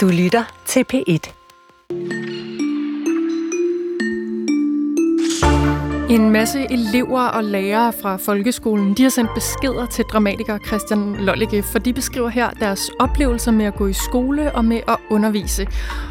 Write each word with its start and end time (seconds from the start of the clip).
Du 0.00 0.08
lytter 0.08 0.44
til 0.66 0.84
P1. 0.92 1.39
En 6.10 6.30
masse 6.30 6.66
elever 6.70 7.20
og 7.20 7.44
lærere 7.44 7.92
fra 7.92 8.16
folkeskolen 8.16 8.94
de 8.94 9.02
har 9.02 9.10
sendt 9.10 9.30
beskeder 9.34 9.86
til 9.86 10.04
dramatiker 10.04 10.58
Christian 10.58 11.16
Lollike, 11.18 11.62
for 11.62 11.78
de 11.78 11.92
beskriver 11.92 12.28
her 12.28 12.50
deres 12.50 12.90
oplevelser 12.98 13.52
med 13.52 13.64
at 13.64 13.74
gå 13.76 13.86
i 13.86 13.92
skole 13.92 14.52
og 14.52 14.64
med 14.64 14.80
at 14.88 14.96
undervise. 15.10 15.66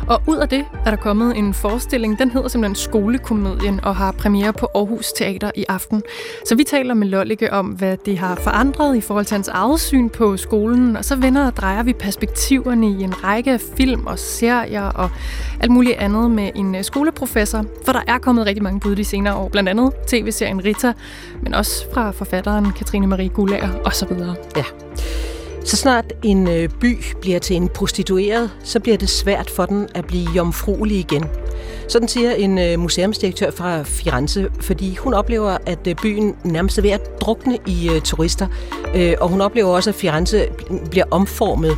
Og 0.08 0.22
ud 0.28 0.38
af 0.38 0.50
det 0.50 0.66
er 0.86 0.90
der 0.90 0.98
kommet 0.98 1.38
en 1.38 1.54
forestilling, 1.54 2.20
den 2.20 2.32
hedder 2.32 2.48
simpelthen 2.48 2.76
Skolekomedien 2.76 3.80
og 3.84 3.96
har 3.96 4.12
premiere 4.12 4.54
på 4.54 4.68
Aarhus 4.76 5.08
Teater 5.12 5.52
i 5.56 5.66
aften. 5.70 6.04
Så 6.46 6.56
vi 6.56 6.64
taler 6.64 6.94
med 6.94 7.08
Lollike 7.08 7.54
om, 7.54 7.66
hvad 7.66 7.98
det 8.06 8.18
har 8.18 8.36
forandret 8.36 8.98
i 8.98 9.02
forhold 9.02 9.26
til 9.26 9.36
hans 9.36 9.48
eget 9.48 9.80
syn 9.80 10.10
på 10.10 10.38
skolen, 10.38 10.98
og 10.98 11.06
så 11.06 11.16
vender 11.16 11.48
og 11.48 11.58
drejer 11.58 11.84
vi 11.84 11.94
perspektiverne 11.94 12.88
i 12.90 13.04
en 13.04 13.24
række 13.24 13.52
af 13.52 13.62
film 13.78 14.08
og 14.08 14.20
serier 14.20 14.84
og 14.84 15.10
alt 15.60 15.72
muligt 15.72 15.98
andet 15.98 16.32
med 16.32 16.50
en 16.56 16.84
skoleprofessor, 16.84 17.66
for 17.86 17.94
der 17.94 18.02
er 18.08 18.18
kommet 18.18 18.46
rigtig 18.46 18.64
mange 18.64 18.80
bud 18.80 18.96
de 18.96 19.04
senere 19.04 19.36
år, 19.36 19.50
blandt 19.50 19.70
andet 19.70 19.89
tv-serien 20.08 20.66
Rita, 20.66 20.94
men 21.42 21.54
også 21.54 21.86
fra 21.94 22.12
forfatteren 22.12 22.72
Katrine 22.72 23.08
Marie 23.08 23.30
Gulager 23.30 23.70
osv. 23.86 24.12
Ja. 24.56 24.64
Så 25.66 25.78
snart 25.78 26.14
en 26.24 26.48
øh, 26.48 26.70
by 26.82 27.04
bliver 27.22 27.40
til 27.40 27.56
en 27.56 27.70
prostitueret, 27.70 28.52
så 28.64 28.80
bliver 28.80 28.98
det 28.98 29.10
svært 29.10 29.50
for 29.50 29.66
den 29.66 29.88
at 29.96 30.06
blive 30.06 30.30
jomfruelig 30.36 30.98
igen. 30.98 31.26
Sådan 31.88 32.08
siger 32.08 32.32
en 32.32 32.58
øh, 32.58 32.80
museumsdirektør 32.80 33.52
fra 33.52 33.84
Firenze, 33.84 34.50
fordi 34.62 34.96
hun 34.96 35.14
oplever, 35.14 35.58
at 35.66 35.88
øh, 35.88 35.96
byen 35.96 36.36
nærmest 36.44 36.78
er 36.78 36.82
ved 36.82 36.92
at 36.92 37.22
drukne 37.22 37.58
i 37.68 38.02
turister. 38.04 38.48
Og 39.22 39.30
hun 39.30 39.42
oplever 39.42 39.70
også, 39.70 39.90
at 39.90 39.96
Firenze 39.96 40.48
bliver 40.92 41.06
omformet 41.12 41.78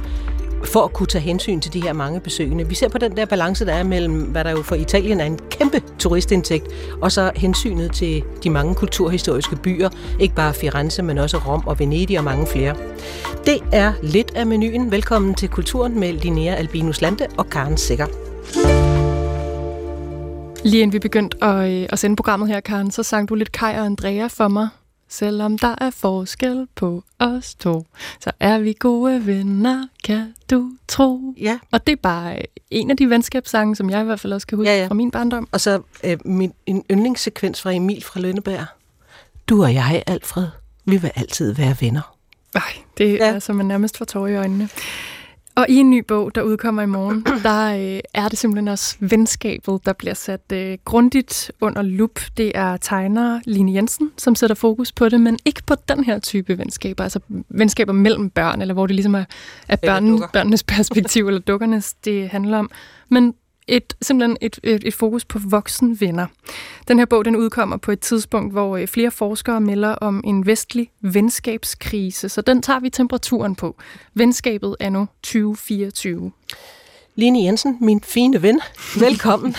for 0.65 0.81
at 0.81 0.93
kunne 0.93 1.07
tage 1.07 1.21
hensyn 1.21 1.59
til 1.59 1.73
de 1.73 1.81
her 1.81 1.93
mange 1.93 2.19
besøgende. 2.19 2.67
Vi 2.67 2.75
ser 2.75 2.89
på 2.89 2.97
den 2.97 3.17
der 3.17 3.25
balance, 3.25 3.65
der 3.65 3.73
er 3.73 3.83
mellem, 3.83 4.21
hvad 4.21 4.43
der 4.43 4.51
jo 4.51 4.61
for 4.61 4.75
Italien 4.75 5.19
er 5.19 5.25
en 5.25 5.39
kæmpe 5.49 5.81
turistindtægt, 5.99 6.67
og 7.01 7.11
så 7.11 7.31
hensynet 7.35 7.91
til 7.91 8.23
de 8.43 8.49
mange 8.49 8.75
kulturhistoriske 8.75 9.55
byer, 9.55 9.89
ikke 10.19 10.35
bare 10.35 10.53
Firenze, 10.53 11.03
men 11.03 11.17
også 11.17 11.37
Rom 11.37 11.67
og 11.67 11.79
Venedig 11.79 12.17
og 12.17 12.23
mange 12.23 12.47
flere. 12.47 12.75
Det 13.45 13.59
er 13.71 13.93
lidt 14.03 14.31
af 14.35 14.45
menuen. 14.45 14.91
Velkommen 14.91 15.35
til 15.35 15.49
Kulturen 15.49 15.99
med 15.99 16.13
Linnea 16.13 16.55
Albinus 16.55 17.01
Lande 17.01 17.27
og 17.37 17.49
Karen 17.49 17.77
Sikker. 17.77 18.05
Lige 20.63 20.81
inden 20.81 20.93
vi 20.93 20.99
begyndte 20.99 21.43
at, 21.43 21.71
øh, 21.71 21.87
at 21.89 21.99
sende 21.99 22.15
programmet 22.15 22.49
her, 22.49 22.59
Karen, 22.59 22.91
så 22.91 23.03
sang 23.03 23.29
du 23.29 23.35
lidt 23.35 23.51
Kai 23.51 23.75
og 23.75 23.85
Andrea 23.85 24.27
for 24.27 24.47
mig. 24.47 24.67
Selvom 25.11 25.57
der 25.57 25.75
er 25.77 25.89
forskel 25.89 26.67
på 26.75 27.03
os 27.19 27.55
to, 27.55 27.85
så 28.19 28.31
er 28.39 28.59
vi 28.59 28.75
gode 28.79 29.25
venner, 29.25 29.87
kan 30.03 30.33
du 30.51 30.71
tro. 30.87 31.33
Ja. 31.37 31.59
Og 31.71 31.87
det 31.87 31.93
er 31.93 32.01
bare 32.03 32.37
en 32.69 32.91
af 32.91 32.97
de 32.97 33.09
venskabssange, 33.09 33.75
som 33.75 33.89
jeg 33.89 34.01
i 34.01 34.03
hvert 34.03 34.19
fald 34.19 34.33
også 34.33 34.47
kan 34.47 34.57
huske 34.57 34.69
ja, 34.69 34.81
ja. 34.81 34.87
fra 34.87 34.93
min 34.93 35.11
barndom. 35.11 35.47
Og 35.51 35.61
så 35.61 35.81
øh, 36.03 36.17
min, 36.25 36.53
en 36.65 36.83
yndlingssekvens 36.91 37.61
fra 37.61 37.71
Emil 37.71 38.03
fra 38.03 38.19
Lønneberg. 38.19 38.65
Du 39.49 39.63
og 39.63 39.73
jeg, 39.73 40.03
Alfred, 40.07 40.47
vi 40.85 40.97
vil 40.97 41.11
altid 41.15 41.53
være 41.53 41.75
venner. 41.81 42.15
Nej, 42.53 42.73
det 42.97 43.13
ja. 43.13 43.33
er 43.33 43.39
som 43.39 43.55
man 43.55 43.65
nærmest 43.65 43.97
får 43.97 44.05
tårer 44.05 44.27
i 44.27 44.35
øjnene. 44.35 44.69
Og 45.55 45.65
i 45.69 45.75
en 45.75 45.89
ny 45.89 46.03
bog, 46.07 46.35
der 46.35 46.41
udkommer 46.41 46.81
i 46.81 46.85
morgen, 46.85 47.25
der 47.43 47.95
øh, 47.95 47.99
er 48.13 48.29
det 48.29 48.37
simpelthen 48.37 48.67
også 48.67 48.95
venskabet, 48.99 49.85
der 49.85 49.93
bliver 49.93 50.13
sat 50.13 50.51
øh, 50.53 50.77
grundigt 50.85 51.51
under 51.61 51.81
lup. 51.81 52.19
Det 52.37 52.51
er 52.55 52.77
tegner 52.77 53.39
Line 53.45 53.73
Jensen, 53.73 54.11
som 54.17 54.35
sætter 54.35 54.55
fokus 54.55 54.91
på 54.91 55.09
det, 55.09 55.21
men 55.21 55.39
ikke 55.45 55.61
på 55.67 55.75
den 55.89 56.03
her 56.03 56.19
type 56.19 56.57
venskaber, 56.57 57.03
altså 57.03 57.19
venskaber 57.49 57.93
mellem 57.93 58.29
børn, 58.29 58.61
eller 58.61 58.73
hvor 58.73 58.87
det 58.87 58.95
ligesom 58.95 59.15
er, 59.15 59.25
er 59.67 59.75
børn, 59.75 60.21
børnenes 60.33 60.63
perspektiv, 60.63 61.27
eller 61.27 61.39
dukkernes, 61.39 61.93
det 61.93 62.29
handler 62.29 62.57
om, 62.57 62.71
men 63.09 63.33
et, 63.71 63.95
simpelthen 64.01 64.37
et, 64.41 64.59
et, 64.63 64.83
et 64.87 64.93
fokus 64.93 65.25
på 65.25 65.39
voksenvenner. 65.39 66.27
Den 66.87 66.99
her 66.99 67.05
bog 67.05 67.25
den 67.25 67.35
udkommer 67.35 67.77
på 67.77 67.91
et 67.91 67.99
tidspunkt, 67.99 68.53
hvor 68.53 68.77
øh, 68.77 68.87
flere 68.87 69.11
forskere 69.11 69.61
melder 69.61 69.89
om 69.89 70.21
en 70.23 70.45
vestlig 70.45 70.91
venskabskrise, 71.01 72.29
så 72.29 72.41
den 72.41 72.61
tager 72.61 72.79
vi 72.79 72.89
temperaturen 72.89 73.55
på. 73.55 73.75
Venskabet 74.13 74.75
er 74.79 74.89
nu 74.89 75.07
2024. 75.23 76.31
Line 77.15 77.43
Jensen, 77.43 77.77
min 77.81 78.01
fine 78.03 78.41
ven, 78.41 78.61
velkommen. 79.05 79.55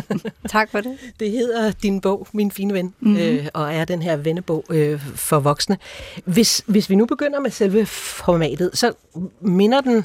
tak 0.48 0.70
for 0.70 0.80
det. 0.80 0.98
Det 1.20 1.30
hedder 1.30 1.72
din 1.72 2.00
bog, 2.00 2.26
Min 2.32 2.50
fine 2.50 2.74
ven, 2.74 2.94
mm-hmm. 3.00 3.16
øh, 3.16 3.46
og 3.54 3.74
er 3.74 3.84
den 3.84 4.02
her 4.02 4.16
vennebog 4.16 4.64
øh, 4.70 5.00
for 5.14 5.40
voksne. 5.40 5.78
Hvis, 6.24 6.64
hvis 6.66 6.90
vi 6.90 6.94
nu 6.94 7.06
begynder 7.06 7.40
med 7.40 7.50
selve 7.50 7.86
formatet, 7.86 8.70
så 8.74 8.92
minder 9.40 9.80
den 9.80 10.04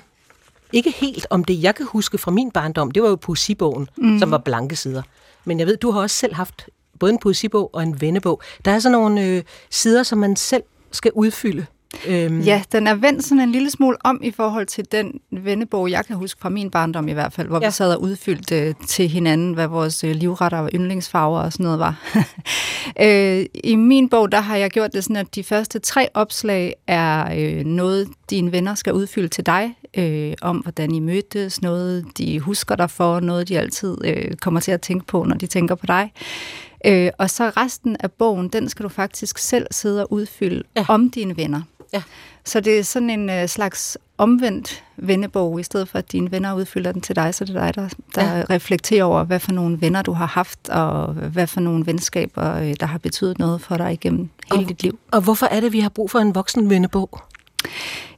ikke 0.73 0.91
helt 0.91 1.27
om 1.29 1.43
det, 1.43 1.63
jeg 1.63 1.75
kan 1.75 1.85
huske 1.85 2.17
fra 2.17 2.31
min 2.31 2.51
barndom. 2.51 2.91
Det 2.91 3.03
var 3.03 3.09
jo 3.09 3.15
poesibogen, 3.15 3.89
mm. 3.97 4.19
som 4.19 4.31
var 4.31 4.37
blanke 4.37 4.75
sider. 4.75 5.01
Men 5.45 5.59
jeg 5.59 5.67
ved, 5.67 5.77
du 5.77 5.91
har 5.91 6.01
også 6.01 6.15
selv 6.15 6.33
haft 6.33 6.69
både 6.99 7.11
en 7.11 7.19
poesibog 7.19 7.69
og 7.73 7.83
en 7.83 8.01
vennebog. 8.01 8.41
Der 8.65 8.71
er 8.71 8.79
sådan 8.79 8.91
nogle 8.91 9.25
øh, 9.25 9.43
sider, 9.69 10.03
som 10.03 10.17
man 10.17 10.35
selv 10.35 10.63
skal 10.91 11.11
udfylde. 11.15 11.65
Øhm. 12.07 12.39
Ja, 12.39 12.61
den 12.71 12.87
er 12.87 12.95
vendt 12.95 13.23
sådan 13.23 13.39
en 13.39 13.51
lille 13.51 13.71
smule 13.71 13.97
om 14.03 14.19
i 14.23 14.31
forhold 14.31 14.65
til 14.65 14.85
den 14.91 15.19
vennebog, 15.31 15.91
jeg 15.91 16.05
kan 16.05 16.15
huske 16.15 16.41
fra 16.41 16.49
min 16.49 16.71
barndom 16.71 17.07
i 17.07 17.11
hvert 17.11 17.33
fald, 17.33 17.47
hvor 17.47 17.59
ja. 17.61 17.67
vi 17.67 17.71
sad 17.71 17.93
og 17.93 18.01
udfyldte 18.01 18.61
øh, 18.61 18.73
til 18.87 19.07
hinanden, 19.07 19.53
hvad 19.53 19.67
vores 19.67 20.03
øh, 20.03 20.11
livretter 20.11 20.57
og 20.57 20.69
yndlingsfarver 20.73 21.39
og 21.39 21.53
sådan 21.53 21.63
noget 21.63 21.79
var. 21.79 21.95
øh, 23.05 23.45
I 23.63 23.75
min 23.75 24.09
bog, 24.09 24.31
der 24.31 24.39
har 24.39 24.55
jeg 24.55 24.69
gjort 24.69 24.93
det 24.93 25.03
sådan, 25.03 25.15
at 25.15 25.35
de 25.35 25.43
første 25.43 25.79
tre 25.79 26.07
opslag 26.13 26.73
er 26.87 27.35
øh, 27.37 27.65
noget, 27.65 28.07
dine 28.29 28.51
venner 28.51 28.75
skal 28.75 28.93
udfylde 28.93 29.27
til 29.27 29.45
dig, 29.45 29.75
øh, 29.97 30.33
om 30.41 30.57
hvordan 30.57 30.91
I 30.91 30.99
mødtes, 30.99 31.61
noget 31.61 32.05
de 32.17 32.39
husker 32.39 32.75
dig 32.75 32.89
for, 32.89 33.19
noget 33.19 33.47
de 33.47 33.59
altid 33.59 33.97
øh, 34.05 34.35
kommer 34.35 34.59
til 34.59 34.71
at 34.71 34.81
tænke 34.81 35.05
på, 35.05 35.23
når 35.23 35.35
de 35.35 35.47
tænker 35.47 35.75
på 35.75 35.85
dig. 35.85 36.11
Øh, 36.87 37.11
og 37.17 37.29
så 37.29 37.49
resten 37.49 37.97
af 37.99 38.11
bogen, 38.11 38.47
den 38.47 38.69
skal 38.69 38.83
du 38.83 38.89
faktisk 38.89 39.37
selv 39.37 39.67
sidde 39.71 40.01
og 40.01 40.13
udfylde 40.13 40.63
ja. 40.75 40.85
om 40.87 41.09
dine 41.09 41.37
venner. 41.37 41.61
Ja. 41.93 42.03
Så 42.45 42.59
det 42.59 42.79
er 42.79 42.83
sådan 42.83 43.09
en 43.09 43.29
øh, 43.29 43.47
slags 43.47 43.97
omvendt 44.17 44.83
vennebog, 44.97 45.59
i 45.59 45.63
stedet 45.63 45.89
for 45.89 45.97
at 45.97 46.11
dine 46.11 46.31
venner 46.31 46.53
udfylder 46.53 46.91
den 46.91 47.01
til 47.01 47.15
dig, 47.15 47.33
så 47.33 47.45
det 47.45 47.55
er 47.55 47.71
dig, 47.71 47.75
der, 47.75 47.89
der 48.15 48.37
ja. 48.37 48.43
reflekterer 48.49 49.03
over, 49.03 49.23
hvad 49.23 49.39
for 49.39 49.51
nogle 49.51 49.81
venner 49.81 50.01
du 50.01 50.13
har 50.13 50.25
haft, 50.25 50.69
og 50.69 51.13
hvad 51.13 51.47
for 51.47 51.59
nogle 51.59 51.85
venskaber, 51.85 52.55
øh, 52.55 52.73
der 52.79 52.85
har 52.85 52.97
betydet 52.97 53.39
noget 53.39 53.61
for 53.61 53.77
dig 53.77 53.93
igennem 53.93 54.29
hele 54.51 54.65
og, 54.65 54.69
dit 54.69 54.83
liv. 54.83 54.99
Og 55.11 55.21
hvorfor 55.21 55.45
er 55.45 55.59
det, 55.59 55.73
vi 55.73 55.79
har 55.79 55.89
brug 55.89 56.11
for 56.11 56.19
en 56.19 56.35
voksen 56.35 56.69
vennebog? 56.69 57.21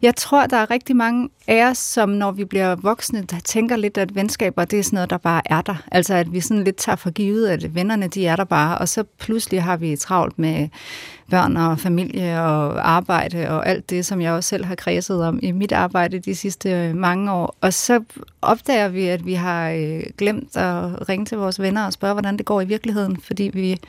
Jeg 0.02 0.16
tror, 0.16 0.46
der 0.46 0.58
er 0.58 0.72
rigtig 0.72 0.96
mange 0.96 1.30
af 1.48 1.70
os, 1.70 1.78
som 1.78 2.10
når 2.10 2.32
vi 2.32 2.46
bliver 2.46 2.76
voksne, 2.76 3.22
der 3.22 3.40
tænker 3.46 3.76
lidt, 3.76 3.98
at 3.98 4.16
venskaber, 4.16 4.66
det 4.66 4.80
er 4.80 4.84
sådan 4.84 4.98
noget, 4.98 5.10
der 5.10 5.18
bare 5.18 5.42
er 5.46 5.62
der. 5.62 5.76
Altså, 5.92 6.14
at 6.14 6.34
vi 6.34 6.42
sådan 6.42 6.64
lidt 6.64 6.76
tager 6.76 6.96
for 6.96 7.10
givet, 7.10 7.48
at 7.48 7.76
vennerne, 7.76 8.08
de 8.08 8.28
er 8.28 8.36
der 8.36 8.44
bare, 8.44 8.78
og 8.78 8.90
så 8.90 9.04
pludselig 9.04 9.64
har 9.64 9.78
vi 9.78 9.96
travlt 9.96 10.40
med 10.40 10.70
børn 11.30 11.58
og 11.58 11.80
familie 11.80 12.42
og 12.42 12.90
arbejde 12.90 13.50
og 13.50 13.68
alt 13.68 13.90
det, 13.90 14.06
som 14.06 14.22
jeg 14.22 14.32
også 14.34 14.48
selv 14.48 14.66
har 14.66 14.76
kredset 14.76 15.24
om 15.24 15.40
i 15.42 15.52
mit 15.52 15.72
arbejde 15.72 16.20
de 16.20 16.36
sidste 16.36 16.72
øh, 16.72 16.96
mange 16.96 17.32
år. 17.32 17.56
Og 17.62 17.74
så 17.74 18.04
opdager 18.42 18.88
vi, 18.88 19.08
at 19.08 19.26
vi 19.26 19.34
har 19.34 19.70
øh, 19.70 20.04
glemt 20.18 20.58
at 20.58 21.10
ringe 21.10 21.26
til 21.26 21.38
vores 21.38 21.62
venner 21.62 21.86
og 21.86 21.94
spørge, 21.94 22.14
hvordan 22.14 22.38
det 22.38 22.46
går 22.46 22.62
i 22.62 22.66
virkeligheden, 22.66 23.22
fordi 23.22 23.52
vi 23.54 23.80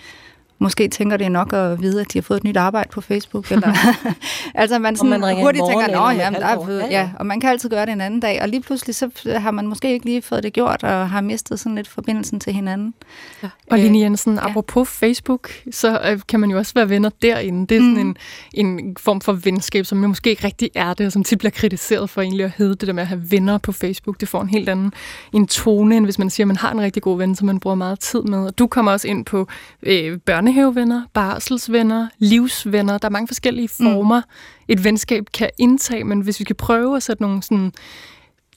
måske 0.60 0.88
tænker 0.88 1.16
det 1.16 1.25
er 1.25 1.31
nok 1.31 1.53
at 1.53 1.82
vide, 1.82 2.00
at 2.00 2.12
de 2.12 2.19
har 2.19 2.22
fået 2.22 2.37
et 2.37 2.44
nyt 2.44 2.56
arbejde 2.56 2.88
på 2.93 3.00
Facebook. 3.00 3.53
Eller, 3.53 3.75
altså 4.54 4.78
man, 4.78 4.97
sådan, 4.97 5.21
man 5.21 5.37
hurtigt 5.37 5.65
tænker, 5.69 5.84
at 5.84 5.91
ja, 5.91 5.97
der 5.97 6.47
er, 6.47 6.78
ja, 6.78 6.87
ja, 6.91 7.10
og 7.19 7.26
man 7.26 7.41
kan 7.41 7.50
altid 7.50 7.69
gøre 7.69 7.87
det 7.87 7.93
en 7.93 8.00
anden 8.00 8.21
dag. 8.21 8.43
Og 8.43 8.48
lige 8.48 8.60
pludselig 8.60 8.94
så 8.94 9.10
har 9.26 9.50
man 9.50 9.66
måske 9.66 9.93
ikke 9.93 10.04
lige 10.06 10.22
fået 10.22 10.43
det 10.43 10.53
gjort, 10.53 10.82
og 10.82 11.10
har 11.10 11.20
mistet 11.20 11.60
sådan 11.60 11.76
lidt 11.76 11.88
forbindelsen 11.88 12.41
til 12.41 12.53
hinanden. 12.53 12.94
Ja. 13.43 13.49
Og 13.70 13.78
Line 13.78 13.99
øh, 13.99 14.03
Jensen, 14.03 14.34
ja. 14.34 14.49
apropos 14.49 14.88
Facebook, 14.88 15.50
så 15.70 16.00
øh, 16.10 16.20
kan 16.28 16.41
man 16.41 16.50
jo 16.50 16.59
også 16.59 16.75
være 16.75 16.88
venner 16.88 17.10
derinde. 17.22 17.66
Det 17.66 17.76
er 17.76 17.81
sådan 17.81 18.04
mm. 18.04 18.16
en, 18.54 18.78
en 18.78 18.97
form 19.00 19.20
for 19.20 19.32
venskab, 19.32 19.87
som 19.87 20.03
jo 20.03 20.09
måske 20.09 20.31
ikke 20.31 20.44
rigtig 20.44 20.70
er 20.75 20.94
det, 20.94 21.06
og 21.06 21.12
som 21.12 21.25
tit 21.25 21.38
bliver 21.38 21.53
kritiseret 21.53 22.10
for 22.10 22.22
egentlig 22.22 22.44
at 22.44 22.53
hedde 22.56 22.75
det 22.75 22.87
der 22.87 22.93
med 22.93 23.03
at 23.03 23.09
have 23.09 23.22
venner 23.31 23.59
på 23.59 23.72
Facebook. 23.72 24.20
Det 24.20 24.29
får 24.29 24.43
en 24.43 24.49
helt 24.49 24.69
anden 24.69 24.93
en 25.32 25.46
tone, 25.46 25.96
end 25.96 26.06
hvis 26.06 26.19
man 26.19 26.31
siger, 26.31 26.44
at 26.44 26.49
man 26.49 26.56
har 26.56 26.73
en 26.73 26.81
rigtig 26.81 27.02
god 27.02 27.19
ven, 27.19 27.35
som 27.35 27.46
man 27.46 27.61
bruger 27.61 27.76
meget 27.76 28.00
tid 28.00 28.23
med. 28.23 28.38
Og 28.38 28.58
du 28.58 28.67
kommer 28.67 28.93
også 28.93 29.08
ind 29.08 29.25
på 29.25 29.46
øh, 29.82 30.19
børne 30.19 30.50
børnehavevenner, 30.50 31.02
barselsvenner, 31.12 32.08
livsvenner. 32.19 32.99
Der 32.99 33.08
er 33.08 33.11
mange 33.11 33.29
forskellige 33.29 33.69
mm. 33.81 33.87
former, 33.87 34.20
mm. 34.20 34.64
et 34.69 34.85
venskab 34.85 35.25
kan 35.35 35.50
indtage, 35.58 36.05
men 36.05 36.20
hvis 36.20 36.41
vi 36.41 36.44
kan 36.44 36.56
prøve 36.56 36.97
at 36.97 37.02
sætte 37.02 37.23
nogle 37.23 37.43
sådan 37.43 37.73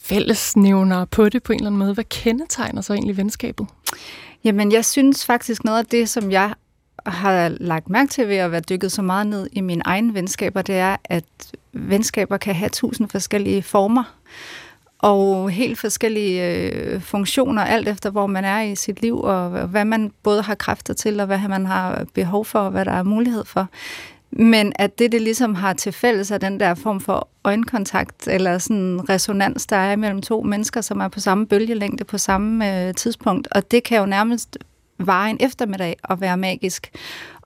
fællesnævner 0.02 1.06
på 1.06 1.30
det 1.30 1.44
på 1.44 1.54
en 1.54 1.60
eller 1.60 1.68
anden 1.68 1.80
måde, 1.80 1.94
hvad 1.94 2.04
kendetegner 2.04 2.82
så 2.82 2.94
egentlig 2.94 3.18
venskabet? 3.18 3.68
Jamen, 4.44 4.72
jeg 4.72 4.86
synes 4.86 5.26
faktisk 5.26 5.64
noget 5.64 5.80
af 5.80 5.86
det, 5.86 6.10
som 6.10 6.32
jeg 6.32 6.54
har 7.06 7.50
lagt 7.50 7.90
mærke 7.90 8.10
til 8.10 8.28
ved 8.28 8.36
at 8.36 8.52
være 8.52 8.62
dykket 8.62 8.92
så 8.92 9.02
meget 9.02 9.28
ned 9.28 9.50
i 9.52 9.62
mine 9.62 9.82
egne 9.86 10.14
venskaber, 10.14 10.62
det 10.62 10.76
er, 10.76 10.98
at 11.06 11.26
venskaber 11.74 12.38
kan 12.38 12.56
have 12.56 12.70
tusind 12.70 13.10
forskellige 13.10 13.64
former 13.64 14.04
og 15.04 15.50
helt 15.50 15.80
forskellige 15.80 16.50
øh, 16.50 17.02
funktioner, 17.02 17.64
alt 17.64 17.88
efter 17.88 18.10
hvor 18.10 18.28
man 18.28 18.46
er 18.46 18.62
i 18.62 18.76
sit 18.76 19.02
liv, 19.02 19.22
og 19.22 19.50
hvad 19.50 19.86
man 19.86 20.12
både 20.24 20.42
har 20.42 20.56
kræfter 20.56 20.94
til, 20.94 21.20
og 21.20 21.26
hvad 21.26 21.40
man 21.50 21.66
har 21.66 22.06
behov 22.14 22.46
for, 22.46 22.60
og 22.60 22.72
hvad 22.72 22.86
der 22.86 22.92
er 22.92 23.04
mulighed 23.04 23.46
for. 23.46 23.68
Men 24.32 24.74
at 24.76 25.00
det, 25.00 25.12
det 25.12 25.22
ligesom 25.22 25.56
har 25.56 25.74
til 25.74 25.92
fælles, 25.92 26.32
er 26.32 26.38
den 26.38 26.60
der 26.60 26.76
form 26.76 27.00
for 27.00 27.28
øjenkontakt, 27.44 28.28
eller 28.28 28.58
sådan 28.58 29.10
resonans, 29.10 29.66
der 29.66 29.76
er 29.76 29.96
mellem 29.96 30.22
to 30.22 30.42
mennesker, 30.42 30.82
som 30.82 31.00
er 31.00 31.08
på 31.08 31.20
samme 31.20 31.48
bølgelængde 31.48 32.04
på 32.04 32.18
samme 32.18 32.88
øh, 32.88 32.94
tidspunkt. 32.94 33.48
Og 33.52 33.72
det 33.72 33.84
kan 33.84 33.98
jo 33.98 34.06
nærmest 34.06 34.58
vare 35.00 35.30
en 35.30 35.38
eftermiddag 35.40 35.96
og 36.04 36.22
være 36.22 36.38
magisk. 36.38 36.92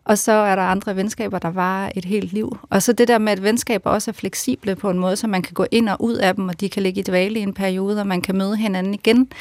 Og 0.08 0.18
så 0.18 0.32
er 0.32 0.56
der 0.56 0.64
andre 0.64 0.96
venskaber, 0.96 1.40
der 1.40 1.52
varer 1.52 1.92
et 1.96 2.06
helt 2.06 2.34
liv. 2.34 2.58
Og 2.70 2.84
så 2.84 2.94
det 2.94 3.08
der 3.08 3.18
med, 3.18 3.32
at 3.32 3.44
venskaber 3.44 3.90
også 3.90 4.12
er 4.12 4.14
fleksible 4.14 4.76
på 4.76 4.90
en 4.90 5.00
måde, 5.00 5.16
så 5.16 5.28
man 5.28 5.42
kan 5.42 5.54
gå 5.54 5.66
ind 5.72 5.90
og 5.90 5.98
ud 6.00 6.14
af 6.14 6.36
dem, 6.36 6.48
og 6.48 6.60
de 6.60 6.70
kan 6.70 6.84
ligge 6.84 7.00
i 7.00 7.04
dvale 7.04 7.40
i 7.40 7.44
en 7.44 7.54
periode, 7.54 8.00
og 8.00 8.08
man 8.08 8.22
kan 8.22 8.38
møde 8.38 8.58
hinanden 8.58 8.94
igen, 8.94 9.32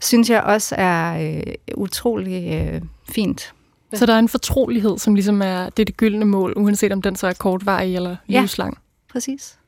synes 0.00 0.30
jeg 0.30 0.42
også 0.42 0.74
er 0.78 1.32
øh, 1.36 1.54
utrolig 1.74 2.52
øh, 2.52 2.80
fint. 3.08 3.54
Så 3.94 4.06
der 4.06 4.14
er 4.14 4.18
en 4.18 4.28
fortrolighed, 4.28 4.98
som 4.98 5.14
ligesom 5.14 5.42
er 5.42 5.64
det, 5.64 5.82
er 5.82 5.84
det 5.84 5.96
gyldne 5.96 6.24
mål, 6.24 6.52
uanset 6.56 6.92
om 6.92 7.02
den 7.02 7.16
så 7.16 7.26
er 7.26 7.32
kortvarig 7.32 7.96
eller 7.96 8.16
livslang. 8.26 8.74
Ja, 8.74 9.12
præcis. 9.12 9.58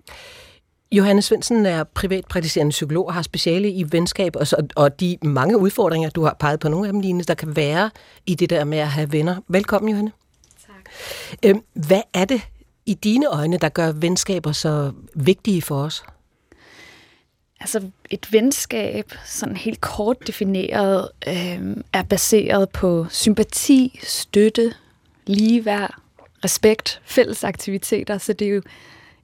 Johannes 0.93 1.25
Svendsen 1.25 1.67
er 1.67 1.85
privatpraktiserende 1.85 2.71
psykolog 2.71 3.07
og 3.07 3.15
har 3.15 3.23
speciale 3.23 3.71
i 3.71 3.85
venskab, 3.93 4.37
og, 4.37 4.47
så, 4.47 4.67
og 4.77 5.01
de 5.01 5.19
mange 5.23 5.59
udfordringer, 5.59 6.11
du 6.11 6.25
har 6.25 6.37
peget 6.41 6.61
på 6.61 6.69
nogle 6.69 6.87
af 6.87 6.93
dem, 6.93 7.01
Line, 7.01 7.23
der 7.23 7.35
kan 7.35 7.57
være 7.57 7.91
i 8.27 8.35
det 8.35 8.51
der 8.51 8.65
med 8.65 8.79
at 8.79 8.89
have 8.89 9.13
venner. 9.13 9.37
Velkommen, 9.49 9.89
Johanne. 9.89 10.13
Tak. 10.67 10.91
Øhm, 11.45 11.63
hvad 11.73 12.03
er 12.15 12.25
det 12.25 12.43
i 12.87 12.95
dine 12.95 13.27
øjne, 13.27 13.59
der 13.59 13.69
gør 13.69 13.93
venskaber 13.93 14.53
så 14.53 14.93
vigtige 15.15 15.63
for 15.63 15.83
os? 15.83 16.05
Altså 17.61 17.83
et 18.11 18.33
venskab, 18.33 19.13
sådan 19.25 19.57
helt 19.57 19.81
kort 19.81 20.27
defineret, 20.27 21.09
øh, 21.27 21.77
er 21.93 22.03
baseret 22.03 22.71
på 22.71 23.07
sympati, 23.11 24.01
støtte, 24.03 24.75
ligeværd, 25.27 25.95
respekt, 26.45 27.01
fælles 27.05 27.45
aktiviteter. 27.45 28.19
Så 28.19 28.33
det 28.33 28.49
er 28.49 28.51
jo 28.51 28.63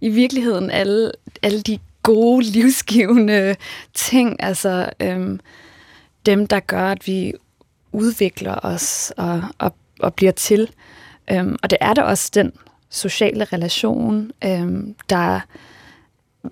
i 0.01 0.09
virkeligheden 0.09 0.71
alle, 0.71 1.13
alle 1.43 1.63
de 1.63 1.79
gode, 2.03 2.45
livsgivende 2.45 3.57
ting, 3.95 4.37
altså 4.43 4.91
øhm, 5.01 5.41
dem, 6.27 6.47
der 6.47 6.61
gør, 6.61 6.91
at 6.91 7.07
vi 7.07 7.33
udvikler 7.93 8.59
os 8.63 9.13
og, 9.17 9.43
og, 9.59 9.75
og 10.01 10.15
bliver 10.15 10.33
til. 10.33 10.71
Øhm, 11.31 11.57
og 11.63 11.71
det 11.71 11.79
er 11.81 11.95
der 11.95 12.03
også 12.03 12.31
den 12.35 12.53
sociale 12.91 13.45
relation, 13.45 14.31
øhm, 14.45 14.95
der 15.11 15.41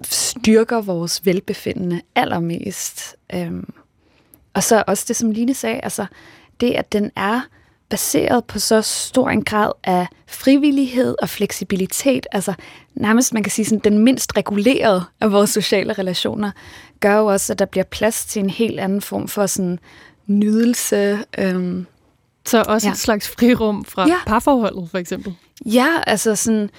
styrker 0.03 0.81
vores 0.81 1.27
velbefindende 1.27 2.01
allermest. 2.15 3.17
Øhm, 3.35 3.73
og 4.55 4.63
så 4.63 4.85
også 4.87 5.05
det, 5.09 5.17
som 5.17 5.31
Line 5.31 5.55
sagde, 5.55 5.81
altså 5.81 6.07
det, 6.61 6.71
at 6.71 6.93
den 6.93 7.11
er 7.17 7.41
baseret 7.89 8.45
på 8.45 8.59
så 8.59 8.83
stor 8.83 9.31
en 9.31 9.45
grad 9.45 9.73
af 9.85 10.07
frivillighed 10.27 11.15
og 11.23 11.29
fleksibilitet, 11.29 12.27
altså 12.33 12.55
nærmest 12.95 13.35
man 13.35 13.43
kan 13.43 13.51
sige 13.51 13.65
sådan, 13.65 13.81
den 13.85 13.99
mindst 13.99 14.37
regulerede 14.37 15.05
af 15.21 15.33
vores 15.33 15.51
sociale 15.51 15.93
relationer, 15.93 16.51
gør 17.01 17.17
jo 17.17 17.27
også, 17.27 17.53
at 17.53 17.59
der 17.59 17.65
bliver 17.65 17.85
plads 17.85 18.27
til 18.27 18.43
en 18.43 18.51
helt 18.51 18.81
anden 18.81 19.01
form 19.01 19.29
for 19.29 19.47
sådan 19.47 19.79
nydelse. 20.27 21.19
Øhm, 21.39 21.87
så 22.47 22.65
også 22.69 22.89
ja. 22.89 22.93
et 22.93 22.99
slags 22.99 23.29
frirum 23.29 23.85
fra 23.85 24.09
ja. 24.09 24.19
parforholdet, 24.27 24.91
for 24.91 24.99
eksempel? 24.99 25.35
Ja, 25.67 25.89
altså 26.07 26.37
sådan, 26.37 26.71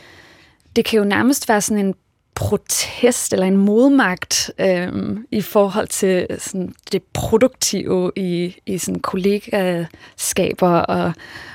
det 0.75 0.85
kan 0.85 0.99
jo 0.99 1.05
nærmest 1.05 1.49
være 1.49 1.61
sådan 1.61 1.85
en 1.85 1.95
protest 2.35 3.33
eller 3.33 3.45
en 3.45 3.57
modmagt 3.57 4.51
øhm, 4.59 5.25
i 5.31 5.41
forhold 5.41 5.87
til 5.87 6.27
sådan, 6.39 6.75
det 6.91 7.03
produktive 7.13 8.11
i, 8.15 8.55
i 8.65 8.77
sådan 8.77 8.99
kollegaskaber 8.99 10.69
og, 10.69 11.13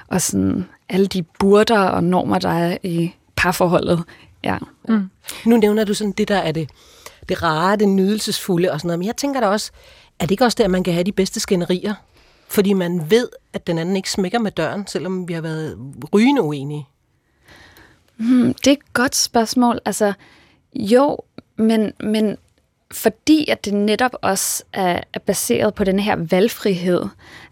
og 0.09 0.23
sådan 0.23 0.65
alle 0.89 1.07
de 1.07 1.23
burder 1.23 1.81
og 1.81 2.05
normer, 2.05 2.39
der 2.39 2.49
er 2.49 2.77
i 2.83 3.15
parforholdet. 3.37 4.03
Ja. 4.45 4.59
Mm. 4.89 5.11
Nu 5.47 5.57
nævner 5.57 5.85
du 5.85 5.95
sådan 5.95 6.13
det, 6.13 6.29
der 6.29 6.37
er 6.37 6.53
det, 6.53 6.71
det 7.29 7.43
rare, 7.43 7.77
det 7.77 7.89
nydelsesfulde 7.89 8.73
og 8.73 8.81
sådan 8.81 8.89
noget, 8.89 8.99
men 8.99 9.07
jeg 9.07 9.17
tænker 9.17 9.41
da 9.41 9.47
også, 9.47 9.71
er 10.19 10.25
det 10.25 10.31
ikke 10.31 10.45
også 10.45 10.57
der, 10.61 10.69
man 10.69 10.85
kan 10.85 10.93
have 10.93 11.05
de 11.05 11.13
bedste 11.13 11.41
skænderier? 11.41 11.95
Fordi 12.49 12.73
man 12.73 13.11
ved, 13.11 13.29
at 13.53 13.67
den 13.67 13.79
anden 13.79 13.97
ikke 13.97 14.11
smækker 14.11 14.39
med 14.39 14.51
døren, 14.51 14.87
selvom 14.87 15.29
vi 15.29 15.33
har 15.33 15.41
været 15.41 15.79
rygende 16.15 16.43
uenige. 16.43 16.87
Hmm, 18.17 18.55
det 18.55 18.67
er 18.67 18.73
et 18.73 18.93
godt 18.93 19.17
spørgsmål. 19.17 19.81
Altså, 19.85 20.13
jo, 20.75 21.19
men, 21.57 21.93
men 22.01 22.37
fordi 22.93 23.51
at 23.51 23.65
det 23.65 23.75
netop 23.75 24.15
også 24.23 24.65
er, 24.73 25.01
er 25.15 25.19
baseret 25.19 25.75
på 25.75 25.85
den 25.85 25.99
her 25.99 26.17
valgfrihed, 26.17 27.05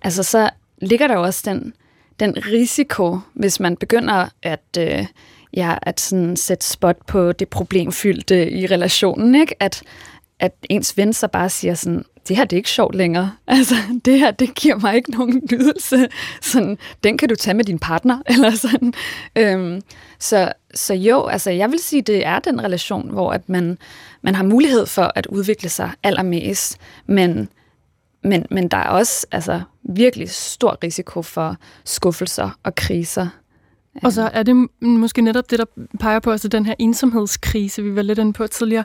altså 0.02 0.22
så 0.22 0.50
ligger 0.78 1.06
der 1.06 1.14
jo 1.14 1.22
også 1.22 1.42
den, 1.50 1.74
den 2.20 2.46
risiko, 2.46 3.18
hvis 3.34 3.60
man 3.60 3.76
begynder 3.76 4.28
at, 4.42 4.78
øh, 4.78 5.06
ja, 5.54 5.76
at 5.82 6.00
sådan 6.00 6.36
sætte 6.36 6.66
spot 6.66 6.96
på 7.06 7.32
det 7.32 7.48
problemfyldte 7.48 8.50
i 8.50 8.66
relationen, 8.66 9.34
ikke? 9.34 9.62
At, 9.62 9.82
at 10.40 10.52
ens 10.70 10.96
ven 10.96 11.12
så 11.12 11.28
bare 11.28 11.48
siger 11.48 11.74
sådan, 11.74 12.04
det 12.28 12.36
her 12.36 12.44
det 12.44 12.56
er 12.56 12.58
ikke 12.58 12.70
sjovt 12.70 12.94
længere. 12.94 13.32
Altså, 13.46 13.74
det 14.04 14.18
her, 14.18 14.30
det 14.30 14.54
giver 14.54 14.76
mig 14.76 14.94
ikke 14.94 15.10
nogen 15.10 15.42
nydelse. 15.52 16.08
Sådan, 16.42 16.78
den 17.04 17.18
kan 17.18 17.28
du 17.28 17.34
tage 17.34 17.54
med 17.54 17.64
din 17.64 17.78
partner, 17.78 18.22
eller 18.32 18.50
sådan. 18.50 18.94
Øhm, 19.36 19.80
så, 20.18 20.52
så 20.74 20.94
jo, 20.94 21.26
altså, 21.26 21.50
jeg 21.50 21.70
vil 21.70 21.78
sige, 21.78 22.02
det 22.02 22.26
er 22.26 22.38
den 22.38 22.64
relation, 22.64 23.10
hvor 23.10 23.32
at 23.32 23.48
man, 23.48 23.78
man 24.22 24.34
har 24.34 24.44
mulighed 24.44 24.86
for 24.86 25.12
at 25.14 25.26
udvikle 25.26 25.68
sig 25.68 25.90
allermest, 26.02 26.78
men, 27.06 27.48
men, 28.24 28.46
men 28.50 28.68
der 28.68 28.76
er 28.76 28.88
også 28.88 29.26
altså, 29.32 29.60
virkelig 29.82 30.30
stor 30.30 30.78
risiko 30.82 31.22
for 31.22 31.56
skuffelser 31.84 32.58
og 32.62 32.74
kriser 32.74 33.28
og 34.02 34.12
så 34.12 34.30
er 34.32 34.42
det 34.42 34.68
måske 34.80 35.22
netop 35.22 35.50
det, 35.50 35.58
der 35.58 35.64
peger 36.00 36.20
på, 36.20 36.30
altså 36.30 36.48
den 36.48 36.66
her 36.66 36.74
ensomhedskrise, 36.78 37.82
vi 37.82 37.96
var 37.96 38.02
lidt 38.02 38.18
inde 38.18 38.32
på 38.32 38.46
tidligere, 38.46 38.84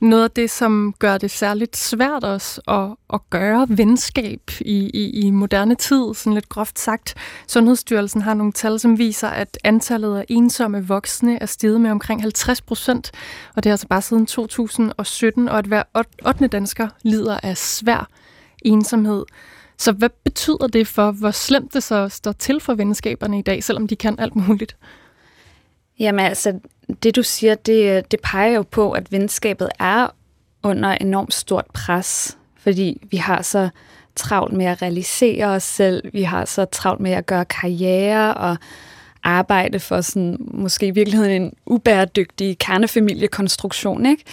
noget 0.00 0.24
af 0.24 0.30
det, 0.30 0.50
som 0.50 0.94
gør 0.98 1.18
det 1.18 1.30
særligt 1.30 1.76
svært 1.76 2.24
også 2.24 2.60
at, 2.68 3.14
at 3.14 3.20
gøre 3.30 3.66
venskab 3.68 4.40
i, 4.60 4.90
i, 4.94 5.10
i 5.10 5.30
moderne 5.30 5.74
tid, 5.74 6.14
sådan 6.14 6.34
lidt 6.34 6.48
groft 6.48 6.78
sagt. 6.78 7.14
Sundhedsstyrelsen 7.48 8.22
har 8.22 8.34
nogle 8.34 8.52
tal, 8.52 8.80
som 8.80 8.98
viser, 8.98 9.28
at 9.28 9.58
antallet 9.64 10.16
af 10.18 10.24
ensomme 10.28 10.86
voksne 10.86 11.42
er 11.42 11.46
steget 11.46 11.80
med 11.80 11.90
omkring 11.90 12.22
50 12.22 12.60
procent, 12.60 13.12
og 13.56 13.64
det 13.64 13.70
er 13.70 13.74
altså 13.74 13.88
bare 13.88 14.02
siden 14.02 14.26
2017, 14.26 15.48
og 15.48 15.58
at 15.58 15.66
hver 15.66 15.82
8. 16.26 16.46
dansker 16.46 16.88
lider 17.02 17.38
af 17.42 17.56
svær 17.56 18.08
ensomhed. 18.62 19.24
Så 19.78 19.92
hvad 19.92 20.08
betyder 20.24 20.66
det 20.72 20.86
for, 20.86 21.10
hvor 21.10 21.30
slemt 21.30 21.74
det 21.74 21.82
så 21.82 22.08
står 22.08 22.32
til 22.32 22.60
for 22.60 22.74
venskaberne 22.74 23.38
i 23.38 23.42
dag, 23.42 23.64
selvom 23.64 23.86
de 23.86 23.96
kan 23.96 24.18
alt 24.18 24.36
muligt? 24.36 24.76
Jamen 25.98 26.24
altså, 26.24 26.60
det 27.02 27.16
du 27.16 27.22
siger, 27.22 27.54
det, 27.54 28.10
det 28.10 28.20
peger 28.20 28.52
jo 28.52 28.62
på, 28.62 28.92
at 28.92 29.12
venskabet 29.12 29.68
er 29.78 30.08
under 30.62 30.90
enormt 30.90 31.34
stort 31.34 31.66
pres, 31.74 32.38
fordi 32.56 33.02
vi 33.10 33.16
har 33.16 33.42
så 33.42 33.68
travlt 34.16 34.52
med 34.52 34.66
at 34.66 34.82
realisere 34.82 35.46
os 35.46 35.62
selv, 35.62 36.12
vi 36.12 36.22
har 36.22 36.44
så 36.44 36.64
travlt 36.64 37.00
med 37.00 37.12
at 37.12 37.26
gøre 37.26 37.44
karriere 37.44 38.34
og 38.34 38.56
arbejde 39.22 39.80
for 39.80 40.00
sådan, 40.00 40.36
måske 40.38 40.86
i 40.86 40.90
virkeligheden 40.90 41.42
en 41.42 41.52
ubæredygtig 41.66 42.58
kernefamiliekonstruktion, 42.58 44.06
ikke? 44.06 44.24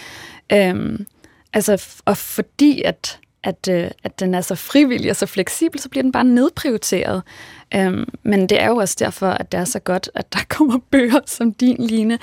Øhm, 0.52 1.06
altså, 1.52 2.00
og 2.04 2.16
fordi 2.16 2.82
at 2.82 3.18
at, 3.44 3.68
øh, 3.70 3.90
at 4.04 4.20
den 4.20 4.34
er 4.34 4.40
så 4.40 4.54
frivillig 4.54 5.10
og 5.10 5.16
så 5.16 5.26
fleksibel, 5.26 5.80
så 5.80 5.88
bliver 5.88 6.02
den 6.02 6.12
bare 6.12 6.24
nedprioriteret. 6.24 7.22
Øhm, 7.74 8.08
men 8.22 8.48
det 8.48 8.62
er 8.62 8.68
jo 8.68 8.76
også 8.76 8.96
derfor, 8.98 9.26
at 9.26 9.52
det 9.52 9.60
er 9.60 9.64
så 9.64 9.78
godt, 9.78 10.10
at 10.14 10.32
der 10.32 10.38
kommer 10.56 10.78
bøger 10.90 11.20
som 11.26 11.52
din, 11.52 11.76
Line. 11.86 12.18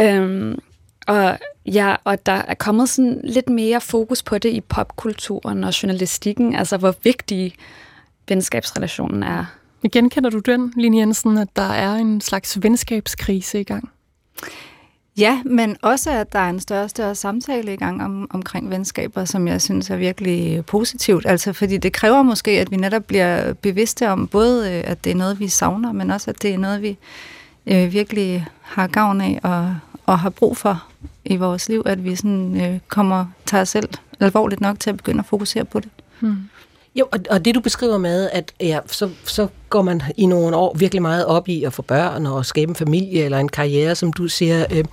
Øhm, 0.00 0.58
og 1.06 1.38
ja, 1.66 1.96
og 2.04 2.26
der 2.26 2.32
er 2.32 2.54
kommet 2.54 2.88
sådan 2.88 3.20
lidt 3.24 3.48
mere 3.48 3.80
fokus 3.80 4.22
på 4.22 4.38
det 4.38 4.48
i 4.52 4.60
popkulturen 4.60 5.64
og 5.64 5.82
journalistikken, 5.82 6.54
altså 6.54 6.76
hvor 6.76 6.94
vigtig 7.02 7.54
venskabsrelationen 8.28 9.22
er. 9.22 9.44
Genkender 9.92 10.30
du 10.30 10.38
den, 10.38 10.72
Line 10.76 10.98
Jensen, 10.98 11.38
at 11.38 11.48
der 11.56 11.72
er 11.72 11.94
en 11.94 12.20
slags 12.20 12.62
venskabskrise 12.62 13.60
i 13.60 13.64
gang? 13.64 13.90
Ja, 15.18 15.42
men 15.44 15.76
også, 15.82 16.10
at 16.10 16.32
der 16.32 16.38
er 16.38 16.50
en 16.50 16.60
større 16.60 16.84
og 16.84 16.90
større 16.90 17.14
samtale 17.14 17.72
i 17.72 17.76
gang 17.76 18.04
om, 18.04 18.26
omkring 18.30 18.70
venskaber, 18.70 19.24
som 19.24 19.48
jeg 19.48 19.62
synes 19.62 19.90
er 19.90 19.96
virkelig 19.96 20.66
positivt. 20.66 21.26
Altså, 21.26 21.52
fordi 21.52 21.76
det 21.76 21.92
kræver 21.92 22.22
måske, 22.22 22.50
at 22.50 22.70
vi 22.70 22.76
netop 22.76 23.04
bliver 23.04 23.52
bevidste 23.52 24.08
om 24.08 24.28
både, 24.28 24.72
øh, 24.72 24.82
at 24.86 25.04
det 25.04 25.10
er 25.10 25.16
noget, 25.16 25.40
vi 25.40 25.48
savner, 25.48 25.92
men 25.92 26.10
også, 26.10 26.30
at 26.30 26.42
det 26.42 26.54
er 26.54 26.58
noget, 26.58 26.82
vi 26.82 26.98
øh, 27.66 27.92
virkelig 27.92 28.46
har 28.60 28.86
gavn 28.86 29.20
af 29.20 29.40
og, 29.42 29.76
og 30.06 30.18
har 30.18 30.30
brug 30.30 30.56
for 30.56 30.86
i 31.24 31.36
vores 31.36 31.68
liv, 31.68 31.82
at 31.86 32.04
vi 32.04 32.16
sådan 32.16 32.60
øh, 32.60 32.78
kommer, 32.88 33.26
tager 33.46 33.62
os 33.62 33.68
selv 33.68 33.88
alvorligt 34.20 34.60
nok 34.60 34.80
til 34.80 34.90
at 34.90 34.96
begynde 34.96 35.18
at 35.18 35.26
fokusere 35.26 35.64
på 35.64 35.80
det. 35.80 35.90
Hmm. 36.20 36.36
Jo, 36.98 37.08
og, 37.12 37.20
og 37.30 37.44
det 37.44 37.54
du 37.54 37.60
beskriver 37.60 37.98
med, 37.98 38.30
at 38.32 38.52
ja, 38.60 38.78
så, 38.86 39.10
så 39.24 39.48
går 39.68 39.82
man 39.82 40.02
i 40.16 40.26
nogle 40.26 40.56
år 40.56 40.74
virkelig 40.78 41.02
meget 41.02 41.26
op 41.26 41.48
i 41.48 41.64
at 41.64 41.72
få 41.72 41.82
børn 41.82 42.26
og 42.26 42.46
skabe 42.46 42.70
en 42.70 42.74
familie 42.74 43.24
eller 43.24 43.38
en 43.38 43.48
karriere, 43.48 43.94
som 43.94 44.12
du 44.12 44.28
siger. 44.28 44.64
Øh, 44.72 44.84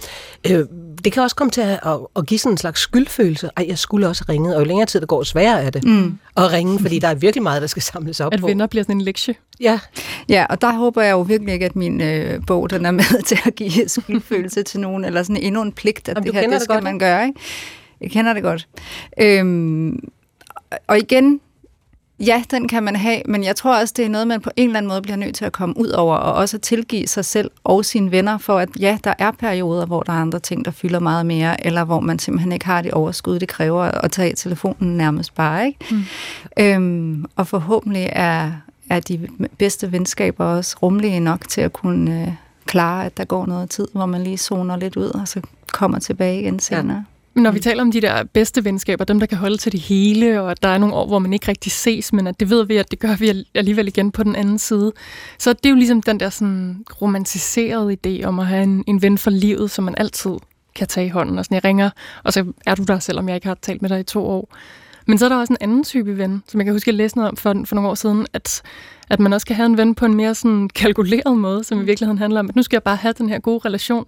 øh, 0.52 0.66
det 1.04 1.14
kan 1.14 1.24
også 1.24 1.36
komme 1.36 1.52
til 1.52 1.62
at, 1.62 1.80
at, 1.86 2.00
at 2.16 2.26
give 2.26 2.38
sådan 2.38 2.54
en 2.54 2.58
slags 2.58 2.82
skyldfølelse. 2.82 3.50
Ej, 3.58 3.66
jeg 3.68 3.78
skulle 3.78 4.08
også 4.08 4.26
ringe, 4.30 4.56
og 4.56 4.60
jo 4.60 4.66
længere 4.66 4.86
tid 4.86 5.00
der 5.00 5.06
går, 5.06 5.24
sværere 5.24 5.64
er 5.64 5.70
det 5.70 5.84
mm. 5.84 6.18
at 6.38 6.52
ringe, 6.52 6.80
fordi 6.80 7.00
der 7.00 7.08
er 7.08 7.16
virkelig 7.16 7.44
meget, 7.44 7.62
der 7.62 7.68
skal 7.68 7.82
samles 7.82 8.20
op 8.20 8.34
at 8.34 8.40
på. 8.40 8.46
At 8.46 8.50
venner 8.50 8.68
bliver 8.68 8.84
sådan 8.84 8.96
en 8.96 9.02
lektie. 9.02 9.36
Ja. 9.60 9.80
Ja, 10.30 10.46
og 10.50 10.62
der 10.62 10.74
håber 10.74 11.02
jeg 11.02 11.12
jo 11.12 11.22
virkelig 11.22 11.54
ikke, 11.54 11.66
at 11.66 11.76
min 11.76 12.02
øh, 12.02 12.42
bog 12.48 12.70
den 12.70 12.86
er 12.86 12.92
med 12.92 13.24
til 13.28 13.40
at 13.46 13.56
give 13.56 13.88
skyldfølelse 13.88 14.64
til 14.64 14.80
nogen, 14.80 15.06
eller 15.06 15.24
sådan 15.24 15.38
endnu 15.38 15.62
en 15.62 15.72
pligt, 15.72 16.10
at 16.10 16.16
Jamen, 16.16 16.24
det 16.24 16.34
her, 16.34 16.42
det, 16.42 16.52
det 16.52 16.62
skal 16.62 16.76
godt, 16.76 16.84
man 16.84 17.00
gøre. 17.00 17.26
Ikke? 17.28 17.40
Jeg 18.02 18.12
kender 18.12 18.34
det 18.34 18.44
godt. 18.44 18.68
Øhm, 19.22 20.10
og 20.88 20.98
igen, 20.98 21.40
Ja, 22.20 22.44
den 22.52 22.68
kan 22.68 22.84
man 22.84 22.96
have, 22.96 23.22
men 23.26 23.44
jeg 23.44 23.56
tror 23.56 23.80
også, 23.80 23.94
det 23.98 24.06
er 24.06 24.10
noget, 24.10 24.28
man 24.28 24.42
på 24.42 24.50
en 24.56 24.70
eller 24.70 24.78
anden 24.78 24.88
måde 24.88 25.02
bliver 25.02 25.16
nødt 25.16 25.36
til 25.36 25.46
at 25.46 25.52
komme 25.52 25.78
ud 25.78 25.90
over, 25.90 26.16
og 26.16 26.34
også 26.34 26.58
at 26.58 26.62
tilgive 26.62 27.08
sig 27.08 27.26
selv 27.26 27.52
og 27.64 27.86
sine 27.86 28.12
venner 28.12 28.38
for, 28.38 28.60
at 28.60 28.70
ja, 28.80 28.98
der 29.04 29.14
er 29.20 29.32
perioder, 29.32 29.86
hvor 29.86 30.02
der 30.02 30.14
er 30.14 30.18
andre 30.18 30.40
ting, 30.40 30.66
der 30.66 30.72
fylder 30.72 31.00
meget 31.00 31.26
mere, 31.26 31.66
eller 31.66 31.84
hvor 31.84 32.00
man 32.00 32.20
simpelthen 32.20 32.52
ikke 32.52 32.66
har 32.66 32.82
det 32.82 32.92
overskud, 32.92 33.40
det 33.40 33.48
kræver 33.48 33.84
at 33.84 34.12
tage 34.12 34.34
telefonen 34.36 34.98
nærmest 34.98 35.36
bare. 35.36 35.68
Ikke? 35.68 35.80
Mm. 35.92 36.04
Øhm, 36.60 37.26
og 37.36 37.48
forhåbentlig 37.48 38.10
er, 38.12 38.52
er 38.90 39.00
de 39.00 39.28
bedste 39.58 39.92
venskaber 39.92 40.46
også 40.46 40.76
rummelige 40.82 41.20
nok 41.20 41.48
til 41.48 41.62
at 41.62 41.74
kunne 41.74 42.22
øh, 42.22 42.34
klare, 42.66 43.06
at 43.06 43.18
der 43.18 43.26
går 43.26 43.46
noget 43.46 43.70
tid, 43.70 43.88
hvor 43.94 44.06
man 44.06 44.24
lige 44.24 44.38
zoner 44.38 44.78
lidt 44.78 44.96
ud, 44.96 45.10
og 45.10 45.28
så 45.28 45.42
kommer 45.72 46.00
tilbage 46.00 46.42
igen 46.42 46.60
senere. 46.60 46.98
Ja. 46.98 47.04
Når 47.36 47.52
vi 47.52 47.58
mm. 47.58 47.62
taler 47.62 47.82
om 47.82 47.92
de 47.92 48.02
der 48.02 48.24
bedste 48.24 48.66
venskaber, 48.66 49.06
dem 49.06 49.20
der 49.20 49.26
kan 49.26 49.38
holde 49.38 49.58
til 49.58 49.72
det 49.72 49.80
hele, 49.80 50.42
og 50.42 50.52
at 50.52 50.64
der 50.64 50.70
er 50.70 50.78
nogle 50.78 50.96
år, 50.96 51.08
hvor 51.08 51.20
man 51.20 51.34
ikke 51.34 51.48
rigtig 51.48 51.72
ses, 51.72 52.14
men 52.14 52.28
at 52.28 52.40
det 52.40 52.50
ved 52.50 52.66
vi, 52.66 52.78
at 52.78 52.92
det 52.92 53.00
gør 53.00 53.16
vi 53.16 53.46
alligevel 53.56 53.88
igen 53.88 54.12
på 54.12 54.24
den 54.24 54.36
anden 54.36 54.60
side. 54.60 54.92
Så 55.40 55.54
det 55.54 55.66
er 55.66 55.70
jo 55.70 55.76
ligesom 55.76 56.02
den 56.02 56.20
der 56.20 56.30
sådan 56.30 56.86
romantiserede 57.02 57.98
idé 58.08 58.24
om 58.24 58.40
at 58.40 58.48
have 58.48 58.64
en, 58.64 58.84
en 58.88 59.02
ven 59.02 59.18
for 59.18 59.30
livet, 59.30 59.72
som 59.72 59.84
man 59.84 59.96
altid 59.98 60.32
kan 60.76 60.88
tage 60.88 61.06
i 61.06 61.10
hånden. 61.10 61.40
Og 61.40 61.46
sådan, 61.46 61.56
jeg 61.56 61.64
ringer, 61.64 61.90
og 62.24 62.34
så 62.34 62.46
er 62.66 62.76
du 62.76 62.84
der, 62.84 63.00
selvom 63.00 63.28
jeg 63.28 63.36
ikke 63.36 63.48
har 63.48 63.58
talt 63.62 63.82
med 63.82 63.90
dig 63.90 64.00
i 64.00 64.04
to 64.04 64.26
år. 64.26 64.56
Men 65.08 65.18
så 65.18 65.26
er 65.26 65.30
der 65.30 65.38
også 65.38 65.54
en 65.54 65.58
anden 65.62 65.84
type 65.84 66.18
ven, 66.18 66.44
som 66.48 66.60
jeg 66.60 66.66
kan 66.66 66.74
huske, 66.74 66.90
at 66.90 66.94
jeg 66.94 66.98
læste 66.98 67.18
noget 67.18 67.30
om 67.30 67.38
for, 67.38 67.62
for 67.66 67.76
nogle 67.76 67.90
år 67.90 67.96
siden, 67.96 68.28
at, 68.34 68.62
at 69.10 69.20
man 69.20 69.34
også 69.34 69.48
kan 69.48 69.56
have 69.56 69.66
en 69.66 69.78
ven 69.78 69.96
på 69.96 70.06
en 70.06 70.14
mere 70.14 70.36
sådan 70.36 70.70
kalkuleret 70.70 71.38
måde, 71.38 71.64
som 71.64 71.78
i 71.78 71.82
mm. 71.82 71.88
virkeligheden 71.88 72.18
handler 72.18 72.40
om, 72.40 72.50
at 72.50 72.56
nu 72.56 72.64
skal 72.64 72.76
jeg 72.76 72.84
bare 72.84 72.96
have 72.96 73.14
den 73.18 73.30
her 73.30 73.40
gode 73.40 73.60
relation, 73.66 74.06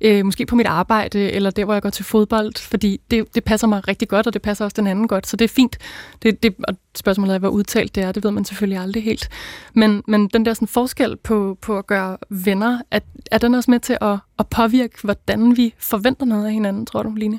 øh, 0.00 0.24
måske 0.24 0.46
på 0.46 0.56
mit 0.56 0.66
arbejde, 0.66 1.30
eller 1.30 1.50
der, 1.50 1.64
hvor 1.64 1.72
jeg 1.72 1.82
går 1.82 1.90
til 1.90 2.04
fodbold, 2.04 2.52
fordi 2.58 3.00
det, 3.10 3.34
det 3.34 3.44
passer 3.44 3.66
mig 3.66 3.88
rigtig 3.88 4.08
godt, 4.08 4.26
og 4.26 4.32
det 4.32 4.42
passer 4.42 4.64
også 4.64 4.74
den 4.74 4.86
anden 4.86 5.08
godt, 5.08 5.26
så 5.26 5.36
det 5.36 5.44
er 5.44 5.48
fint. 5.48 5.78
Det, 6.22 6.42
det, 6.42 6.54
og 6.68 6.74
spørgsmålet 6.94 7.34
er, 7.34 7.38
hvor 7.38 7.48
udtalt 7.48 7.94
det 7.94 8.02
er, 8.02 8.12
det 8.12 8.24
ved 8.24 8.30
man 8.30 8.44
selvfølgelig 8.44 8.78
aldrig 8.78 9.04
helt. 9.04 9.28
Men, 9.74 10.02
men 10.08 10.28
den 10.28 10.44
der 10.44 10.54
sådan 10.54 10.68
forskel 10.68 11.16
på, 11.16 11.58
på 11.60 11.78
at 11.78 11.86
gøre 11.86 12.16
venner, 12.28 12.80
er, 12.90 13.00
er 13.30 13.38
den 13.38 13.54
også 13.54 13.70
med 13.70 13.80
til 13.80 13.98
at, 14.00 14.18
at 14.38 14.48
påvirke, 14.48 14.98
hvordan 15.02 15.56
vi 15.56 15.74
forventer 15.78 16.26
noget 16.26 16.46
af 16.46 16.52
hinanden, 16.52 16.86
tror 16.86 17.02
du, 17.02 17.10
Line? 17.14 17.38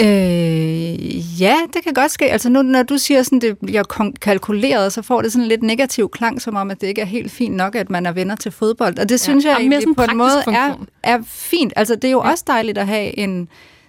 Øh, 0.00 1.40
ja, 1.40 1.56
det 1.74 1.84
kan 1.84 1.94
godt 1.94 2.10
ske. 2.10 2.24
Altså 2.24 2.48
nu, 2.48 2.62
når 2.62 2.82
du 2.82 2.98
siger 2.98 3.22
sådan, 3.22 3.40
det 3.40 3.58
bliver 3.58 4.10
kalkuleret, 4.20 4.92
så 4.92 5.02
får 5.02 5.22
det 5.22 5.32
sådan 5.32 5.42
en 5.42 5.48
lidt 5.48 5.62
negativ 5.62 6.10
klang, 6.10 6.42
som 6.42 6.56
om, 6.56 6.70
at 6.70 6.80
det 6.80 6.86
ikke 6.86 7.00
er 7.00 7.06
helt 7.06 7.32
fint 7.32 7.56
nok, 7.56 7.74
at 7.74 7.90
man 7.90 8.06
er 8.06 8.12
venner 8.12 8.36
til 8.36 8.52
fodbold. 8.52 8.98
Og 8.98 9.08
det 9.08 9.14
ja, 9.14 9.16
synes 9.16 9.44
jeg 9.44 9.56
egentlig 9.60 9.96
på 9.96 10.02
en 10.10 10.16
måde 10.16 10.42
er, 10.46 10.74
er 11.02 11.18
fint. 11.26 11.72
Altså 11.76 11.94
det 11.94 12.04
er 12.04 12.12
jo 12.12 12.24
ja. 12.24 12.30
også 12.30 12.44
dejligt 12.46 12.78
at 12.78 12.86
have 12.86 13.18
en 13.18 13.48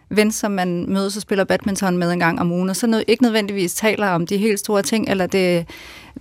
ven, 0.10 0.32
som 0.32 0.52
man 0.52 0.86
mødes 0.88 1.16
og 1.16 1.22
spiller 1.22 1.44
badminton 1.44 1.98
med 1.98 2.12
en 2.12 2.20
gang 2.20 2.40
om 2.40 2.52
ugen, 2.52 2.70
og 2.70 2.76
så 2.76 3.04
ikke 3.08 3.24
nødvendigvis 3.24 3.74
taler 3.74 4.08
om 4.08 4.28
de 4.28 4.38
helt 4.38 4.60
store 4.60 4.82
ting, 4.82 5.10
eller 5.10 5.28
det 5.28 5.68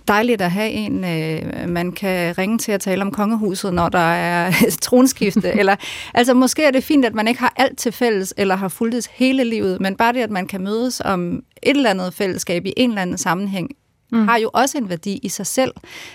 dejligt 0.07 0.41
at 0.41 0.51
have 0.51 0.69
en, 0.69 1.03
øh, 1.03 1.69
man 1.69 1.91
kan 1.91 2.37
ringe 2.37 2.57
til 2.57 2.71
at 2.71 2.81
tale 2.81 3.01
om 3.01 3.11
kongehuset, 3.11 3.73
når 3.73 3.89
der 3.89 3.99
er 3.99 4.51
tronskifte. 4.81 5.59
eller, 5.59 5.75
altså 6.13 6.33
måske 6.33 6.63
er 6.63 6.71
det 6.71 6.83
fint, 6.83 7.05
at 7.05 7.13
man 7.13 7.27
ikke 7.27 7.39
har 7.39 7.53
alt 7.55 7.77
til 7.77 7.91
fælles, 7.91 8.33
eller 8.37 8.55
har 8.55 8.67
fulgt 8.67 9.07
hele 9.13 9.43
livet, 9.43 9.81
men 9.81 9.95
bare 9.95 10.13
det, 10.13 10.19
at 10.19 10.31
man 10.31 10.47
kan 10.47 10.61
mødes 10.61 11.01
om 11.05 11.43
et 11.63 11.77
eller 11.77 11.89
andet 11.89 12.13
fællesskab 12.13 12.65
i 12.65 12.73
en 12.77 12.89
eller 12.89 13.01
anden 13.01 13.17
sammenhæng, 13.17 13.69
mm. 14.11 14.27
har 14.27 14.37
jo 14.37 14.49
også 14.53 14.77
en 14.77 14.89
værdi 14.89 15.19
i 15.23 15.29
sig 15.29 15.45
selv. 15.47 15.71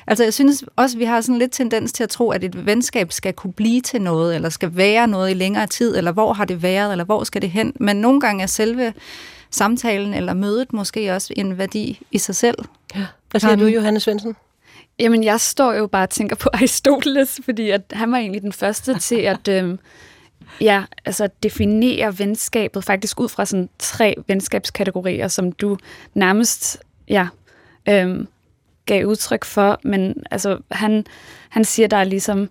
Altså 0.07 0.25
jeg 0.25 0.35
synes 0.35 0.65
også, 0.77 0.99
vi 0.99 1.05
har 1.05 1.21
sådan 1.21 1.39
lidt 1.39 1.53
tendens 1.53 1.93
til 1.93 2.03
at 2.03 2.11
tro, 2.11 2.31
at 2.31 2.45
et 2.45 2.67
venskab 2.67 3.13
skal 3.13 3.33
kunne 3.33 3.53
blive 3.53 3.81
til 3.81 4.03
noget, 4.03 4.35
eller 4.35 4.49
skal 4.49 4.77
være 4.77 5.09
noget 5.09 5.31
i 5.31 5.35
længere 5.35 5.67
tid, 5.67 5.97
eller 5.97 6.13
hvor 6.13 6.33
har 6.33 6.45
det 6.45 6.63
været, 6.63 6.93
eller 6.93 7.05
hvor 7.05 7.25
skal 7.25 7.43
det 7.43 7.51
hen. 7.51 7.73
Men 7.81 7.97
nogle 7.97 8.21
gange 8.21 8.43
er 8.43 8.47
selve 8.47 8.93
samtalen 9.51 10.15
eller 10.15 10.35
mødet 10.35 10.73
måske 10.73 11.15
også 11.15 11.35
en 11.37 11.59
værdi 11.59 12.01
i 12.11 12.19
sig 12.19 12.37
selv. 12.37 12.59
Ja. 12.95 13.07
Hvad 13.33 13.41
siger 13.41 13.57
du, 13.57 13.67
Johanne 13.67 14.01
Svendsen? 14.01 14.37
Jamen, 14.99 15.25
jeg 15.25 15.41
står 15.41 15.73
jo 15.73 15.87
bare 15.87 16.03
og 16.03 16.11
tænker 16.11 16.37
på 16.37 16.51
Aristoteles, 16.55 17.41
fordi 17.45 17.71
at 17.71 17.83
han 17.93 18.13
var 18.13 18.19
egentlig 18.19 18.43
den 18.43 18.53
første 18.53 18.99
til 18.99 19.17
at 19.35 19.49
øh, 19.49 19.79
ja, 20.61 20.85
altså 21.05 21.29
definere 21.43 22.19
venskabet 22.19 22.85
faktisk 22.85 23.21
ud 23.21 23.29
fra 23.29 23.45
sådan 23.45 23.69
tre 23.79 24.15
venskabskategorier, 24.27 25.29
som 25.29 25.53
du 25.53 25.79
nærmest 26.15 26.83
ja, 27.09 27.29
øh, 27.89 28.27
gav 28.87 29.07
udtryk 29.07 29.45
for. 29.45 29.81
Men 29.85 30.23
altså, 30.31 30.59
han, 30.71 31.07
han 31.49 31.65
siger, 31.65 31.89
der 31.89 31.97
er 31.97 32.05
ligesom 32.05 32.49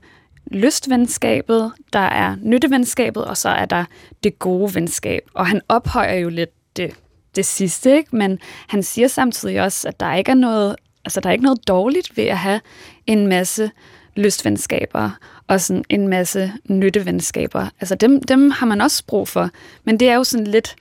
lystvenskabet, 0.51 1.71
der 1.93 1.99
er 1.99 2.35
nyttevenskabet, 2.41 3.25
og 3.25 3.37
så 3.37 3.49
er 3.49 3.65
der 3.65 3.85
det 4.23 4.39
gode 4.39 4.75
venskab. 4.75 5.21
Og 5.33 5.47
han 5.47 5.61
ophøjer 5.69 6.15
jo 6.15 6.29
lidt 6.29 6.77
det 6.77 6.93
det 7.35 7.45
sidste, 7.45 7.95
ikke? 7.95 8.15
men 8.15 8.39
han 8.67 8.83
siger 8.83 9.07
samtidig 9.07 9.61
også, 9.61 9.87
at 9.87 9.99
der 9.99 10.15
ikke 10.15 10.31
er 10.31 10.35
noget, 10.35 10.75
altså 11.05 11.19
der 11.19 11.29
er 11.29 11.33
ikke 11.33 11.43
noget 11.43 11.67
dårligt 11.67 12.17
ved 12.17 12.23
at 12.23 12.37
have 12.37 12.61
en 13.07 13.27
masse 13.27 13.71
lystvenskaber 14.15 15.11
og 15.47 15.61
sådan 15.61 15.83
en 15.89 16.07
masse 16.07 16.53
nyttevenskaber. 16.65 17.67
Altså 17.79 17.95
dem, 17.95 18.23
dem 18.23 18.51
har 18.51 18.65
man 18.65 18.81
også 18.81 19.03
brug 19.07 19.27
for, 19.27 19.49
men 19.83 19.99
det 19.99 20.09
er 20.09 20.15
jo 20.15 20.23
sådan 20.23 20.47
lidt, 20.47 20.75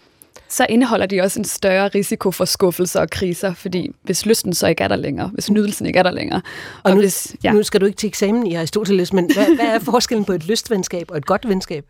så 0.49 0.67
indeholder 0.69 1.07
de 1.07 1.21
også 1.21 1.41
en 1.41 1.45
større 1.45 1.89
risiko 1.89 2.31
for 2.31 2.45
skuffelser 2.45 3.01
og 3.01 3.11
kriser, 3.11 3.55
fordi 3.55 3.91
hvis 4.03 4.27
lysten 4.27 4.55
så 4.55 4.67
ikke 4.67 4.85
er 4.85 4.89
der 4.89 4.97
længere, 4.97 5.29
hvis 5.29 5.51
nydelsen 5.51 5.87
ikke 5.87 5.99
er 5.99 6.03
der 6.03 6.11
længere. 6.11 6.41
Og, 6.83 6.91
og 6.91 6.91
nu, 6.91 7.01
hvis, 7.01 7.37
ja. 7.45 7.53
nu 7.53 7.63
skal 7.63 7.81
du 7.81 7.87
ikke 7.87 7.97
til 7.97 8.07
eksamen 8.07 8.47
i 8.47 8.55
Aristoteles, 8.55 9.13
men 9.13 9.31
hvad, 9.35 9.57
hvad 9.57 9.67
er 9.67 9.79
forskellen 9.79 10.25
på 10.25 10.33
et 10.33 10.47
lystvenskab 10.47 11.11
og 11.11 11.17
et 11.17 11.27
godt 11.27 11.49
venskab? 11.49 11.85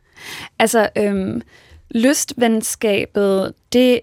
Altså, 0.59 0.89
øhm, 0.97 1.43
lystvenskabet, 1.91 3.55
det 3.73 4.01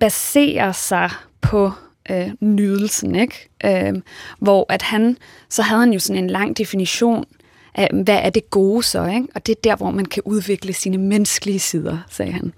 baserer 0.00 0.72
sig 0.72 1.10
på 1.40 1.72
øh, 2.10 2.30
nydelsen, 2.40 3.14
ikke? 3.14 3.48
Øh, 3.64 3.94
hvor 4.38 4.66
at 4.68 4.82
han, 4.82 5.16
så 5.48 5.62
havde 5.62 5.80
han 5.80 5.92
jo 5.92 5.98
sådan 5.98 6.24
en 6.24 6.30
lang 6.30 6.58
definition 6.58 7.24
af, 7.74 7.88
hvad 8.04 8.20
er 8.22 8.30
det 8.30 8.50
gode 8.50 8.82
så, 8.82 9.06
ikke? 9.06 9.28
Og 9.34 9.46
det 9.46 9.52
er 9.52 9.60
der, 9.64 9.76
hvor 9.76 9.90
man 9.90 10.04
kan 10.04 10.22
udvikle 10.26 10.72
sine 10.72 10.98
menneskelige 10.98 11.58
sider, 11.58 11.98
sagde 12.10 12.32
han. 12.32 12.52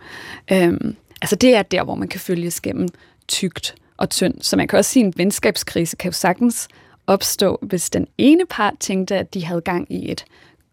Øh, 0.52 0.94
altså 1.22 1.36
det 1.36 1.54
er 1.54 1.62
der, 1.62 1.84
hvor 1.84 1.94
man 1.94 2.08
kan 2.08 2.20
følges 2.20 2.60
gennem 2.60 2.88
tygt 3.28 3.74
og 3.96 4.10
tyndt. 4.10 4.46
Så 4.46 4.56
man 4.56 4.68
kan 4.68 4.78
også 4.78 4.90
sige, 4.90 5.06
at 5.06 5.06
en 5.06 5.14
venskabskrise 5.16 5.96
kan 5.96 6.08
jo 6.08 6.12
sagtens 6.12 6.68
opstå, 7.06 7.58
hvis 7.62 7.90
den 7.90 8.06
ene 8.18 8.46
part 8.50 8.74
tænkte, 8.80 9.16
at 9.16 9.34
de 9.34 9.44
havde 9.44 9.60
gang 9.60 9.92
i 9.92 10.10
et 10.10 10.24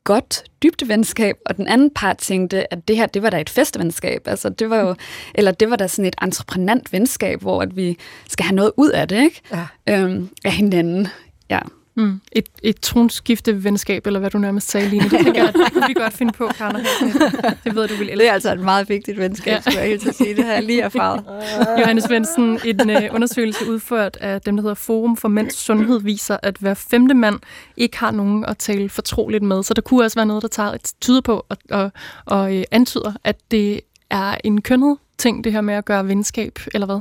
godt 0.10 0.44
dybdevenskab, 0.64 1.36
og 1.46 1.58
den 1.58 1.68
anden 1.68 1.92
part 1.96 2.18
tænkte, 2.18 2.74
at 2.74 2.88
det 2.88 2.98
her, 2.98 3.06
det 3.06 3.22
var 3.24 3.30
da 3.30 3.42
et 3.42 3.50
festvenskab. 3.50 4.28
Altså, 4.28 4.50
det 4.50 4.70
var 4.70 4.78
jo, 4.78 4.96
eller 5.36 5.52
det 5.52 5.70
var 5.70 5.76
da 5.76 5.88
sådan 5.88 6.06
et 6.06 6.16
entreprenant 6.22 6.94
venskab, 6.94 7.42
hvor 7.42 7.62
at 7.62 7.76
vi 7.76 7.98
skal 8.28 8.46
have 8.46 8.56
noget 8.56 8.72
ud 8.78 8.90
af 8.90 9.08
det, 9.08 9.24
ikke? 9.24 9.42
Ja. 9.52 9.68
Øhm, 9.90 10.30
af 10.46 10.52
hinanden. 10.52 11.08
Ja. 11.50 11.60
Mm. 12.00 12.22
Et, 12.32 12.46
et 12.64 12.82
tronskifte 12.82 13.64
venskab, 13.64 14.08
eller 14.08 14.20
hvad 14.20 14.30
du 14.30 14.38
nærmest 14.38 14.70
sagde, 14.70 14.90
Line. 14.90 15.04
Det, 15.04 15.12
jeg, 15.36 15.54
det 15.54 15.74
kunne 15.74 15.88
vi 15.88 15.94
godt 15.94 16.14
finde 16.14 16.34
på, 16.34 16.48
Karne. 16.58 16.80
Det 17.64 17.76
ved 17.76 17.88
du 17.88 17.94
vil 17.94 18.10
elske. 18.10 18.18
Det 18.18 18.28
er 18.28 18.34
altså 18.34 18.54
et 18.54 18.60
meget 18.60 18.90
vigtigt 18.90 19.18
venskab, 19.18 19.54
ja. 19.54 19.62
skulle 19.62 19.80
jeg 19.80 19.88
helt 19.88 20.02
til 20.02 20.10
at 20.10 20.16
sige. 20.16 20.36
Det 20.36 20.46
har 20.46 20.54
jeg 20.54 20.64
lige 20.64 20.82
erfaret. 20.82 21.24
Johannes 21.80 22.04
Svendsen, 22.04 22.60
en 22.66 22.90
uh, 22.90 23.16
undersøgelse 23.16 23.70
udført 23.72 24.18
af 24.22 24.42
dem, 24.42 24.56
der 24.56 24.62
hedder 24.62 24.76
Forum 24.76 25.18
for 25.18 25.28
Mænds 25.28 25.56
Sundhed, 25.56 26.02
viser, 26.02 26.38
at 26.44 26.58
hver 26.58 26.74
femte 26.74 27.14
mand 27.14 27.40
ikke 27.78 27.98
har 27.98 28.12
nogen 28.12 28.46
at 28.46 28.58
tale 28.58 28.90
fortroligt 28.90 29.44
med. 29.44 29.64
Så 29.64 29.74
der 29.74 29.82
kunne 29.82 30.04
også 30.04 30.16
være 30.16 30.26
noget, 30.26 30.42
der 30.42 30.48
tager 30.50 30.72
et 30.72 30.92
tyder 31.02 31.22
på 31.22 31.46
og, 31.50 31.58
og, 31.70 31.92
og 32.26 32.56
uh, 32.56 32.62
antyder, 32.72 33.14
at 33.24 33.36
det 33.52 33.82
er 34.10 34.36
en 34.44 34.62
kønnet 34.62 34.98
ting, 35.18 35.44
det 35.44 35.52
her 35.52 35.62
med 35.62 35.74
at 35.74 35.86
gøre 35.86 36.08
venskab, 36.08 36.60
eller 36.74 36.86
hvad? 36.86 37.00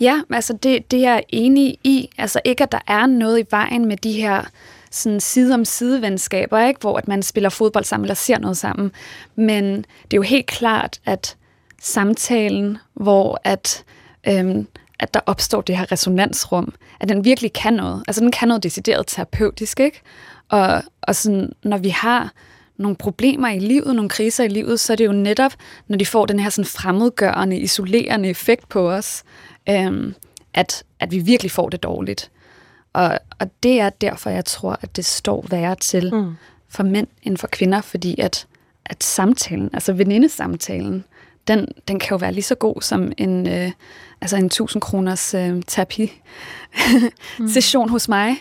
Ja, 0.00 0.20
altså 0.30 0.52
det, 0.52 0.90
det 0.90 1.04
er 1.04 1.10
jeg 1.10 1.22
enig 1.28 1.78
i. 1.84 2.10
Altså 2.18 2.40
ikke, 2.44 2.62
at 2.62 2.72
der 2.72 2.80
er 2.86 3.06
noget 3.06 3.40
i 3.40 3.46
vejen 3.50 3.84
med 3.84 3.96
de 3.96 4.12
her 4.12 4.42
sådan 4.90 5.20
side 5.20 5.54
om 5.54 5.64
side 5.64 6.02
venskaber, 6.02 6.60
ikke? 6.60 6.80
hvor 6.80 6.96
at 6.96 7.08
man 7.08 7.22
spiller 7.22 7.48
fodbold 7.48 7.84
sammen 7.84 8.04
eller 8.04 8.14
ser 8.14 8.38
noget 8.38 8.56
sammen. 8.56 8.92
Men 9.36 9.76
det 9.76 10.12
er 10.12 10.16
jo 10.16 10.22
helt 10.22 10.46
klart, 10.46 11.00
at 11.06 11.36
samtalen, 11.80 12.78
hvor 12.94 13.40
at, 13.44 13.84
øhm, 14.28 14.66
at 15.00 15.14
der 15.14 15.20
opstår 15.26 15.60
det 15.60 15.76
her 15.76 15.92
resonansrum, 15.92 16.72
at 17.00 17.08
den 17.08 17.24
virkelig 17.24 17.52
kan 17.52 17.72
noget. 17.72 18.02
Altså 18.08 18.20
den 18.20 18.30
kan 18.30 18.48
noget 18.48 18.62
decideret 18.62 19.06
terapeutisk, 19.06 19.80
ikke? 19.80 20.00
Og, 20.48 20.82
og 21.02 21.16
sådan, 21.16 21.52
når 21.62 21.78
vi 21.78 21.88
har 21.88 22.32
nogle 22.76 22.96
problemer 22.96 23.48
i 23.48 23.58
livet, 23.58 23.94
nogle 23.94 24.08
kriser 24.08 24.44
i 24.44 24.48
livet, 24.48 24.80
så 24.80 24.92
er 24.92 24.96
det 24.96 25.06
jo 25.06 25.12
netop, 25.12 25.52
når 25.88 25.98
de 25.98 26.06
får 26.06 26.26
den 26.26 26.40
her 26.40 26.50
sådan 26.50 26.68
fremmedgørende, 26.68 27.58
isolerende 27.58 28.28
effekt 28.28 28.68
på 28.68 28.90
os, 28.90 29.22
øhm, 29.70 30.14
at, 30.54 30.84
at 31.00 31.10
vi 31.10 31.18
virkelig 31.18 31.50
får 31.50 31.68
det 31.68 31.82
dårligt. 31.82 32.30
Og, 32.92 33.18
og 33.38 33.50
det 33.62 33.80
er 33.80 33.90
derfor, 33.90 34.30
jeg 34.30 34.44
tror, 34.44 34.78
at 34.80 34.96
det 34.96 35.04
står 35.04 35.46
værre 35.50 35.74
til 35.74 36.14
mm. 36.14 36.34
for 36.68 36.82
mænd 36.82 37.06
end 37.22 37.36
for 37.36 37.46
kvinder, 37.46 37.80
fordi 37.80 38.20
at, 38.20 38.46
at 38.86 39.04
samtalen, 39.04 39.70
altså 39.72 39.92
venindesamtalen, 39.92 41.04
den, 41.48 41.68
den 41.88 41.98
kan 41.98 42.08
jo 42.10 42.16
være 42.16 42.32
lige 42.32 42.44
så 42.44 42.54
god 42.54 42.82
som 42.82 43.12
en, 43.18 43.48
øh, 43.48 43.70
altså 44.20 44.36
en 44.36 44.46
1000 44.46 44.80
kroners 44.80 45.34
øh, 45.34 45.62
terapi 45.66 46.12
mm. 47.38 47.48
session 47.48 47.88
hos 47.88 48.08
mig. 48.08 48.36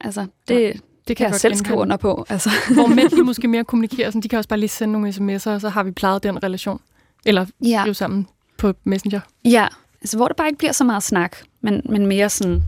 Altså, 0.00 0.26
det, 0.48 0.60
ja. 0.60 0.72
Det 1.08 1.16
kan 1.16 1.24
jeg, 1.24 1.32
jeg 1.32 1.40
selv 1.40 1.54
skrive 1.54 1.78
under 1.78 1.96
på. 1.96 2.26
Altså. 2.28 2.50
Hvor 2.74 2.86
mænd 2.86 3.10
de 3.10 3.22
måske 3.30 3.48
mere 3.48 3.64
kommunikerer, 3.64 4.10
sådan, 4.10 4.20
de 4.20 4.28
kan 4.28 4.36
også 4.36 4.48
bare 4.48 4.60
lige 4.60 4.68
sende 4.68 4.92
nogle 4.92 5.08
sms'er, 5.08 5.50
og 5.50 5.60
så 5.60 5.68
har 5.68 5.82
vi 5.82 5.90
plejet 5.90 6.22
den 6.22 6.42
relation. 6.42 6.80
Eller 7.26 7.46
ja. 7.64 7.80
skrive 7.82 7.94
sammen 7.94 8.26
på 8.58 8.72
Messenger. 8.84 9.20
Ja, 9.44 9.66
altså, 10.02 10.16
hvor 10.16 10.28
det 10.28 10.36
bare 10.36 10.48
ikke 10.48 10.58
bliver 10.58 10.72
så 10.72 10.84
meget 10.84 11.02
snak, 11.02 11.36
men, 11.60 11.82
men 11.88 12.06
mere 12.06 12.30
sådan, 12.30 12.62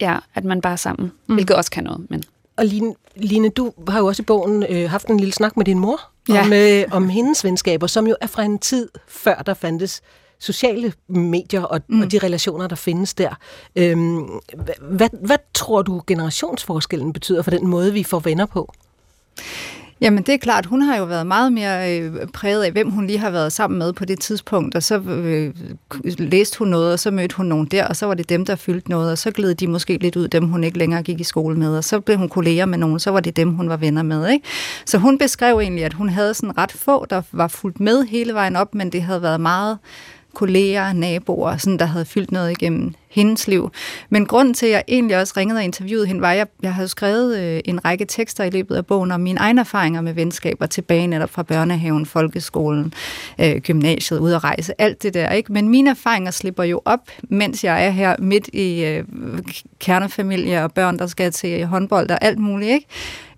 ja, 0.00 0.16
at 0.34 0.44
man 0.44 0.60
bare 0.60 0.72
er 0.72 0.76
sammen, 0.76 1.12
mm. 1.26 1.34
hvilket 1.34 1.56
også 1.56 1.70
kan 1.70 1.84
noget. 1.84 2.06
Men. 2.10 2.22
Og 2.56 2.66
Line, 2.66 2.94
Line, 3.16 3.48
du 3.48 3.72
har 3.88 3.98
jo 3.98 4.06
også 4.06 4.22
i 4.22 4.24
bogen 4.24 4.64
øh, 4.68 4.90
haft 4.90 5.06
en 5.06 5.20
lille 5.20 5.32
snak 5.32 5.56
med 5.56 5.64
din 5.64 5.78
mor 5.78 6.00
ja. 6.28 6.44
om, 6.44 6.52
øh, 6.52 6.84
om 6.90 7.08
hendes 7.08 7.44
venskaber, 7.44 7.86
som 7.86 8.06
jo 8.06 8.16
er 8.20 8.26
fra 8.26 8.42
en 8.42 8.58
tid, 8.58 8.88
før 9.08 9.34
der 9.34 9.54
fandtes 9.54 10.02
sociale 10.38 10.92
medier 11.08 11.62
og, 11.62 11.80
mm. 11.88 12.00
og 12.00 12.12
de 12.12 12.18
relationer, 12.18 12.66
der 12.66 12.76
findes 12.76 13.14
der. 13.14 13.34
Øhm, 13.76 14.28
hvad, 14.80 15.08
hvad 15.26 15.38
tror 15.54 15.82
du 15.82 16.02
generationsforskellen 16.06 17.12
betyder 17.12 17.42
for 17.42 17.50
den 17.50 17.66
måde, 17.66 17.92
vi 17.92 18.02
får 18.02 18.18
venner 18.18 18.46
på? 18.46 18.72
Jamen 20.00 20.22
det 20.22 20.34
er 20.34 20.38
klart, 20.38 20.66
hun 20.66 20.82
har 20.82 20.96
jo 20.96 21.04
været 21.04 21.26
meget 21.26 21.52
mere 21.52 22.00
øh, 22.00 22.12
præget 22.34 22.62
af, 22.62 22.72
hvem 22.72 22.90
hun 22.90 23.06
lige 23.06 23.18
har 23.18 23.30
været 23.30 23.52
sammen 23.52 23.78
med 23.78 23.92
på 23.92 24.04
det 24.04 24.20
tidspunkt, 24.20 24.74
og 24.74 24.82
så 24.82 24.98
øh, 24.98 25.54
læste 26.18 26.58
hun 26.58 26.68
noget, 26.68 26.92
og 26.92 26.98
så 26.98 27.10
mødte 27.10 27.36
hun 27.36 27.46
nogen 27.46 27.66
der, 27.66 27.86
og 27.86 27.96
så 27.96 28.06
var 28.06 28.14
det 28.14 28.28
dem, 28.28 28.44
der 28.44 28.56
fyldte 28.56 28.90
noget, 28.90 29.10
og 29.10 29.18
så 29.18 29.30
gled 29.30 29.54
de 29.54 29.66
måske 29.66 29.98
lidt 29.98 30.16
ud, 30.16 30.28
dem 30.28 30.48
hun 30.48 30.64
ikke 30.64 30.78
længere 30.78 31.02
gik 31.02 31.20
i 31.20 31.24
skole 31.24 31.56
med, 31.56 31.76
og 31.76 31.84
så 31.84 32.00
blev 32.00 32.18
hun 32.18 32.28
kolleger 32.28 32.66
med 32.66 32.78
nogen, 32.78 33.00
så 33.00 33.10
var 33.10 33.20
det 33.20 33.36
dem, 33.36 33.54
hun 33.54 33.68
var 33.68 33.76
venner 33.76 34.02
med. 34.02 34.28
Ikke? 34.28 34.46
Så 34.86 34.98
hun 34.98 35.18
beskrev 35.18 35.58
egentlig, 35.58 35.84
at 35.84 35.94
hun 35.94 36.08
havde 36.08 36.34
sådan 36.34 36.58
ret 36.58 36.72
få, 36.72 37.06
der 37.10 37.22
var 37.32 37.48
fuldt 37.48 37.80
med 37.80 38.04
hele 38.04 38.34
vejen 38.34 38.56
op, 38.56 38.74
men 38.74 38.92
det 38.92 39.02
havde 39.02 39.22
været 39.22 39.40
meget 39.40 39.78
kolleger, 40.34 40.92
naboer, 40.92 41.56
sådan, 41.56 41.78
der 41.78 41.86
havde 41.86 42.04
fyldt 42.04 42.32
noget 42.32 42.50
igennem 42.50 42.94
hendes 43.14 43.48
liv. 43.48 43.70
Men 44.10 44.26
grunden 44.26 44.54
til, 44.54 44.66
at 44.66 44.72
jeg 44.72 44.84
egentlig 44.88 45.16
også 45.16 45.34
ringede 45.36 45.58
og 45.58 45.64
interviewede 45.64 46.06
hende, 46.06 46.20
var, 46.20 46.30
at 46.30 46.38
jeg, 46.38 46.46
jeg 46.62 46.74
havde 46.74 46.88
skrevet 46.88 47.38
øh, 47.38 47.60
en 47.64 47.84
række 47.84 48.04
tekster 48.04 48.44
i 48.44 48.50
løbet 48.50 48.76
af 48.76 48.86
bogen 48.86 49.12
om 49.12 49.20
mine 49.20 49.40
egne 49.40 49.60
erfaringer 49.60 50.00
med 50.00 50.12
venskaber 50.12 50.66
tilbage 50.66 51.06
netop 51.06 51.30
fra 51.30 51.42
børnehaven, 51.42 52.06
folkeskolen, 52.06 52.92
øh, 53.40 53.56
gymnasiet, 53.56 54.18
ud 54.18 54.32
at 54.32 54.44
rejse, 54.44 54.80
alt 54.80 55.02
det 55.02 55.14
der. 55.14 55.32
ikke. 55.32 55.52
Men 55.52 55.68
mine 55.68 55.90
erfaringer 55.90 56.30
slipper 56.30 56.64
jo 56.64 56.80
op, 56.84 57.00
mens 57.22 57.64
jeg 57.64 57.86
er 57.86 57.90
her 57.90 58.16
midt 58.18 58.48
i 58.52 58.84
øh, 58.84 59.04
kernefamilie 59.78 60.64
og 60.64 60.72
børn, 60.72 60.98
der 60.98 61.06
skal 61.06 61.32
til 61.32 61.66
håndbold 61.66 62.10
og 62.10 62.24
alt 62.24 62.38
muligt. 62.38 62.70
Ikke? 62.70 62.86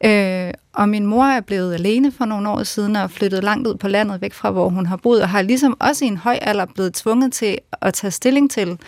Øh, 0.04 0.52
og 0.72 0.88
min 0.88 1.06
mor 1.06 1.24
er 1.24 1.40
blevet 1.40 1.74
alene 1.74 2.12
for 2.12 2.24
nogle 2.24 2.48
år 2.48 2.62
siden 2.62 2.96
og 2.96 3.10
flyttet 3.10 3.44
langt 3.44 3.68
ud 3.68 3.74
på 3.74 3.88
landet, 3.88 4.20
væk 4.20 4.32
fra 4.32 4.50
hvor 4.50 4.68
hun 4.68 4.86
har 4.86 4.96
boet, 4.96 5.22
og 5.22 5.28
har 5.28 5.42
ligesom 5.42 5.76
også 5.80 6.04
i 6.04 6.08
en 6.08 6.16
høj 6.16 6.38
alder 6.42 6.66
blevet 6.74 6.94
tvunget 6.94 7.32
til 7.32 7.58
at 7.82 7.94
tage 7.94 8.10
stilling 8.10 8.50
til, 8.50 8.78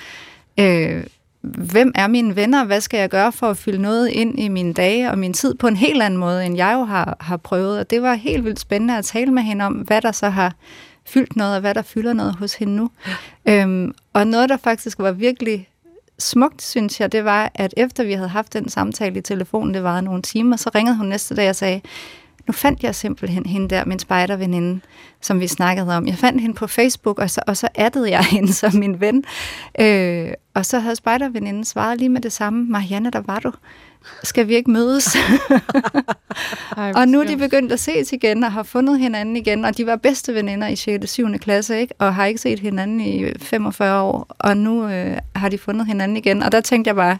øh, 0.60 1.04
hvem 1.42 1.92
er 1.94 2.06
mine 2.06 2.36
venner, 2.36 2.64
hvad 2.64 2.80
skal 2.80 3.00
jeg 3.00 3.08
gøre 3.08 3.32
for 3.32 3.50
at 3.50 3.56
fylde 3.56 3.82
noget 3.82 4.08
ind 4.08 4.40
i 4.40 4.48
mine 4.48 4.72
dage 4.72 5.10
og 5.10 5.18
min 5.18 5.32
tid 5.32 5.54
på 5.54 5.66
en 5.66 5.76
helt 5.76 6.02
anden 6.02 6.20
måde, 6.20 6.46
end 6.46 6.56
jeg 6.56 6.72
jo 6.74 6.84
har, 6.84 7.16
har 7.20 7.36
prøvet. 7.36 7.78
Og 7.78 7.90
det 7.90 8.02
var 8.02 8.14
helt 8.14 8.44
vildt 8.44 8.60
spændende 8.60 8.98
at 8.98 9.04
tale 9.04 9.32
med 9.32 9.42
hende 9.42 9.64
om, 9.64 9.72
hvad 9.72 10.02
der 10.02 10.12
så 10.12 10.28
har 10.28 10.54
fyldt 11.06 11.36
noget, 11.36 11.54
og 11.54 11.60
hvad 11.60 11.74
der 11.74 11.82
fylder 11.82 12.12
noget 12.12 12.34
hos 12.34 12.54
hende 12.54 12.76
nu. 12.76 12.90
Ja. 13.46 13.62
Øhm, 13.62 13.94
og 14.12 14.26
noget, 14.26 14.48
der 14.48 14.56
faktisk 14.56 14.98
var 14.98 15.12
virkelig 15.12 15.68
smukt, 16.18 16.62
synes 16.62 17.00
jeg, 17.00 17.12
det 17.12 17.24
var, 17.24 17.50
at 17.54 17.74
efter 17.76 18.04
vi 18.04 18.12
havde 18.12 18.28
haft 18.28 18.52
den 18.52 18.68
samtale 18.68 19.18
i 19.18 19.22
telefonen, 19.22 19.74
det 19.74 19.82
var 19.82 20.00
nogle 20.00 20.22
timer, 20.22 20.56
så 20.56 20.70
ringede 20.74 20.96
hun 20.96 21.06
næste 21.06 21.34
dag 21.34 21.48
og 21.48 21.56
sagde, 21.56 21.80
nu 22.48 22.52
fandt 22.52 22.82
jeg 22.82 22.94
simpelthen 22.94 23.46
hende 23.46 23.68
der, 23.68 23.84
min 23.84 23.98
spejderveninde, 23.98 24.80
som 25.20 25.40
vi 25.40 25.46
snakkede 25.46 25.96
om. 25.96 26.06
Jeg 26.06 26.14
fandt 26.14 26.40
hende 26.40 26.54
på 26.54 26.66
Facebook, 26.66 27.18
og 27.18 27.30
så, 27.30 27.40
og 27.46 27.56
så 27.56 27.68
addede 27.74 28.10
jeg 28.10 28.24
hende 28.36 28.52
som 28.52 28.74
min 28.74 29.00
ven. 29.00 29.24
Øh, 29.80 30.30
og 30.54 30.66
så 30.66 30.78
havde 30.78 30.96
spejderveninden 30.96 31.64
svaret 31.64 31.98
lige 31.98 32.08
med 32.08 32.20
det 32.20 32.32
samme. 32.32 32.64
Marianne, 32.64 33.10
der 33.10 33.22
var 33.26 33.38
du. 33.38 33.52
Skal 34.22 34.48
vi 34.48 34.54
ikke 34.54 34.70
mødes? 34.70 35.16
Ej, 36.76 36.92
og 36.94 37.08
nu 37.08 37.20
er 37.20 37.24
de 37.24 37.36
begyndt 37.36 37.72
at 37.72 37.80
ses 37.80 38.12
igen, 38.12 38.44
og 38.44 38.52
har 38.52 38.62
fundet 38.62 38.98
hinanden 38.98 39.36
igen, 39.36 39.64
og 39.64 39.76
de 39.76 39.86
var 39.86 39.96
bedste 39.96 40.34
veninder 40.34 40.68
i 40.68 40.76
6. 40.76 41.02
og 41.02 41.08
7. 41.08 41.38
klasse, 41.38 41.80
ikke? 41.80 41.94
og 41.98 42.14
har 42.14 42.26
ikke 42.26 42.40
set 42.40 42.58
hinanden 42.58 43.00
i 43.00 43.24
45 43.38 44.02
år, 44.02 44.26
og 44.38 44.56
nu 44.56 44.88
øh, 44.88 45.16
har 45.36 45.48
de 45.48 45.58
fundet 45.58 45.86
hinanden 45.86 46.16
igen. 46.16 46.42
Og 46.42 46.52
der 46.52 46.60
tænkte 46.60 46.88
jeg 46.88 46.96
bare, 46.96 47.18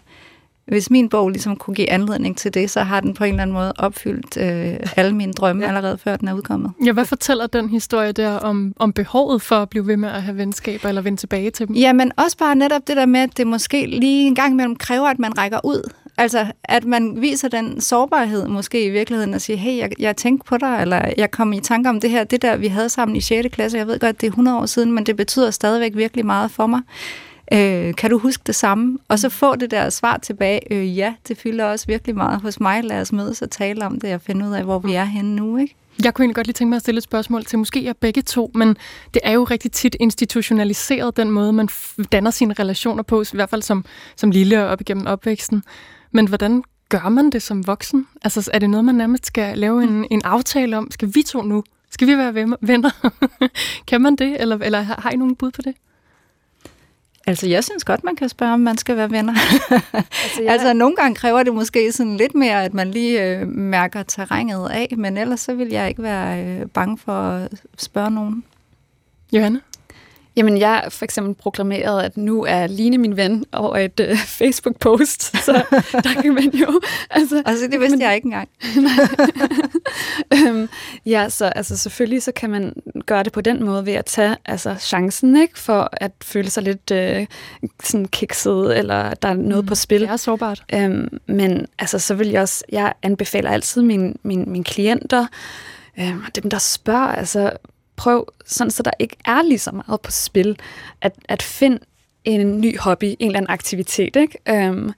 hvis 0.69 0.91
min 0.91 1.09
bog 1.09 1.29
ligesom 1.31 1.57
kunne 1.57 1.75
give 1.75 1.91
anledning 1.91 2.37
til 2.37 2.55
det, 2.55 2.71
så 2.71 2.81
har 2.81 3.01
den 3.01 3.15
på 3.15 3.25
en 3.25 3.31
eller 3.31 3.43
anden 3.43 3.55
måde 3.55 3.73
opfyldt 3.79 4.37
øh, 4.37 4.77
alle 4.97 5.15
mine 5.15 5.33
drømme 5.33 5.63
ja. 5.63 5.69
allerede 5.69 5.99
før 5.99 6.17
den 6.17 6.29
er 6.29 6.35
udkommet. 6.35 6.73
Ja, 6.85 6.93
hvad 6.93 7.05
fortæller 7.05 7.47
den 7.47 7.69
historie 7.69 8.13
der 8.13 8.31
om, 8.31 8.73
om 8.77 8.93
behovet 8.93 9.43
for 9.43 9.57
at 9.57 9.69
blive 9.69 9.87
ved 9.87 9.97
med 9.97 10.09
at 10.09 10.23
have 10.23 10.37
venskaber 10.37 10.89
eller 10.89 11.03
vende 11.03 11.19
tilbage 11.19 11.51
til 11.51 11.69
dem? 11.69 11.77
Ja, 11.77 11.93
men 11.93 12.13
også 12.17 12.37
bare 12.37 12.55
netop 12.55 12.83
det 12.87 12.97
der 12.97 13.07
med, 13.07 13.21
at 13.21 13.37
det 13.37 13.47
måske 13.47 13.87
lige 13.87 14.27
en 14.27 14.35
gang 14.35 14.53
imellem 14.53 14.77
kræver, 14.77 15.07
at 15.07 15.19
man 15.19 15.39
rækker 15.39 15.59
ud. 15.65 15.91
Altså, 16.19 16.47
at 16.65 16.85
man 16.85 17.21
viser 17.21 17.49
den 17.49 17.81
sårbarhed 17.81 18.49
måske 18.49 18.85
i 18.85 18.91
virkeligheden 18.91 19.35
og 19.35 19.41
siger, 19.41 19.57
hey, 19.57 19.79
jeg, 19.79 19.91
jeg 19.99 20.17
tænkte 20.17 20.49
på 20.49 20.57
dig, 20.57 20.79
eller 20.81 21.13
jeg 21.19 21.31
kom 21.31 21.53
i 21.53 21.61
tanke 21.61 21.89
om 21.89 22.01
det 22.01 22.11
her, 22.11 22.25
det 22.25 22.43
der, 22.43 22.57
vi 22.57 22.67
havde 22.67 22.89
sammen 22.89 23.17
i 23.17 23.21
6. 23.21 23.49
klasse. 23.53 23.79
Jeg 23.79 23.87
ved 23.87 23.99
godt, 23.99 24.21
det 24.21 24.27
er 24.27 24.31
100 24.31 24.59
år 24.59 24.67
siden, 24.67 24.93
men 24.93 25.07
det 25.07 25.17
betyder 25.17 25.51
stadigvæk 25.51 25.97
virkelig 25.97 26.27
meget 26.27 26.51
for 26.51 26.67
mig. 26.67 26.81
Øh, 27.53 27.95
kan 27.95 28.11
du 28.11 28.19
huske 28.19 28.43
det 28.47 28.55
samme? 28.55 28.99
Og 29.09 29.19
så 29.19 29.29
få 29.29 29.57
det 29.57 29.71
der 29.71 29.91
svar 29.91 30.17
tilbage, 30.17 30.73
øh, 30.73 30.99
ja, 30.99 31.15
det 31.29 31.39
fylder 31.39 31.65
også 31.65 31.87
virkelig 31.87 32.17
meget 32.17 32.41
hos 32.41 32.61
mig. 32.61 32.85
Lad 32.85 33.01
os 33.01 33.13
mødes 33.13 33.43
og 33.43 33.51
tale 33.51 33.87
om 33.87 34.01
det 34.01 34.15
og 34.15 34.21
finde 34.21 34.49
ud 34.49 34.53
af, 34.53 34.65
hvor 34.65 34.79
vi 34.79 34.95
er 34.95 35.05
henne 35.05 35.37
nu, 35.37 35.57
ikke? 35.57 35.75
Jeg 36.05 36.15
kunne 36.15 36.23
egentlig 36.23 36.37
godt 36.37 36.47
lige 36.47 36.55
tænke 36.55 36.69
mig 36.69 36.77
at 36.77 36.83
stille 36.83 36.99
et 36.99 37.05
spørgsmål 37.05 37.45
til 37.45 37.59
måske 37.59 37.85
jer 37.85 37.93
begge 37.93 38.23
to, 38.23 38.51
men 38.55 38.77
det 39.15 39.21
er 39.25 39.33
jo 39.33 39.45
rigtig 39.45 39.73
tit 39.73 39.97
institutionaliseret, 40.01 41.17
den 41.17 41.31
måde, 41.31 41.53
man 41.53 41.69
danner 42.13 42.31
sine 42.31 42.55
relationer 42.59 43.03
på, 43.03 43.23
i 43.23 43.27
hvert 43.33 43.51
fald 43.51 43.63
som, 43.63 43.85
som 44.17 44.31
lille 44.31 44.65
og 44.65 44.69
op 44.69 44.81
igennem 44.81 45.07
opvæksten. 45.07 45.63
Men 46.13 46.29
hvordan 46.29 46.63
gør 46.89 47.09
man 47.09 47.31
det 47.31 47.43
som 47.43 47.67
voksen? 47.67 48.07
Altså 48.25 48.51
er 48.55 48.59
det 48.59 48.71
noget, 48.71 48.85
man 48.85 48.95
nærmest 48.95 49.27
skal 49.27 49.59
lave 49.59 49.83
en, 49.83 50.07
en 50.11 50.23
aftale 50.25 50.79
om? 50.79 50.91
Skal 50.91 51.15
vi 51.15 51.23
to 51.23 51.43
nu? 51.43 51.65
Skal 51.91 52.09
vi 52.09 52.17
være 52.17 52.35
venner? 52.61 52.91
kan 53.89 54.01
man 54.01 54.17
det, 54.17 54.41
eller, 54.41 54.57
eller 54.57 54.81
har 54.81 55.11
I 55.11 55.17
nogen 55.17 55.37
bud 55.37 55.51
på 55.51 55.63
det? 55.63 55.75
Altså, 57.29 57.49
jeg 57.49 57.65
synes 57.65 57.85
godt, 57.85 58.05
man 58.05 58.17
kan 58.17 58.29
spørge, 58.29 58.53
om 58.53 58.61
man 58.61 58.79
skal 58.79 58.97
være 58.97 59.11
venner. 59.11 59.33
altså, 59.93 60.43
jeg... 60.43 60.53
altså, 60.53 60.73
nogle 60.73 60.97
gange 60.97 61.15
kræver 61.15 61.43
det 61.43 61.55
måske 61.55 61.93
sådan 61.93 62.17
lidt 62.17 62.35
mere, 62.35 62.65
at 62.65 62.75
man 62.75 62.91
lige 62.91 63.25
øh, 63.25 63.49
mærker 63.49 64.03
terrænet 64.03 64.69
af, 64.71 64.95
men 64.97 65.17
ellers 65.17 65.41
så 65.41 65.55
vil 65.55 65.69
jeg 65.69 65.89
ikke 65.89 66.03
være 66.03 66.45
øh, 66.45 66.67
bange 66.67 66.99
for 66.99 67.13
at 67.13 67.63
spørge 67.79 68.11
nogen. 68.11 68.45
Johanne? 69.33 69.61
Jamen, 70.39 70.59
jeg 70.59 70.85
for 70.89 71.05
eksempel 71.05 71.35
proklameret, 71.35 72.03
at 72.03 72.17
nu 72.17 72.45
er 72.45 72.67
Line 72.67 72.99
min 72.99 73.17
ven 73.17 73.45
over 73.53 73.77
et 73.77 74.01
uh, 74.01 74.17
Facebook-post, 74.19 75.23
så 75.47 75.53
der 75.93 76.23
kan 76.23 76.35
man 76.35 76.51
jo... 76.55 76.81
Altså, 77.11 77.43
altså 77.47 77.69
det 77.71 77.81
vidste 77.81 77.97
men, 77.97 78.03
jeg 78.03 78.15
ikke 78.15 78.27
engang. 78.27 78.49
um, 80.51 80.69
ja, 81.07 81.29
så 81.29 81.45
altså, 81.45 81.77
selvfølgelig 81.77 82.23
så 82.23 82.33
kan 82.33 82.51
man 82.51 82.75
gøre 83.07 83.23
det 83.23 83.33
på 83.33 83.41
den 83.41 83.65
måde 83.65 83.87
ved 83.87 83.93
at 83.93 84.05
tage 84.05 84.37
altså, 84.45 84.75
chancen, 84.75 85.37
ikke, 85.37 85.59
for 85.59 85.89
at 85.93 86.13
føle 86.23 86.51
sig 86.51 86.63
lidt 86.63 86.91
uh, 86.91 87.27
sådan 87.83 88.09
kikset, 88.09 88.79
eller 88.79 89.15
der 89.15 89.29
er 89.29 89.35
noget 89.35 89.65
mm, 89.65 89.69
på 89.69 89.75
spil. 89.75 90.01
Det 90.01 90.11
er 90.11 90.17
sårbart. 90.17 90.65
Um, 90.77 91.09
men 91.27 91.67
altså, 91.79 91.99
så 91.99 92.15
vil 92.15 92.29
jeg 92.29 92.43
også... 92.43 92.65
Jeg 92.73 92.93
anbefaler 93.03 93.51
altid 93.51 93.83
mine, 93.83 94.15
mine, 94.23 94.45
mine 94.45 94.65
klienter, 94.65 95.27
um, 95.99 96.25
dem 96.35 96.51
der 96.51 96.59
spørger, 96.59 97.09
altså 97.09 97.51
prøv, 97.99 98.29
sådan 98.47 98.71
så 98.71 98.83
der 98.83 98.91
ikke 98.99 99.17
er 99.25 99.43
lige 99.43 99.59
så 99.59 99.71
meget 99.73 100.01
på 100.01 100.11
spil, 100.11 100.59
at, 101.01 101.15
at 101.29 101.43
finde 101.43 101.79
en 102.25 102.61
ny 102.61 102.79
hobby, 102.79 103.05
en 103.05 103.17
eller 103.21 103.37
anden 103.37 103.51
aktivitet, 103.51 104.17
ikke? 104.17 104.39
Øhm, 104.49 104.93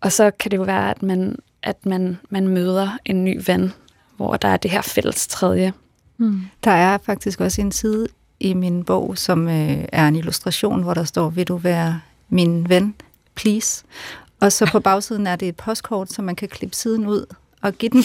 og 0.00 0.12
så 0.12 0.30
kan 0.30 0.50
det 0.50 0.56
jo 0.56 0.62
være, 0.62 0.90
at 0.90 1.02
man, 1.02 1.36
at 1.62 1.86
man, 1.86 2.18
man 2.30 2.48
møder 2.48 2.98
en 3.04 3.24
ny 3.24 3.42
ven, 3.46 3.72
hvor 4.16 4.36
der 4.36 4.48
er 4.48 4.56
det 4.56 4.70
her 4.70 4.82
fælles 4.82 5.26
tredje. 5.26 5.72
Mm. 6.18 6.40
Der 6.64 6.70
er 6.70 6.98
faktisk 6.98 7.40
også 7.40 7.60
en 7.60 7.72
side 7.72 8.08
i 8.40 8.54
min 8.54 8.84
bog, 8.84 9.18
som 9.18 9.48
øh, 9.48 9.84
er 9.92 10.08
en 10.08 10.16
illustration, 10.16 10.82
hvor 10.82 10.94
der 10.94 11.04
står, 11.04 11.28
vil 11.28 11.46
du 11.46 11.56
være 11.56 12.00
min 12.28 12.68
ven, 12.68 12.94
please? 13.34 13.84
Og 14.40 14.52
så 14.52 14.68
på 14.72 14.80
bagsiden 14.88 15.26
er 15.26 15.36
det 15.36 15.48
et 15.48 15.56
postkort, 15.56 16.12
så 16.12 16.22
man 16.22 16.36
kan 16.36 16.48
klippe 16.48 16.76
siden 16.76 17.06
ud, 17.06 17.26
at 17.66 17.78
give 17.78 17.90
den. 17.90 18.04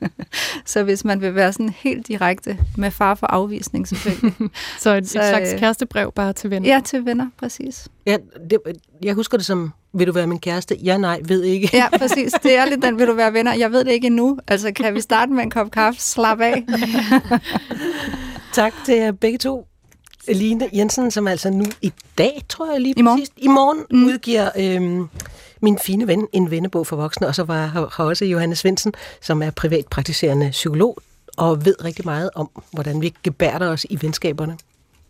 så 0.72 0.82
hvis 0.82 1.04
man 1.04 1.20
vil 1.20 1.34
være 1.34 1.52
sådan 1.52 1.68
helt 1.68 2.08
direkte 2.08 2.58
med 2.76 2.90
far 2.90 3.14
for 3.14 3.26
afvisning 3.26 3.88
selvfølgelig. 3.88 4.34
så 4.80 4.94
et, 4.94 5.08
så, 5.08 5.18
et 5.18 5.28
slags 5.28 5.52
øh, 5.52 5.58
kærestebrev 5.58 6.12
bare 6.12 6.32
til 6.32 6.50
venner? 6.50 6.68
Ja, 6.68 6.80
til 6.84 7.06
venner, 7.06 7.28
præcis. 7.38 7.88
Ja, 8.06 8.16
det, 8.50 8.58
jeg 9.02 9.14
husker 9.14 9.38
det 9.38 9.46
som, 9.46 9.72
vil 9.94 10.06
du 10.06 10.12
være 10.12 10.26
min 10.26 10.40
kæreste? 10.40 10.76
Ja, 10.76 10.96
nej, 10.96 11.20
ved 11.24 11.42
ikke. 11.42 11.70
ja, 11.72 11.88
præcis. 11.98 12.32
Det 12.42 12.56
er 12.56 12.64
lidt 12.64 12.82
den, 12.82 12.98
vil 12.98 13.06
du 13.06 13.12
være 13.14 13.32
venner? 13.32 13.54
Jeg 13.54 13.72
ved 13.72 13.84
det 13.84 13.92
ikke 13.92 14.06
endnu. 14.06 14.38
Altså, 14.48 14.72
kan 14.72 14.94
vi 14.94 15.00
starte 15.00 15.32
med 15.32 15.42
en 15.42 15.50
kop 15.50 15.70
kaffe? 15.70 16.00
Slap 16.00 16.40
af. 16.40 16.64
tak 18.52 18.72
til 18.84 18.94
jer 18.94 19.12
begge 19.12 19.38
to. 19.38 19.66
Line 20.28 20.68
Jensen, 20.72 21.10
som 21.10 21.28
altså 21.28 21.50
nu 21.50 21.64
i 21.82 21.92
dag, 22.18 22.42
tror 22.48 22.72
jeg 22.72 22.80
lige 22.80 22.94
I 22.96 23.02
morgen, 23.02 23.20
præcis, 23.20 23.34
i 23.36 23.48
morgen 23.48 23.84
mm. 23.90 24.04
udgiver 24.04 24.50
øhm, 24.58 25.08
min 25.62 25.78
fine 25.78 26.06
ven, 26.06 26.28
en 26.32 26.50
vennebog 26.50 26.86
for 26.86 26.96
voksne, 26.96 27.26
og 27.26 27.34
så 27.34 27.44
var 27.44 27.66
har 27.66 28.04
også 28.04 28.24
Johannes 28.24 28.58
Svendsen, 28.58 28.92
som 29.20 29.42
er 29.42 29.50
privatpraktiserende 29.50 30.50
psykolog, 30.50 30.98
og 31.36 31.64
ved 31.64 31.84
rigtig 31.84 32.04
meget 32.04 32.30
om, 32.34 32.50
hvordan 32.72 33.00
vi 33.00 33.14
gebærder 33.22 33.68
os 33.68 33.86
i 33.90 33.98
venskaberne. 34.02 34.58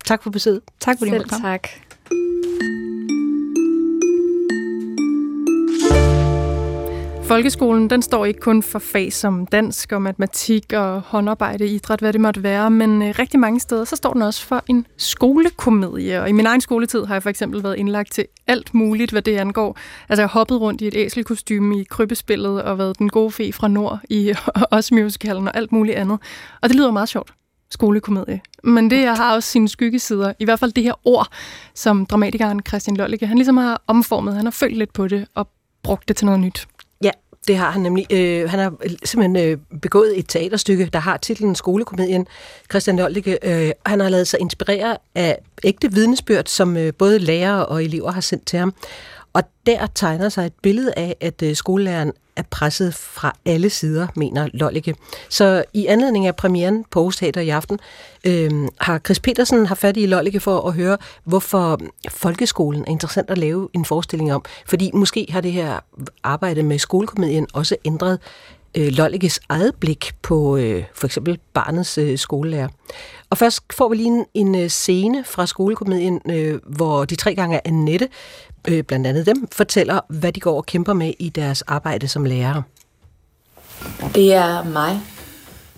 Tak 0.04 0.22
for 0.22 0.30
besøget. 0.30 0.60
Tak 0.80 0.98
for 0.98 1.06
Selv 1.06 1.28
tak. 1.28 1.68
Folkeskolen 7.32 7.90
den 7.90 8.02
står 8.02 8.24
ikke 8.24 8.40
kun 8.40 8.62
for 8.62 8.78
fag 8.78 9.12
som 9.12 9.46
dansk 9.46 9.92
og 9.92 10.02
matematik 10.02 10.72
og 10.72 11.00
håndarbejde, 11.00 11.66
idræt, 11.66 12.00
hvad 12.00 12.12
det 12.12 12.20
måtte 12.20 12.42
være, 12.42 12.70
men 12.70 13.02
øh, 13.02 13.14
rigtig 13.18 13.40
mange 13.40 13.60
steder 13.60 13.84
så 13.84 13.96
står 13.96 14.12
den 14.12 14.22
også 14.22 14.46
for 14.46 14.64
en 14.66 14.86
skolekomedie. 14.96 16.20
Og 16.20 16.28
i 16.28 16.32
min 16.32 16.46
egen 16.46 16.60
skoletid 16.60 17.04
har 17.04 17.14
jeg 17.14 17.22
for 17.22 17.30
eksempel 17.30 17.62
været 17.62 17.76
indlagt 17.76 18.12
til 18.12 18.26
alt 18.46 18.74
muligt, 18.74 19.10
hvad 19.10 19.22
det 19.22 19.36
angår. 19.36 19.78
Altså 20.08 20.22
jeg 20.22 20.28
har 20.28 20.38
hoppet 20.38 20.60
rundt 20.60 20.80
i 20.80 20.86
et 20.86 20.96
æselkostyme 20.96 21.80
i 21.80 21.84
krybbespillet 21.84 22.62
og 22.62 22.78
været 22.78 22.98
den 22.98 23.08
gode 23.08 23.30
fe 23.30 23.52
fra 23.52 23.68
Nord 23.68 24.00
i 24.10 24.34
også 24.70 24.94
musicalen 24.94 25.48
og 25.48 25.56
alt 25.56 25.72
muligt 25.72 25.96
andet. 25.96 26.18
Og 26.62 26.68
det 26.68 26.76
lyder 26.76 26.90
meget 26.90 27.08
sjovt 27.08 27.32
skolekomedie. 27.70 28.40
Men 28.64 28.90
det 28.90 29.02
jeg 29.02 29.14
har 29.14 29.34
også 29.34 29.48
sine 29.48 29.68
skyggesider. 29.68 30.32
I 30.38 30.44
hvert 30.44 30.58
fald 30.58 30.72
det 30.72 30.84
her 30.84 30.94
ord, 31.04 31.28
som 31.74 32.06
dramatikeren 32.06 32.60
Christian 32.68 32.96
Lollicke, 32.96 33.26
han 33.26 33.36
ligesom 33.36 33.56
har 33.56 33.82
omformet. 33.86 34.34
Han 34.34 34.46
har 34.46 34.50
følt 34.50 34.76
lidt 34.76 34.92
på 34.92 35.08
det 35.08 35.26
og 35.34 35.48
brugt 35.82 36.08
det 36.08 36.16
til 36.16 36.26
noget 36.26 36.40
nyt. 36.40 36.66
Det 37.48 37.56
har 37.56 37.70
han 37.70 37.82
nemlig. 37.82 38.06
Øh, 38.12 38.50
han 38.50 38.58
har 38.58 38.74
simpelthen 39.04 39.48
øh, 39.48 39.58
begået 39.82 40.18
et 40.18 40.24
teaterstykke, 40.28 40.88
der 40.92 40.98
har 40.98 41.16
titlen 41.16 41.54
Skolekomedien. 41.54 42.26
Christian 42.70 42.96
Lollicke, 42.96 43.38
øh, 43.42 43.70
han 43.86 44.00
har 44.00 44.08
lavet 44.08 44.28
sig 44.28 44.40
inspirere 44.40 44.96
af 45.14 45.38
ægte 45.64 45.92
vidnesbyrd, 45.92 46.46
som 46.46 46.76
øh, 46.76 46.92
både 46.94 47.18
lærere 47.18 47.66
og 47.66 47.84
elever 47.84 48.10
har 48.10 48.20
sendt 48.20 48.46
til 48.46 48.58
ham. 48.58 48.74
Og 49.32 49.42
der 49.66 49.86
tegner 49.94 50.28
sig 50.28 50.46
et 50.46 50.52
billede 50.62 50.92
af, 50.96 51.16
at 51.20 51.42
øh, 51.42 51.56
skolelæreren 51.56 52.12
er 52.36 52.42
presset 52.50 52.94
fra 52.94 53.32
alle 53.44 53.70
sider, 53.70 54.06
mener 54.16 54.48
Lollike. 54.52 54.94
Så 55.28 55.64
i 55.72 55.86
anledning 55.86 56.26
af 56.26 56.36
premieren 56.36 56.84
på 56.90 56.98
Aarhus 56.98 57.16
Teater 57.16 57.40
i 57.40 57.48
aften, 57.48 57.78
øh, 58.26 58.68
har 58.80 58.98
Chris 58.98 59.20
Petersen 59.20 59.66
har 59.66 59.74
fat 59.74 59.96
i 59.96 60.06
Lollike 60.06 60.40
for 60.40 60.68
at 60.68 60.74
høre, 60.74 60.98
hvorfor 61.24 61.80
folkeskolen 62.10 62.80
er 62.80 62.90
interessant 62.90 63.30
at 63.30 63.38
lave 63.38 63.68
en 63.74 63.84
forestilling 63.84 64.34
om. 64.34 64.44
Fordi 64.66 64.90
måske 64.94 65.26
har 65.30 65.40
det 65.40 65.52
her 65.52 65.80
arbejde 66.22 66.62
med 66.62 66.78
skolekomedien 66.78 67.46
også 67.54 67.76
ændret 67.84 68.18
øh, 68.76 68.88
Lollikes 68.88 69.40
eget 69.48 69.74
blik 69.80 70.12
på 70.22 70.56
øh, 70.56 70.84
for 70.94 71.06
eksempel 71.06 71.38
barnets 71.54 71.98
øh, 71.98 72.18
skolelærer. 72.18 72.68
Og 73.30 73.38
først 73.38 73.62
får 73.72 73.88
vi 73.88 73.96
lige 73.96 74.06
en, 74.06 74.24
en 74.34 74.54
øh, 74.54 74.68
scene 74.68 75.24
fra 75.24 75.46
skolekomedien, 75.46 76.20
øh, 76.30 76.60
hvor 76.66 77.04
de 77.04 77.16
tre 77.16 77.34
gange 77.34 77.66
Annette 77.66 78.08
øh, 78.68 78.82
blandt 78.84 79.06
andet 79.06 79.26
dem, 79.26 79.48
fortæller, 79.52 80.00
hvad 80.08 80.32
de 80.32 80.40
går 80.40 80.56
og 80.56 80.66
kæmper 80.66 80.92
med 80.92 81.12
i 81.18 81.28
deres 81.28 81.62
arbejde 81.62 82.08
som 82.08 82.24
lærere. 82.24 82.62
Det 84.14 84.32
er 84.32 84.64
mig. 84.64 85.00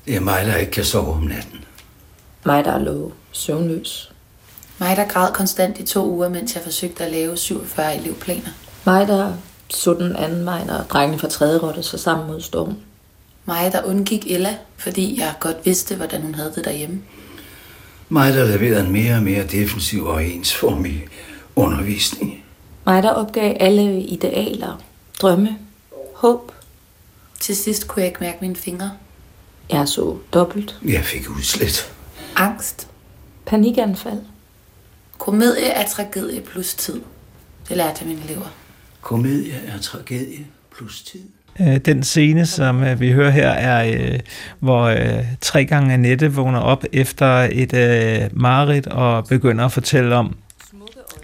Det 0.07 0.16
er 0.16 0.20
mig, 0.20 0.47
der 0.47 0.57
ikke 0.57 0.73
kan 0.73 0.85
sove 0.85 1.12
om 1.12 1.23
natten. 1.23 1.64
Mig, 2.47 2.64
der 2.64 2.79
lå 2.79 3.12
søvnløs. 3.33 4.12
Mig, 4.79 4.97
der 4.97 5.09
græd 5.09 5.33
konstant 5.33 5.79
i 5.79 5.83
to 5.87 6.11
uger, 6.11 6.29
mens 6.29 6.55
jeg 6.55 6.62
forsøgte 6.62 7.05
at 7.05 7.12
lave 7.12 7.37
47 7.37 7.97
elevplaner. 7.97 8.51
Mig, 8.85 9.09
der 9.09 9.33
så 9.68 9.94
den 9.94 10.16
anden 10.16 10.44
vej, 10.44 10.64
når 10.64 10.79
drengene 10.88 11.18
fra 11.18 11.29
tredje 11.29 11.59
rådte 11.59 11.83
sig 11.83 12.01
sammen 12.01 12.27
mod 12.27 12.40
stormen. 12.40 12.77
Mig, 13.44 13.73
der 13.73 13.83
undgik 13.83 14.31
Ella, 14.31 14.57
fordi 14.77 15.20
jeg 15.20 15.35
godt 15.40 15.57
vidste, 15.64 15.97
hvordan 15.97 16.23
hun 16.23 16.35
havde 16.35 16.53
det 16.55 16.64
derhjemme. 16.64 17.03
Mig, 18.09 18.35
der 18.35 18.44
leverede 18.44 18.87
en 18.87 18.92
mere 18.92 19.16
og 19.16 19.23
mere 19.23 19.47
defensiv 19.47 20.05
og 20.05 20.25
ensformig 20.25 21.07
undervisning. 21.57 22.43
Mig, 22.87 23.03
der 23.03 23.11
opgav 23.11 23.57
alle 23.61 24.01
idealer, 24.01 24.83
drømme, 25.23 25.59
håb. 26.14 26.53
Til 27.40 27.57
sidst 27.57 27.88
kunne 27.88 28.01
jeg 28.01 28.09
ikke 28.09 28.20
mærke 28.20 28.38
mine 28.40 28.57
fingre. 28.57 28.90
Jeg 29.70 29.88
så 29.88 30.16
dobbelt. 30.35 30.79
Jeg 30.85 31.01
fik 31.05 31.31
udslet. 31.31 31.92
Angst. 32.37 32.88
Panikanfald. 33.47 34.20
Komedie 35.18 35.66
er 35.66 35.88
tragedie 35.88 36.40
plus 36.40 36.75
tid. 36.75 37.01
Det 37.68 37.77
lærte 37.77 37.97
jeg 38.01 38.09
mine 38.09 38.20
elever. 38.25 38.47
Komedie 39.01 39.55
er 39.66 39.79
tragedie 39.81 40.47
plus 40.77 41.03
tid. 41.03 41.20
Øh, 41.61 41.77
Den 41.77 42.03
scene, 42.03 42.47
som 42.47 42.85
øh, 42.85 43.01
vi 43.01 43.12
hører 43.12 43.31
her, 43.31 43.49
er, 43.49 44.12
øh, 44.12 44.20
hvor 44.59 44.94
tre 45.40 45.64
gange 45.64 45.92
Annette 45.94 46.33
vågner 46.33 46.61
op 46.61 46.85
efter 46.92 47.49
et 47.53 47.73
mareridt 48.33 48.87
og 48.87 49.27
begynder 49.27 49.64
at 49.64 49.73
fortælle 49.73 50.16
om, 50.16 50.37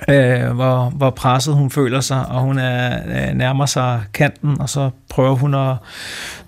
øh, 0.08 0.50
hvor, 0.50 0.90
hvor 0.90 1.10
presset 1.10 1.54
hun 1.54 1.70
føler 1.70 2.00
sig, 2.00 2.26
og 2.26 2.40
hun 2.40 2.58
er, 2.58 2.98
øh, 3.06 3.34
nærmer 3.34 3.66
sig 3.66 4.02
kanten, 4.14 4.60
og 4.60 4.68
så 4.68 4.90
prøver 5.08 5.34
hun 5.34 5.54
at 5.54 5.76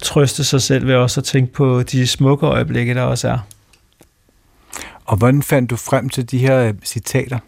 trøste 0.03 0.45
sig 0.45 0.63
selv 0.63 0.87
ved 0.87 0.95
også 0.95 1.21
at 1.21 1.25
tænke 1.25 1.53
på 1.53 1.83
de 1.83 2.07
smukke 2.07 2.47
øjeblikke, 2.47 2.95
der 2.95 3.03
også 3.03 3.29
er. 3.29 3.39
Og 5.05 5.17
hvordan 5.17 5.43
fandt 5.43 5.71
du 5.71 5.77
frem 5.77 6.09
til 6.09 6.31
de 6.31 6.39
her 6.39 6.59
øh, 6.59 6.75
citater? 6.85 7.39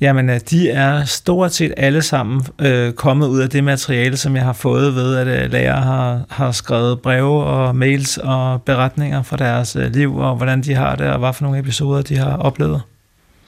Jamen, 0.00 0.30
øh, 0.30 0.40
de 0.50 0.70
er 0.70 1.04
stort 1.04 1.54
set 1.54 1.74
alle 1.76 2.02
sammen 2.02 2.42
øh, 2.58 2.92
kommet 2.92 3.26
ud 3.26 3.40
af 3.40 3.50
det 3.50 3.64
materiale, 3.64 4.16
som 4.16 4.36
jeg 4.36 4.44
har 4.44 4.52
fået 4.52 4.94
ved, 4.94 5.16
at 5.16 5.26
øh, 5.26 5.52
lærere 5.52 5.82
har, 5.82 6.22
har 6.28 6.52
skrevet 6.52 7.00
breve 7.00 7.44
og 7.44 7.76
mails 7.76 8.18
og 8.18 8.62
beretninger 8.62 9.22
fra 9.22 9.36
deres 9.36 9.76
øh, 9.76 9.92
liv, 9.92 10.16
og 10.16 10.36
hvordan 10.36 10.62
de 10.62 10.74
har 10.74 10.96
det, 10.96 11.06
og 11.06 11.18
hvad 11.18 11.32
for 11.32 11.44
nogle 11.44 11.58
episoder 11.58 12.02
de 12.02 12.16
har 12.16 12.36
oplevet. 12.36 12.82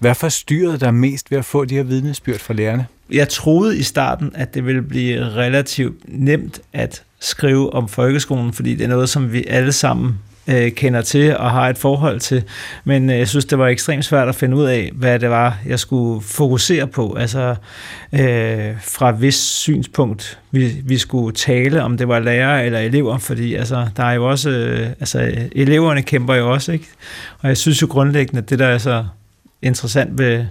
Hvad 0.02 0.14
forstyrrede 0.14 0.78
dig 0.78 0.94
mest 0.94 1.30
ved 1.30 1.38
at 1.38 1.44
få 1.44 1.64
de 1.64 1.74
her 1.74 1.82
vidnesbyrd 1.82 2.38
fra 2.38 2.54
lærerne? 2.54 2.86
Jeg 3.10 3.28
troede 3.28 3.78
i 3.78 3.82
starten, 3.82 4.32
at 4.34 4.54
det 4.54 4.66
ville 4.66 4.82
blive 4.82 5.24
relativt 5.24 5.96
nemt 6.08 6.60
at 6.72 7.02
skrive 7.20 7.74
om 7.74 7.88
folkeskolen, 7.88 8.52
fordi 8.52 8.74
det 8.74 8.84
er 8.84 8.88
noget, 8.88 9.08
som 9.08 9.32
vi 9.32 9.44
alle 9.48 9.72
sammen 9.72 10.18
øh, 10.48 10.72
kender 10.72 11.02
til 11.02 11.36
og 11.36 11.50
har 11.50 11.68
et 11.68 11.78
forhold 11.78 12.20
til. 12.20 12.42
Men 12.84 13.10
øh, 13.10 13.18
jeg 13.18 13.28
synes, 13.28 13.44
det 13.44 13.58
var 13.58 13.68
ekstremt 13.68 14.04
svært 14.04 14.28
at 14.28 14.34
finde 14.34 14.56
ud 14.56 14.64
af, 14.64 14.90
hvad 14.94 15.18
det 15.18 15.30
var, 15.30 15.58
jeg 15.66 15.78
skulle 15.78 16.22
fokusere 16.22 16.86
på. 16.86 17.14
Altså 17.14 17.54
øh, 18.12 18.80
fra 18.82 19.10
hvis 19.10 19.34
synspunkt, 19.34 20.38
vi, 20.50 20.72
vi 20.84 20.98
skulle 20.98 21.34
tale, 21.34 21.82
om 21.82 21.96
det 21.96 22.08
var 22.08 22.18
lærere 22.18 22.66
eller 22.66 22.78
elever, 22.78 23.18
fordi 23.18 23.54
altså, 23.54 23.86
der 23.96 24.04
er 24.04 24.12
jo 24.12 24.30
også, 24.30 24.50
øh, 24.50 24.88
altså 25.00 25.32
eleverne 25.52 26.02
kæmper 26.02 26.34
jo 26.34 26.52
også, 26.52 26.72
ikke? 26.72 26.86
Og 27.40 27.48
jeg 27.48 27.56
synes 27.56 27.82
jo 27.82 27.86
grundlæggende, 27.90 28.42
at 28.42 28.50
det 28.50 28.58
der 28.58 28.66
er 28.66 28.78
så 28.78 29.04
interessant 29.62 30.18
ved, 30.18 30.46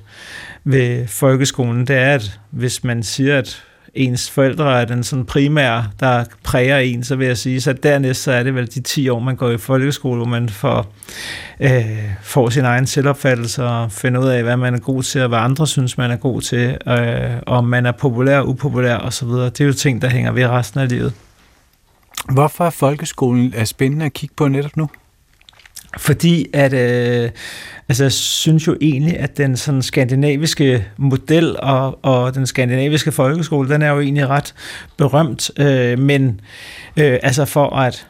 ved 0.64 1.08
folkeskolen, 1.08 1.88
det 1.88 1.96
er, 1.96 2.14
at 2.14 2.40
hvis 2.52 2.84
man 2.84 3.04
siger, 3.04 3.38
at 3.38 3.64
ens 3.94 4.30
forældre 4.30 4.82
er 4.82 4.86
den 4.86 5.04
sådan 5.04 5.26
primære, 5.26 5.88
der 6.00 6.26
præger 6.44 6.78
en, 6.78 7.04
så 7.04 7.16
vil 7.16 7.28
jeg 7.28 7.38
sige, 7.38 7.62
så 7.62 7.74
dernæst 7.74 8.24
så 8.24 8.32
er 8.32 8.44
det 8.44 8.56
vel 8.56 8.74
de 8.74 8.82
10 8.82 9.10
år, 9.10 9.20
man 9.20 9.36
går 9.36 9.50
i 9.50 9.58
folkeskole, 9.58 10.18
hvor 10.18 10.26
man 10.26 10.50
får, 10.50 10.94
øh, 11.60 11.72
får 12.22 12.50
sin 12.50 12.66
egen 12.66 12.88
selvopfattelse 12.88 13.64
og 13.64 13.92
finder 13.92 14.22
ud 14.22 14.28
af, 14.28 14.44
hvad 14.44 14.58
man 14.58 14.74
er 14.74 14.80
god 14.80 15.04
til, 15.04 15.22
og 15.22 15.28
hvad 15.28 15.40
andre 15.40 15.68
synes, 15.68 15.98
man 15.98 16.12
er 16.12 16.16
god 16.16 16.42
til, 16.42 16.78
øh, 16.88 17.42
om 17.46 17.64
man 17.64 17.86
er 17.86 17.92
populær, 17.92 18.42
upopulær 18.42 18.98
osv. 18.98 19.28
Det 19.28 19.62
er 19.62 19.66
jo 19.66 19.74
ting, 19.74 20.02
der 20.02 20.10
hænger 20.10 20.32
ved 20.32 20.48
resten 20.48 20.80
af 20.80 20.90
livet. 20.90 21.14
Hvorfor 22.30 22.66
er 22.66 22.70
folkeskolen 22.70 23.54
er 23.56 23.66
spændende 23.66 24.06
at 24.06 24.14
kigge 24.14 24.36
på 24.36 24.48
netop 24.48 24.78
nu? 24.78 24.90
Fordi 25.98 26.46
at, 26.54 26.74
øh, 26.74 27.30
altså 27.90 28.04
jeg 28.04 28.12
synes 28.12 28.68
jo 28.68 28.78
egentlig, 28.82 29.20
at 29.20 29.38
den 29.38 29.58
sådan 29.58 29.82
skandinaviske 29.82 30.86
model 30.98 31.56
og, 31.60 32.00
og 32.02 32.36
den 32.36 32.48
skandinaviske 32.48 33.12
folkeskole, 33.12 33.70
den 33.70 33.82
er 33.82 33.90
jo 33.90 34.00
egentlig 34.00 34.28
ret 34.28 34.54
berømt, 34.98 35.52
øh, 35.60 36.00
men 36.00 36.42
øh, 36.98 37.20
altså 37.24 37.46
for 37.46 37.76
at 37.76 38.08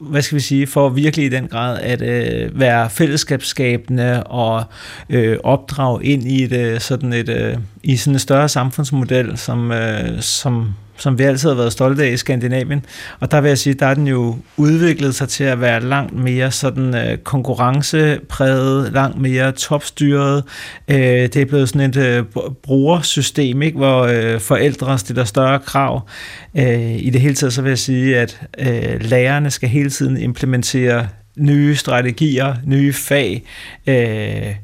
hvad 0.00 0.22
skal 0.22 0.36
vi 0.36 0.40
sige, 0.40 0.66
for 0.66 0.88
virkelig 0.88 1.26
i 1.26 1.28
den 1.28 1.48
grad 1.48 1.78
at 1.80 2.02
øh, 2.02 2.60
være 2.60 2.90
fællesskabsskabende 2.90 4.24
og 4.24 4.64
øh, 5.10 5.38
opdrage 5.44 6.04
ind 6.04 6.22
i 6.28 6.42
et, 6.42 6.52
øh, 6.52 6.80
sådan 6.80 7.12
et, 7.12 7.28
øh, 7.28 7.56
i 7.82 7.96
sådan 7.96 8.14
en 8.14 8.18
større 8.18 8.48
samfundsmodel, 8.48 9.38
som, 9.38 9.72
øh, 9.72 10.20
som 10.20 10.74
som 11.00 11.18
vi 11.18 11.24
altid 11.24 11.48
har 11.48 11.56
været 11.56 11.72
stolte 11.72 12.04
af 12.04 12.12
i 12.12 12.16
Skandinavien. 12.16 12.84
Og 13.20 13.30
der 13.30 13.40
vil 13.40 13.48
jeg 13.48 13.58
sige, 13.58 13.74
der 13.74 13.86
er 13.86 13.94
den 13.94 14.06
jo 14.06 14.36
udviklet 14.56 15.14
sig 15.14 15.28
til 15.28 15.44
at 15.44 15.60
være 15.60 15.80
langt 15.80 16.14
mere 16.14 16.50
sådan 16.50 16.94
øh, 16.94 17.18
konkurrencepræget, 17.18 18.92
langt 18.92 19.20
mere 19.20 19.52
topstyret. 19.52 20.44
Øh, 20.88 20.98
det 20.98 21.36
er 21.36 21.44
blevet 21.44 21.68
sådan 21.68 21.90
et 21.90 21.96
øh, 21.96 22.24
brugersystem, 22.62 23.62
ikke, 23.62 23.78
hvor 23.78 24.02
øh, 24.02 24.40
forældre 24.40 24.98
stiller 24.98 25.24
større 25.24 25.58
krav. 25.58 26.08
Øh, 26.54 26.96
I 26.96 27.10
det 27.10 27.20
hele 27.20 27.34
taget 27.34 27.52
så 27.52 27.62
vil 27.62 27.68
jeg 27.68 27.78
sige, 27.78 28.18
at 28.18 28.40
øh, 28.58 29.00
lærerne 29.00 29.50
skal 29.50 29.68
hele 29.68 29.90
tiden 29.90 30.16
implementere 30.16 31.08
nye 31.36 31.76
strategier, 31.76 32.54
nye 32.64 32.92
fag, 32.92 33.42
øh, 33.86 34.54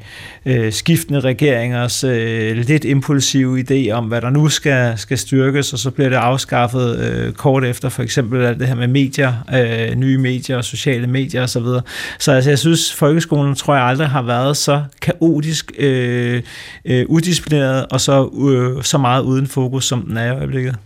øh, 0.46 0.72
skiftende 0.72 1.20
regeringers 1.20 2.04
øh, 2.04 2.56
lidt 2.56 2.84
impulsive 2.84 3.60
idé 3.60 3.90
om, 3.90 4.04
hvad 4.04 4.20
der 4.20 4.30
nu 4.30 4.48
skal, 4.48 4.98
skal 4.98 5.18
styrkes, 5.18 5.72
og 5.72 5.78
så 5.78 5.90
bliver 5.90 6.08
det 6.08 6.16
afskaffet 6.16 6.98
øh, 6.98 7.32
kort 7.32 7.64
efter, 7.64 7.88
for 7.88 8.02
eksempel 8.02 8.44
alt 8.44 8.60
det 8.60 8.68
her 8.68 8.74
med 8.74 8.88
medier, 8.88 9.34
øh, 9.54 9.94
nye 9.94 10.18
medier, 10.18 10.60
sociale 10.60 11.06
medier 11.06 11.42
osv. 11.42 11.62
Så, 11.62 11.82
så 12.18 12.32
altså, 12.32 12.50
jeg 12.50 12.58
synes, 12.58 12.94
folkeskolen 12.94 13.54
tror 13.54 13.74
jeg 13.74 13.84
aldrig 13.84 14.08
har 14.08 14.22
været 14.22 14.56
så 14.56 14.84
kaotisk, 15.02 15.72
øh, 15.78 16.42
øh, 16.84 17.06
udisciplineret 17.08 17.86
og 17.86 18.00
så, 18.00 18.30
øh, 18.50 18.84
så 18.84 18.98
meget 18.98 19.22
uden 19.22 19.46
fokus, 19.46 19.84
som 19.84 20.02
den 20.02 20.16
er 20.16 20.26
i 20.32 20.36
øjeblikket. 20.36 20.76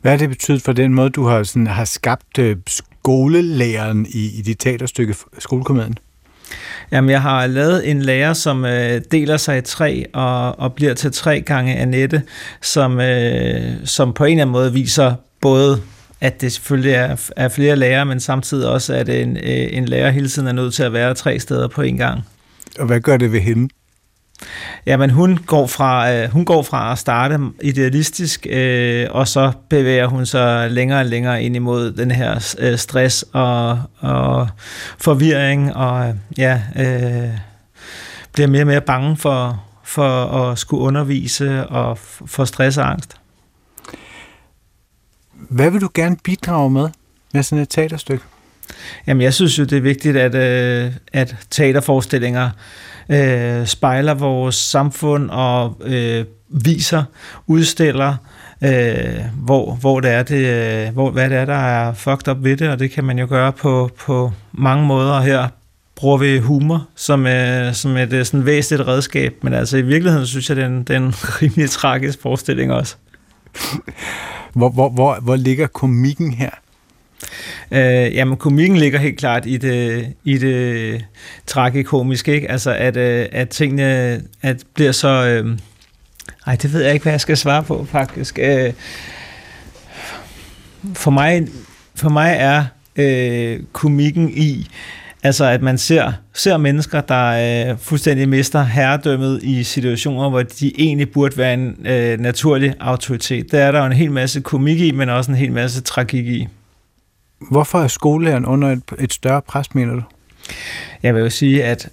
Hvad 0.00 0.12
har 0.12 0.18
det 0.18 0.28
betydet 0.28 0.62
for 0.62 0.72
den 0.72 0.94
måde, 0.94 1.10
du 1.10 1.26
har, 1.26 1.42
sådan, 1.42 1.66
har 1.66 1.84
skabt 1.84 2.38
øh, 2.38 2.56
skolelæreren 3.02 4.06
i, 4.06 4.38
i 4.38 4.42
dit 4.42 4.58
teaterstykke 4.58 5.14
Skolekomedien? 5.38 5.98
Jamen, 6.92 7.10
jeg 7.10 7.22
har 7.22 7.46
lavet 7.46 7.90
en 7.90 8.02
lærer, 8.02 8.32
som 8.32 8.64
øh, 8.64 9.00
deler 9.12 9.36
sig 9.36 9.58
i 9.58 9.60
tre 9.60 10.04
og, 10.12 10.58
og 10.58 10.72
bliver 10.74 10.94
til 10.94 11.12
tre 11.12 11.40
gange 11.40 11.76
Annette, 11.76 12.22
som, 12.62 13.00
øh, 13.00 13.72
som 13.84 14.12
på 14.12 14.24
en 14.24 14.30
eller 14.30 14.42
anden 14.42 14.52
måde 14.52 14.72
viser 14.72 15.14
både 15.40 15.80
at 16.20 16.40
det 16.40 16.52
selvfølgelig 16.52 16.92
er, 16.92 17.30
er 17.36 17.48
flere 17.48 17.76
lærere, 17.76 18.06
men 18.06 18.20
samtidig 18.20 18.68
også, 18.68 18.94
at 18.94 19.08
en, 19.08 19.36
øh, 19.36 19.68
en 19.70 19.84
lærer 19.84 20.10
hele 20.10 20.28
tiden 20.28 20.48
er 20.48 20.52
nødt 20.52 20.74
til 20.74 20.82
at 20.82 20.92
være 20.92 21.14
tre 21.14 21.38
steder 21.38 21.68
på 21.68 21.82
en 21.82 21.96
gang. 21.96 22.20
Og 22.78 22.86
hvad 22.86 23.00
gør 23.00 23.16
det 23.16 23.32
ved 23.32 23.40
hende? 23.40 23.68
Jamen, 24.86 25.10
hun 25.10 25.36
går 25.36 25.66
fra, 25.66 26.12
øh, 26.12 26.30
hun 26.30 26.44
går 26.44 26.62
fra 26.62 26.92
at 26.92 26.98
starte 26.98 27.38
idealistisk, 27.62 28.46
øh, 28.50 29.06
og 29.10 29.28
så 29.28 29.52
bevæger 29.68 30.06
hun 30.06 30.26
sig 30.26 30.70
længere 30.70 31.00
og 31.00 31.06
længere 31.06 31.42
ind 31.42 31.56
imod 31.56 31.92
den 31.92 32.10
her 32.10 32.54
øh, 32.58 32.78
stress 32.78 33.24
og, 33.32 33.80
og 33.98 34.48
forvirring, 34.98 35.76
og 35.76 36.14
ja, 36.38 36.62
øh, 36.76 37.30
bliver 38.32 38.48
mere 38.48 38.62
og 38.62 38.66
mere 38.66 38.80
bange 38.80 39.16
for, 39.16 39.64
for 39.84 40.24
at 40.24 40.58
skulle 40.58 40.82
undervise 40.82 41.66
og 41.66 41.98
for 42.26 42.44
stress 42.44 42.78
og 42.78 42.90
angst. 42.90 43.16
Hvad 45.32 45.70
vil 45.70 45.80
du 45.80 45.88
gerne 45.94 46.16
bidrage 46.24 46.70
med 46.70 46.88
med 47.34 47.42
sådan 47.42 47.62
et 47.62 47.68
teaterstykke? 47.68 48.24
Jamen, 49.06 49.20
jeg 49.20 49.34
synes 49.34 49.58
jo, 49.58 49.64
det 49.64 49.76
er 49.76 49.82
vigtigt, 49.82 50.16
at, 50.16 50.34
øh, 50.34 50.92
at 51.12 51.36
teaterforestillinger 51.50 52.50
øh, 53.08 53.66
spejler 53.66 54.14
vores 54.14 54.54
samfund 54.54 55.30
og 55.30 55.76
øh, 55.84 56.24
viser, 56.48 57.04
udstiller, 57.46 58.14
øh, 58.64 59.24
hvor, 59.36 59.74
hvor 59.74 60.00
det 60.00 60.10
er, 60.10 60.22
det, 60.22 60.46
øh, 60.46 60.92
hvor, 60.92 61.10
hvad 61.10 61.30
det 61.30 61.38
er, 61.38 61.44
der 61.44 61.54
er 61.54 61.94
fucked 61.94 62.28
up 62.28 62.36
ved 62.40 62.56
det, 62.56 62.68
og 62.68 62.78
det 62.78 62.90
kan 62.90 63.04
man 63.04 63.18
jo 63.18 63.26
gøre 63.28 63.52
på, 63.52 63.90
på 63.98 64.32
mange 64.52 64.86
måder. 64.86 65.20
Her 65.20 65.48
bruger 65.96 66.16
vi 66.18 66.38
humor 66.38 66.86
som, 66.96 67.26
øh, 67.26 67.74
som 67.74 67.96
et 67.96 68.12
øh, 68.12 68.24
sådan 68.24 68.46
væsentligt 68.46 68.88
redskab, 68.88 69.34
men 69.42 69.54
altså 69.54 69.76
i 69.76 69.82
virkeligheden 69.82 70.26
synes 70.26 70.48
jeg, 70.48 70.56
det 70.56 70.62
er 70.62 70.68
en, 70.68 70.84
det 70.84 70.90
er 70.90 71.00
en 71.00 71.14
rimelig 71.42 71.70
tragisk 71.70 72.22
forestilling 72.22 72.72
også. 72.72 72.96
Hvor, 74.52 74.70
hvor, 74.70 74.88
hvor, 74.88 75.18
hvor 75.22 75.36
ligger 75.36 75.66
komikken 75.66 76.32
her? 76.32 76.50
Øh, 77.70 78.14
jamen, 78.14 78.36
komikken 78.36 78.76
ligger 78.76 78.98
helt 78.98 79.18
klart 79.18 79.46
i 79.46 79.56
det, 79.56 80.08
i 80.24 80.38
det 80.38 81.04
tragikomiske, 81.46 82.34
ikke? 82.34 82.50
Altså, 82.50 82.74
at, 82.74 82.96
øh, 82.96 83.26
at 83.32 83.48
tingene 83.48 84.20
at 84.42 84.56
bliver 84.74 84.92
så... 84.92 85.08
Øh, 85.08 85.58
ej, 86.46 86.56
det 86.56 86.72
ved 86.72 86.82
jeg 86.82 86.92
ikke, 86.92 87.02
hvad 87.02 87.12
jeg 87.12 87.20
skal 87.20 87.36
svare 87.36 87.62
på, 87.62 87.86
faktisk. 87.90 88.38
Øh, 88.42 88.72
for, 90.94 91.10
mig, 91.10 91.48
for 91.94 92.08
mig 92.08 92.36
er 92.38 92.64
øh, 92.96 93.60
komikken 93.72 94.30
i, 94.30 94.68
Altså, 95.22 95.44
at 95.44 95.62
man 95.62 95.78
ser, 95.78 96.12
ser 96.34 96.56
mennesker, 96.56 97.00
der 97.00 97.70
øh, 97.70 97.78
fuldstændig 97.78 98.28
mister 98.28 98.64
herredømmet 98.64 99.42
i 99.42 99.62
situationer, 99.62 100.30
hvor 100.30 100.42
de 100.42 100.80
egentlig 100.80 101.10
burde 101.10 101.36
være 101.36 101.54
en 101.54 101.86
øh, 101.86 102.20
naturlig 102.20 102.74
autoritet. 102.80 103.52
Der 103.52 103.64
er 103.64 103.72
der 103.72 103.78
jo 103.78 103.86
en 103.86 103.92
hel 103.92 104.10
masse 104.10 104.40
komik 104.40 104.80
i, 104.80 104.90
men 104.90 105.08
også 105.08 105.30
en 105.30 105.36
hel 105.36 105.52
masse 105.52 105.80
tragik 105.80 106.26
i. 106.26 106.48
Hvorfor 107.50 107.78
er 107.78 107.88
skolelæreren 107.88 108.46
under 108.46 108.68
et, 108.68 108.82
et 108.98 109.12
større 109.12 109.42
pres, 109.42 109.74
mener 109.74 109.94
du? 109.94 110.02
Jeg 111.02 111.14
vil 111.14 111.20
jo 111.22 111.30
sige, 111.30 111.64
at 111.64 111.88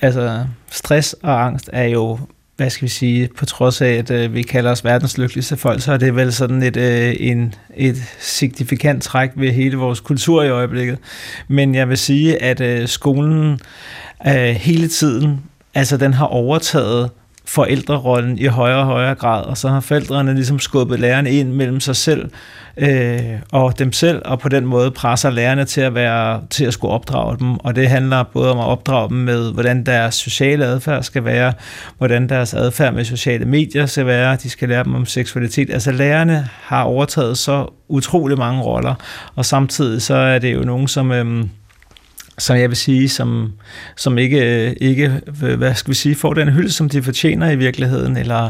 altså, 0.00 0.46
stress 0.70 1.12
og 1.12 1.44
angst 1.44 1.70
er 1.72 1.84
jo 1.84 2.18
hvad 2.56 2.70
skal 2.70 2.84
vi 2.84 2.90
sige, 2.90 3.28
på 3.36 3.46
trods 3.46 3.80
af, 3.80 3.90
at 3.90 4.10
øh, 4.10 4.34
vi 4.34 4.42
kalder 4.42 4.70
os 4.70 4.84
verdens 4.84 5.18
lykkeligste 5.18 5.56
folk, 5.56 5.82
så 5.82 5.92
er 5.92 5.96
det 5.96 6.16
vel 6.16 6.32
sådan 6.32 6.62
et, 6.62 6.76
øh, 6.76 7.14
en, 7.20 7.54
et 7.76 7.96
signifikant 8.18 9.02
træk 9.02 9.30
ved 9.36 9.52
hele 9.52 9.76
vores 9.76 10.00
kultur 10.00 10.42
i 10.42 10.48
øjeblikket. 10.48 10.98
Men 11.48 11.74
jeg 11.74 11.88
vil 11.88 11.98
sige, 11.98 12.42
at 12.42 12.60
øh, 12.60 12.88
skolen 12.88 13.60
øh, 14.26 14.34
hele 14.34 14.88
tiden, 14.88 15.40
altså 15.74 15.96
den 15.96 16.14
har 16.14 16.26
overtaget 16.26 17.10
forældrerollen 17.44 18.38
i 18.38 18.46
højere 18.46 18.78
og 18.78 18.86
højere 18.86 19.14
grad, 19.14 19.44
og 19.44 19.58
så 19.58 19.68
har 19.68 19.80
forældrene 19.80 20.34
ligesom 20.34 20.58
skubbet 20.58 21.00
lærerne 21.00 21.30
ind 21.30 21.52
mellem 21.52 21.80
sig 21.80 21.96
selv 21.96 22.30
øh, 22.76 23.20
og 23.52 23.78
dem 23.78 23.92
selv, 23.92 24.22
og 24.24 24.38
på 24.38 24.48
den 24.48 24.66
måde 24.66 24.90
presser 24.90 25.30
lærerne 25.30 25.64
til 25.64 25.80
at 25.80 25.94
være 25.94 26.40
til 26.50 26.64
at 26.64 26.72
skulle 26.72 26.94
opdrage 26.94 27.38
dem, 27.38 27.56
og 27.56 27.76
det 27.76 27.88
handler 27.88 28.22
både 28.22 28.50
om 28.50 28.58
at 28.58 28.64
opdrage 28.64 29.08
dem 29.08 29.18
med, 29.18 29.52
hvordan 29.52 29.86
deres 29.86 30.14
sociale 30.14 30.64
adfærd 30.64 31.02
skal 31.02 31.24
være, 31.24 31.52
hvordan 31.98 32.28
deres 32.28 32.54
adfærd 32.54 32.94
med 32.94 33.04
sociale 33.04 33.44
medier 33.44 33.86
skal 33.86 34.06
være, 34.06 34.36
de 34.36 34.50
skal 34.50 34.68
lære 34.68 34.84
dem 34.84 34.94
om 34.94 35.06
seksualitet. 35.06 35.70
Altså 35.70 35.92
lærerne 35.92 36.48
har 36.62 36.82
overtaget 36.82 37.38
så 37.38 37.66
utrolig 37.88 38.38
mange 38.38 38.62
roller, 38.62 38.94
og 39.34 39.44
samtidig 39.44 40.02
så 40.02 40.14
er 40.14 40.38
det 40.38 40.54
jo 40.54 40.60
nogen, 40.60 40.88
som... 40.88 41.12
Øh, 41.12 41.44
som 42.38 42.56
jeg 42.56 42.68
vil 42.68 42.76
sige, 42.76 43.08
som, 43.08 43.52
som 43.96 44.18
ikke, 44.18 44.74
ikke, 44.74 45.20
hvad 45.56 45.74
skal 45.74 45.90
vi 45.90 45.94
sige, 45.94 46.14
får 46.14 46.34
den 46.34 46.48
hylde, 46.48 46.72
som 46.72 46.88
de 46.88 47.02
fortjener 47.02 47.50
i 47.50 47.56
virkeligheden, 47.56 48.16
eller 48.16 48.44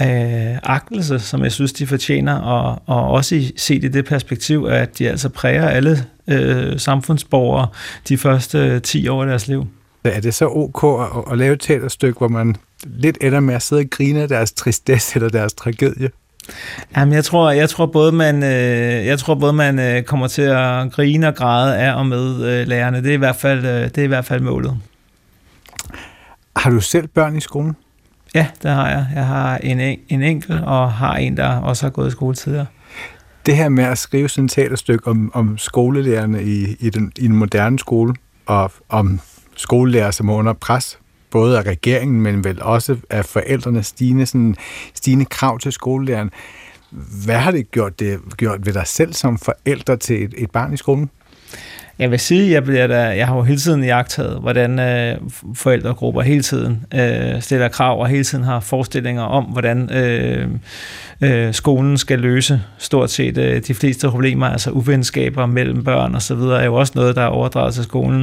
øh, 0.00 0.58
agtelse, 0.62 1.18
som 1.18 1.42
jeg 1.42 1.52
synes, 1.52 1.72
de 1.72 1.86
fortjener, 1.86 2.34
og, 2.34 2.82
og 2.86 3.10
også 3.10 3.52
set 3.56 3.84
i 3.84 3.88
det 3.88 4.04
perspektiv, 4.04 4.66
at 4.70 4.98
de 4.98 5.08
altså 5.08 5.28
præger 5.28 5.68
alle 5.68 6.04
øh, 6.28 6.78
samfundsborgere 6.78 7.68
de 8.08 8.18
første 8.18 8.58
øh, 8.58 8.82
10 8.82 9.08
år 9.08 9.22
af 9.22 9.28
deres 9.28 9.48
liv. 9.48 9.66
Er 10.04 10.20
det 10.20 10.34
så 10.34 10.46
ok 10.46 11.00
at, 11.00 11.32
at 11.32 11.38
lave 11.38 11.54
et 11.54 11.60
teaterstykke, 11.60 12.18
hvor 12.18 12.28
man 12.28 12.56
lidt 12.86 13.18
ender 13.20 13.40
med 13.40 13.54
at 13.54 13.62
sidde 13.62 13.80
og 13.80 13.90
grine 13.90 14.20
af 14.20 14.28
deres 14.28 14.52
tristesse 14.52 15.16
eller 15.16 15.28
deres 15.28 15.52
tragedie? 15.52 16.10
Jamen, 16.96 17.14
jeg 17.14 17.24
tror, 17.24 17.50
jeg 17.50 17.68
tror 17.68 17.86
både 17.86 18.12
man, 18.12 18.42
øh, 18.42 19.06
jeg 19.06 19.18
tror 19.18 19.34
både 19.34 19.52
man 19.52 19.78
øh, 19.78 20.02
kommer 20.02 20.28
til 20.28 20.42
at 20.42 20.92
grine 20.92 21.28
og 21.28 21.34
græde 21.34 21.76
af 21.78 21.94
og 21.94 22.06
med 22.06 22.44
øh, 22.44 22.66
lærerne. 22.66 23.02
Det 23.02 23.10
er 23.10 23.14
i 23.14 23.16
hvert 23.16 23.36
fald, 23.36 23.66
øh, 23.66 23.82
det 23.82 23.98
er 23.98 24.02
i 24.02 24.06
hvert 24.06 24.24
fald 24.24 24.40
målet. 24.40 24.76
Har 26.56 26.70
du 26.70 26.80
selv 26.80 27.06
børn 27.06 27.36
i 27.36 27.40
skolen? 27.40 27.76
Ja, 28.34 28.46
det 28.62 28.70
har 28.70 28.88
jeg. 28.88 29.06
Jeg 29.14 29.26
har 29.26 29.56
en, 29.56 29.98
en 30.08 30.22
enkelt, 30.22 30.60
og 30.64 30.92
har 30.92 31.16
en, 31.16 31.36
der 31.36 31.56
også 31.56 31.86
har 31.86 31.90
gået 31.90 32.08
i 32.08 32.10
skole 32.10 32.34
tidligere. 32.34 32.66
Det 33.46 33.56
her 33.56 33.68
med 33.68 33.84
at 33.84 33.98
skrive 33.98 34.28
sådan 34.28 34.44
et 34.44 34.50
teaterstykke 34.50 35.06
om, 35.06 35.30
om 35.34 35.58
skolelærerne 35.58 36.42
i, 36.42 36.76
i, 36.80 36.90
den, 36.90 37.12
i 37.18 37.26
den 37.26 37.36
moderne 37.36 37.78
skole, 37.78 38.14
og 38.46 38.72
om 38.88 39.20
skolelærer, 39.56 40.10
som 40.10 40.28
er 40.28 40.34
under 40.34 40.52
pres 40.52 40.98
både 41.30 41.58
af 41.58 41.62
regeringen, 41.62 42.20
men 42.20 42.44
vel 42.44 42.62
også 42.62 42.96
af 43.10 43.24
forældrene 43.24 43.82
stigende, 43.82 44.26
sådan, 44.26 44.56
stigende 44.94 45.24
krav 45.24 45.58
til 45.58 45.72
skolelæreren. 45.72 46.30
Hvad 47.24 47.36
har 47.36 47.50
det 47.50 47.70
gjort, 47.70 48.00
det 48.00 48.20
gjort 48.36 48.66
ved 48.66 48.72
dig 48.72 48.86
selv 48.86 49.12
som 49.12 49.38
forældre 49.38 49.96
til 49.96 50.24
et, 50.24 50.34
et 50.36 50.50
barn 50.50 50.72
i 50.72 50.76
skolen? 50.76 51.10
Jeg 51.98 52.10
vil 52.10 52.18
sige, 52.18 52.50
jeg, 52.50 52.64
bliver 52.64 52.86
der, 52.86 53.10
jeg 53.10 53.26
har 53.26 53.36
jo 53.36 53.42
hele 53.42 53.58
tiden 53.58 53.84
jagtet, 53.84 54.38
hvordan 54.40 54.78
øh, 54.78 55.16
forældregrupper 55.54 56.22
hele 56.22 56.42
tiden 56.42 56.84
øh, 56.94 57.42
stiller 57.42 57.68
krav 57.68 58.00
og 58.00 58.08
hele 58.08 58.24
tiden 58.24 58.44
har 58.44 58.60
forestillinger 58.60 59.22
om, 59.22 59.44
hvordan 59.44 59.92
øh, 59.92 60.48
øh, 61.20 61.54
skolen 61.54 61.98
skal 61.98 62.18
løse 62.18 62.62
stort 62.78 63.10
set 63.10 63.38
øh, 63.38 63.62
de 63.66 63.74
fleste 63.74 64.08
problemer, 64.08 64.46
altså 64.46 64.70
uvenskaber 64.70 65.46
mellem 65.46 65.84
børn 65.84 66.14
og 66.14 66.22
så 66.22 66.34
videre, 66.34 66.60
er 66.60 66.64
jo 66.64 66.74
også 66.74 66.92
noget, 66.96 67.16
der 67.16 67.22
er 67.22 67.26
overdraget 67.26 67.74
til 67.74 67.84
skolen. 67.84 68.20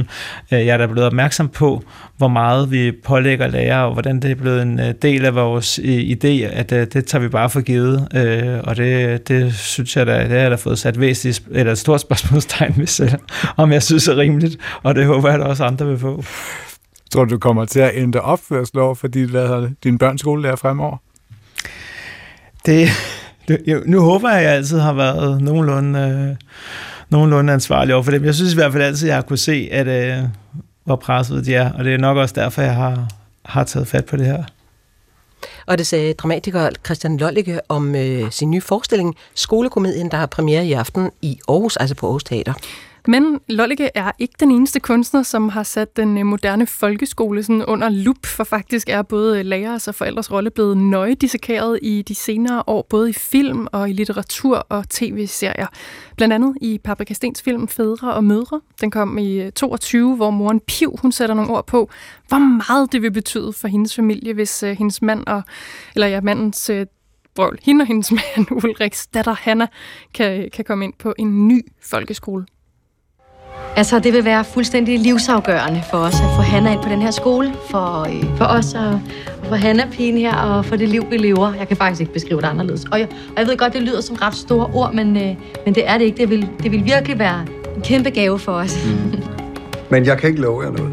Øh, 0.52 0.66
jeg 0.66 0.68
er 0.68 0.76
da 0.76 0.86
blevet 0.86 1.06
opmærksom 1.06 1.48
på, 1.48 1.82
hvor 2.16 2.28
meget 2.28 2.70
vi 2.70 2.92
pålægger 3.04 3.46
lærere, 3.46 3.86
og 3.86 3.92
hvordan 3.92 4.20
det 4.20 4.30
er 4.30 4.34
blevet 4.34 4.62
en 4.62 4.80
øh, 4.80 4.94
del 5.02 5.24
af 5.24 5.34
vores 5.34 5.80
øh, 5.84 5.98
idé, 5.98 6.28
at 6.52 6.72
øh, 6.72 6.86
det 6.92 7.06
tager 7.06 7.22
vi 7.22 7.28
bare 7.28 7.50
for 7.50 7.60
givet, 7.60 8.08
øh, 8.14 8.60
og 8.64 8.76
det, 8.76 9.28
det 9.28 9.54
synes 9.54 9.96
jeg 9.96 10.06
da, 10.06 10.20
det 10.20 10.30
har 10.30 10.36
jeg 10.36 10.50
da 10.50 10.56
fået 10.56 10.78
sat 10.78 11.00
væsentligt, 11.00 11.42
eller 11.50 11.72
et 11.72 11.78
stort 11.78 12.00
spørgsmålstegn 12.00 12.74
ved 12.76 12.86
selv, 12.86 13.18
om 13.56 13.72
jeg 13.72 13.82
synes 13.82 14.08
er 14.08 14.16
rimeligt, 14.16 14.56
og 14.82 14.94
det 14.94 15.06
håber 15.06 15.28
jeg, 15.28 15.40
at 15.40 15.46
også 15.46 15.64
andre 15.64 15.86
vil 15.86 15.98
få. 15.98 16.24
Tror 17.10 17.24
du, 17.24 17.34
du 17.34 17.38
kommer 17.38 17.64
til 17.64 17.80
at 17.80 17.90
ændre 17.94 18.20
opførsel 18.20 18.78
over 18.78 18.94
for 18.94 19.08
dit, 19.08 19.28
hvad 19.28 19.68
din 19.84 19.98
børns 19.98 20.20
skolelærer 20.20 20.56
fremover? 20.56 21.05
Det, 22.66 22.88
det, 23.48 23.62
jo, 23.66 23.82
nu 23.86 24.00
håber 24.00 24.28
jeg, 24.30 24.38
at 24.38 24.44
jeg 24.44 24.52
altid 24.52 24.78
har 24.78 24.92
været 24.92 25.42
nogenlunde, 25.42 25.98
øh, 25.98 26.36
nogenlunde 27.10 27.52
ansvarlig 27.52 27.94
over 27.94 28.02
for 28.02 28.10
dem. 28.10 28.24
Jeg 28.24 28.34
synes 28.34 28.52
i 28.52 28.56
hvert 28.56 28.72
fald 28.72 28.82
altid, 28.82 29.06
at 29.06 29.08
jeg 29.08 29.16
har 29.16 29.22
kunne 29.22 29.38
se, 29.38 29.68
at 29.72 29.86
øh, 29.86 30.24
hvor 30.84 30.96
presset 30.96 31.46
de 31.46 31.54
er, 31.54 31.72
og 31.72 31.84
det 31.84 31.94
er 31.94 31.98
nok 31.98 32.16
også 32.16 32.34
derfor, 32.34 32.62
jeg 32.62 32.74
har, 32.74 33.08
har 33.44 33.64
taget 33.64 33.88
fat 33.88 34.04
på 34.04 34.16
det 34.16 34.26
her. 34.26 34.44
Og 35.66 35.78
det 35.78 35.86
sagde 35.86 36.14
dramatiker 36.14 36.70
Christian 36.84 37.16
Lollicke 37.16 37.60
om 37.68 37.94
øh, 37.94 38.30
sin 38.30 38.50
nye 38.50 38.60
forestilling, 38.60 39.16
Skolekomedien, 39.34 40.10
der 40.10 40.16
har 40.16 40.26
premiere 40.26 40.66
i 40.66 40.72
aften 40.72 41.10
i 41.22 41.38
Aarhus, 41.48 41.76
altså 41.76 41.94
på 41.94 42.06
Aarhus 42.06 42.24
Teater. 42.24 42.52
Men 43.08 43.40
Lollike 43.48 43.90
er 43.94 44.12
ikke 44.18 44.34
den 44.40 44.50
eneste 44.50 44.80
kunstner, 44.80 45.22
som 45.22 45.48
har 45.48 45.62
sat 45.62 45.96
den 45.96 46.18
øh, 46.18 46.26
moderne 46.26 46.66
folkeskole 46.66 47.42
sådan 47.42 47.64
under 47.64 47.88
lup, 47.88 48.26
for 48.26 48.44
faktisk 48.44 48.88
er 48.88 49.02
både 49.02 49.38
øh, 49.38 49.44
lærers 49.44 49.88
og 49.88 49.94
forældres 49.94 50.32
rolle 50.32 50.50
blevet 50.50 50.76
nøje 50.76 51.14
dissekeret 51.14 51.78
i 51.82 52.02
de 52.02 52.14
senere 52.14 52.62
år, 52.66 52.86
både 52.90 53.10
i 53.10 53.12
film 53.12 53.66
og 53.72 53.90
i 53.90 53.92
litteratur 53.92 54.56
og 54.56 54.88
tv-serier. 54.88 55.66
Blandt 56.16 56.34
andet 56.34 56.56
i 56.60 56.78
Paprika 56.84 57.14
Stens 57.14 57.42
film 57.42 57.68
Fædre 57.68 58.14
og 58.14 58.24
Mødre. 58.24 58.60
Den 58.80 58.90
kom 58.90 59.18
i 59.18 59.40
øh, 59.40 59.52
22, 59.52 60.16
hvor 60.16 60.30
moren 60.30 60.60
Piv 60.60 60.98
hun 61.02 61.12
sætter 61.12 61.34
nogle 61.34 61.50
ord 61.50 61.66
på, 61.66 61.90
hvor 62.28 62.38
meget 62.68 62.92
det 62.92 63.02
vil 63.02 63.10
betyde 63.12 63.52
for 63.52 63.68
hendes 63.68 63.94
familie, 63.94 64.34
hvis 64.34 64.60
hendes 64.60 65.02
mand 65.02 65.26
og, 65.26 65.42
eller 65.94 66.06
ja, 66.06 66.20
mandens 66.20 66.70
uh, 66.70 66.82
brøl, 67.34 67.58
hende 67.62 67.82
og 67.82 67.86
hendes 67.86 68.12
mand 68.36 68.46
Ulriks 68.50 69.06
datter 69.06 69.32
Hanna 69.32 69.66
kan, 70.14 70.50
kan 70.52 70.64
komme 70.64 70.84
ind 70.84 70.92
på 70.98 71.14
en 71.18 71.48
ny 71.48 71.60
folkeskole. 71.82 72.46
Altså, 73.76 73.98
det 73.98 74.12
vil 74.12 74.24
være 74.24 74.44
fuldstændig 74.44 74.98
livsafgørende 74.98 75.82
for 75.90 75.98
os 75.98 76.14
at 76.14 76.30
få 76.36 76.42
Hanna 76.42 76.72
ind 76.72 76.82
på 76.82 76.88
den 76.88 77.02
her 77.02 77.10
skole, 77.10 77.54
for, 77.70 78.08
øh, 78.08 78.36
for 78.36 78.44
os 78.44 78.74
at, 78.74 78.94
at 79.42 79.48
få 79.48 79.54
Hanna 79.54 79.88
pigen 79.92 80.18
her 80.18 80.34
og 80.36 80.64
for 80.64 80.76
det 80.76 80.88
liv, 80.88 81.10
vi 81.10 81.16
lever. 81.16 81.54
Jeg 81.54 81.68
kan 81.68 81.76
faktisk 81.76 82.00
ikke 82.00 82.12
beskrive 82.12 82.40
det 82.40 82.46
anderledes. 82.46 82.84
Og 82.84 83.00
jeg, 83.00 83.08
og 83.08 83.38
jeg 83.38 83.46
ved 83.46 83.56
godt, 83.56 83.72
det 83.72 83.82
lyder 83.82 84.00
som 84.00 84.16
ret 84.16 84.34
store 84.34 84.66
ord, 84.74 84.94
men, 84.94 85.16
øh, 85.16 85.34
men 85.64 85.74
det 85.74 85.88
er 85.88 85.98
det 85.98 86.04
ikke. 86.04 86.18
Det 86.18 86.30
vil, 86.30 86.48
det 86.62 86.72
vil 86.72 86.84
virkelig 86.84 87.18
være 87.18 87.46
en 87.76 87.82
kæmpe 87.82 88.10
gave 88.10 88.38
for 88.38 88.52
os. 88.52 88.78
Mm. 88.86 89.22
Men 89.90 90.06
jeg 90.06 90.18
kan 90.18 90.28
ikke 90.30 90.40
love 90.40 90.62
jer 90.62 90.70
noget. 90.70 90.92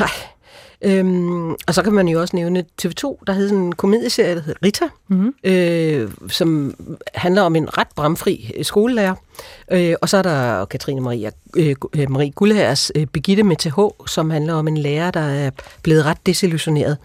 Nej. 0.00 0.08
Øhm, 0.84 1.50
og 1.50 1.74
så 1.74 1.82
kan 1.82 1.92
man 1.92 2.08
jo 2.08 2.20
også 2.20 2.36
nævne 2.36 2.64
TV2, 2.82 3.24
der 3.26 3.32
hedder 3.32 3.48
sådan 3.48 3.64
en 3.64 3.72
komedieserie, 3.74 4.34
der 4.34 4.40
hedder 4.40 4.60
Rita, 4.64 4.84
mm-hmm. 5.08 5.34
øh, 5.44 6.10
som 6.28 6.74
handler 7.14 7.42
om 7.42 7.56
en 7.56 7.78
ret 7.78 7.88
bramfri 7.96 8.52
skolelærer. 8.62 9.14
Øh, 9.72 9.94
og 10.02 10.08
så 10.08 10.16
er 10.16 10.22
der 10.22 10.64
Katrine 10.64 11.00
Maria, 11.00 11.30
øh, 11.56 11.76
Marie 12.08 12.30
Gullhærs 12.30 12.92
øh, 12.94 13.06
Begitte 13.06 13.42
med 13.42 13.56
TH, 13.56 14.06
som 14.06 14.30
handler 14.30 14.54
om 14.54 14.68
en 14.68 14.76
lærer, 14.76 15.10
der 15.10 15.20
er 15.20 15.50
blevet 15.82 16.04
ret 16.04 16.18
desillusioneret. 16.26 16.98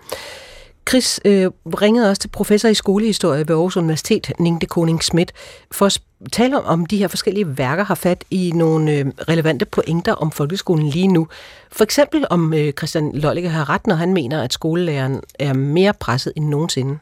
Chris 0.90 1.20
øh, 1.26 1.48
ringede 1.66 2.10
også 2.10 2.22
til 2.22 2.28
professor 2.28 2.70
i 2.70 2.74
skolehistorie 2.74 3.48
ved 3.48 3.56
Aarhus 3.56 3.78
Universitet, 3.78 4.32
Ningde 4.40 4.66
Koning 4.66 5.04
Schmidt, 5.04 5.32
for 5.72 5.86
at 5.86 6.02
tale 6.32 6.62
om, 6.62 6.86
de 6.86 6.98
her 6.98 7.08
forskellige 7.08 7.58
værker 7.58 7.84
har 7.84 7.96
fat 7.96 8.24
i 8.32 8.52
nogle 8.56 8.92
øh, 8.92 9.06
relevante 9.30 9.66
pointer 9.66 10.14
om 10.14 10.32
folkeskolen 10.32 10.90
lige 10.90 11.08
nu. 11.08 11.28
For 11.72 11.84
eksempel 11.84 12.26
om 12.30 12.54
øh, 12.54 12.74
Christian 12.74 13.12
Lollike 13.14 13.50
har 13.50 13.70
ret, 13.70 13.88
når 13.88 13.96
han 13.96 14.14
mener, 14.14 14.44
at 14.44 14.54
skolelæreren 14.54 15.22
er 15.40 15.54
mere 15.54 15.94
presset 15.94 16.34
end 16.36 16.46
nogensinde. 16.46 16.98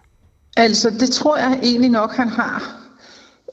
Altså, 0.58 0.90
det 0.90 1.10
tror 1.10 1.38
jeg 1.38 1.60
egentlig 1.64 1.90
nok, 1.90 2.12
han 2.12 2.30
har. 2.30 2.87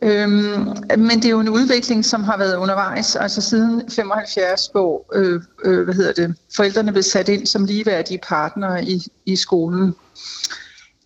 Øhm, 0.02 0.66
men 0.98 1.16
det 1.16 1.24
er 1.24 1.30
jo 1.30 1.40
en 1.40 1.48
udvikling, 1.48 2.04
som 2.04 2.24
har 2.24 2.38
været 2.38 2.56
undervejs, 2.56 3.16
altså 3.16 3.40
siden 3.40 3.90
75, 3.90 4.66
hvor 4.72 5.06
øh, 5.14 5.42
øh, 5.64 5.84
hvad 5.84 5.94
hedder 5.94 6.12
det, 6.12 6.34
forældrene 6.56 6.92
blev 6.92 7.02
sat 7.02 7.28
ind 7.28 7.46
som 7.46 7.64
ligeværdige 7.64 8.20
partnere 8.28 8.84
i, 8.84 9.02
i 9.26 9.36
skolen. 9.36 9.94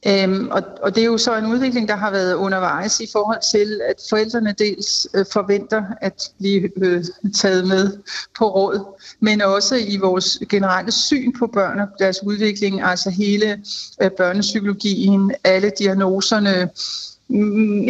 Øhm, 0.07 0.49
og, 0.51 0.63
og 0.83 0.95
det 0.95 1.01
er 1.01 1.07
jo 1.07 1.19
så 1.19 1.37
en 1.37 1.47
udvikling, 1.47 1.89
der 1.89 1.97
har 1.97 2.11
været 2.11 2.35
undervejs 2.35 3.01
i 3.01 3.09
forhold 3.13 3.51
til, 3.53 3.81
at 3.89 3.95
forældrene 4.11 4.55
dels 4.59 5.09
øh, 5.15 5.25
forventer 5.33 5.85
at 6.01 6.23
blive 6.39 6.71
øh, 6.77 7.05
taget 7.37 7.69
med 7.69 7.99
på 8.39 8.49
råd, 8.55 9.03
men 9.21 9.43
også 9.43 9.77
i 9.77 9.97
vores 9.97 10.39
generelle 10.49 10.93
syn 10.93 11.33
på 11.39 11.47
børn 11.47 11.81
og 11.81 11.89
deres 11.99 12.23
udvikling, 12.23 12.83
altså 12.83 13.11
hele 13.11 13.63
øh, 14.03 14.11
børnepsykologien, 14.11 15.33
alle 15.45 15.73
diagnoserne, 15.79 16.71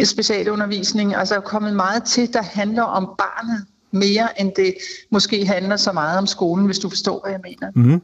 specialundervisning, 0.05 1.15
altså 1.15 1.35
er 1.35 1.39
kommet 1.39 1.75
meget 1.75 2.03
til, 2.03 2.33
der 2.33 2.43
handler 2.43 2.83
om 2.83 3.05
barnet 3.17 3.65
mere, 3.91 4.41
end 4.41 4.51
det 4.55 4.73
måske 5.11 5.45
handler 5.45 5.77
så 5.77 5.91
meget 5.91 6.17
om 6.17 6.27
skolen, 6.27 6.65
hvis 6.65 6.79
du 6.79 6.89
forstår, 6.89 7.21
hvad 7.23 7.31
jeg 7.31 7.41
mener. 7.43 7.71
Mm-hmm. 7.75 8.01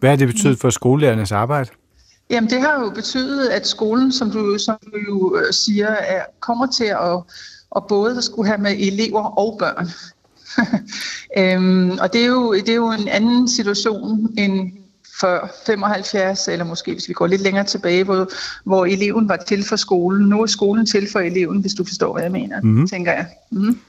Hvad 0.00 0.10
har 0.10 0.16
det 0.16 0.26
betydet 0.26 0.58
for 0.58 0.70
skolelærernes 0.70 1.32
arbejde? 1.32 1.70
Jamen 2.30 2.50
det 2.50 2.60
har 2.60 2.80
jo 2.80 2.90
betydet, 2.90 3.48
at 3.48 3.66
skolen, 3.66 4.12
som 4.12 4.30
du, 4.30 4.58
som 4.58 4.78
du 4.84 4.98
jo 5.08 5.36
øh, 5.36 5.52
siger, 5.52 5.88
er, 5.88 6.24
kommer 6.40 6.66
til 6.66 6.84
at, 6.84 7.22
at 7.76 7.86
både 7.88 8.22
skulle 8.22 8.48
have 8.48 8.60
med 8.60 8.72
elever 8.78 9.22
og 9.22 9.56
børn. 9.58 9.88
øhm, 11.38 11.90
og 11.90 12.12
det 12.12 12.22
er, 12.22 12.26
jo, 12.26 12.54
det 12.54 12.68
er 12.68 12.74
jo 12.74 12.90
en 12.90 13.08
anden 13.08 13.48
situation 13.48 14.34
end 14.38 14.72
før 15.20 15.52
75, 15.66 16.48
eller 16.48 16.64
måske 16.64 16.92
hvis 16.92 17.08
vi 17.08 17.12
går 17.12 17.26
lidt 17.26 17.40
længere 17.40 17.64
tilbage, 17.64 18.04
hvor, 18.04 18.28
hvor 18.64 18.86
eleven 18.86 19.28
var 19.28 19.36
til 19.36 19.64
for 19.64 19.76
skolen. 19.76 20.28
Nu 20.28 20.42
er 20.42 20.46
skolen 20.46 20.86
til 20.86 21.08
for 21.12 21.20
eleven, 21.20 21.60
hvis 21.60 21.74
du 21.74 21.84
forstår, 21.84 22.12
hvad 22.12 22.22
jeg 22.22 22.32
mener, 22.32 22.60
mm-hmm. 22.60 22.88
tænker 22.88 23.12
jeg. 23.12 23.26
Mm-hmm. 23.50 23.80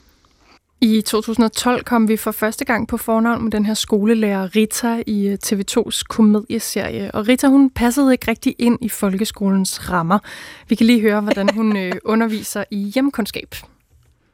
I 0.83 1.01
2012 1.01 1.83
kom 1.83 2.07
vi 2.07 2.17
for 2.17 2.31
første 2.31 2.65
gang 2.65 2.87
på 2.87 2.97
fornavn 2.97 3.43
med 3.43 3.51
den 3.51 3.65
her 3.65 3.73
skolelærer 3.73 4.55
Rita 4.55 5.03
i 5.07 5.27
øh, 5.27 5.37
TV2's 5.45 6.03
komedieserie. 6.09 7.11
Og 7.13 7.27
Rita, 7.27 7.47
hun 7.47 7.69
passede 7.69 8.11
ikke 8.11 8.31
rigtig 8.31 8.55
ind 8.59 8.77
i 8.81 8.89
folkeskolens 8.89 9.89
rammer. 9.89 10.19
Vi 10.67 10.75
kan 10.75 10.85
lige 10.85 11.01
høre, 11.01 11.21
hvordan 11.21 11.49
hun 11.53 11.77
øh, 11.83 11.91
underviser 12.05 12.63
i 12.71 12.77
hjemkundskab. 12.77 13.55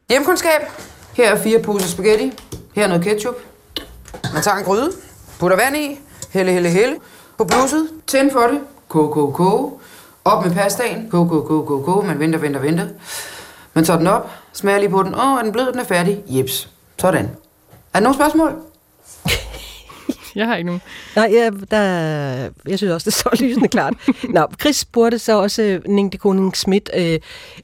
Hjemkundskab. 0.09 0.61
Her 1.17 1.31
er 1.31 1.43
fire 1.43 1.59
poser 1.59 1.87
spaghetti. 1.87 2.31
Her 2.75 2.83
er 2.83 2.87
noget 2.87 3.03
ketchup. 3.03 3.35
Man 4.33 4.43
tager 4.43 4.57
en 4.57 4.63
gryde, 4.63 4.91
putter 5.39 5.57
vand 5.57 5.77
i, 5.77 5.99
helle, 6.29 6.51
helle, 6.51 6.69
helle. 6.69 6.95
På 7.37 7.43
blusset, 7.43 7.89
tænd 8.07 8.31
for 8.31 8.47
det, 8.47 8.59
koge, 8.87 9.13
koge, 9.13 9.33
koge. 9.33 9.71
Op 10.25 10.45
med 10.45 10.55
pastaen, 10.55 11.09
koge, 11.09 11.29
koge, 11.29 11.47
koge, 11.47 11.65
koge, 11.65 11.83
koge. 11.83 12.07
Man 12.07 12.19
venter, 12.19 12.39
venter, 12.39 12.59
venter. 12.59 12.87
Man 13.73 13.85
tager 13.85 13.97
den 13.97 14.07
op, 14.07 14.29
smager 14.53 14.79
lige 14.79 14.89
på 14.89 15.03
den. 15.03 15.15
Åh, 15.15 15.39
er 15.39 15.41
den 15.43 15.51
blød, 15.51 15.71
den 15.71 15.79
er 15.79 15.83
færdig? 15.83 16.23
Jeps. 16.27 16.69
Sådan. 16.97 17.25
Er 17.25 17.29
der 17.93 17.99
nogle 17.99 18.15
spørgsmål? 18.15 18.53
Jeg 20.35 20.47
har 20.47 20.55
ikke 20.55 20.65
nogen. 20.65 20.81
Nej, 21.15 21.29
ja, 21.31 21.49
der, 21.71 21.81
jeg 22.67 22.77
synes 22.77 22.91
også, 22.93 23.05
det 23.05 23.13
står 23.13 23.31
lysende 23.43 23.67
klart. 23.67 23.93
Nå, 24.29 24.47
Chris 24.61 24.75
spurgte 24.75 25.19
så 25.19 25.41
også 25.41 25.61
uh, 25.61 25.67
øh, 25.67 25.81
Ningde 25.85 26.17
Koning 26.17 26.55
Schmidt 26.55 26.89
uh, 26.97 27.15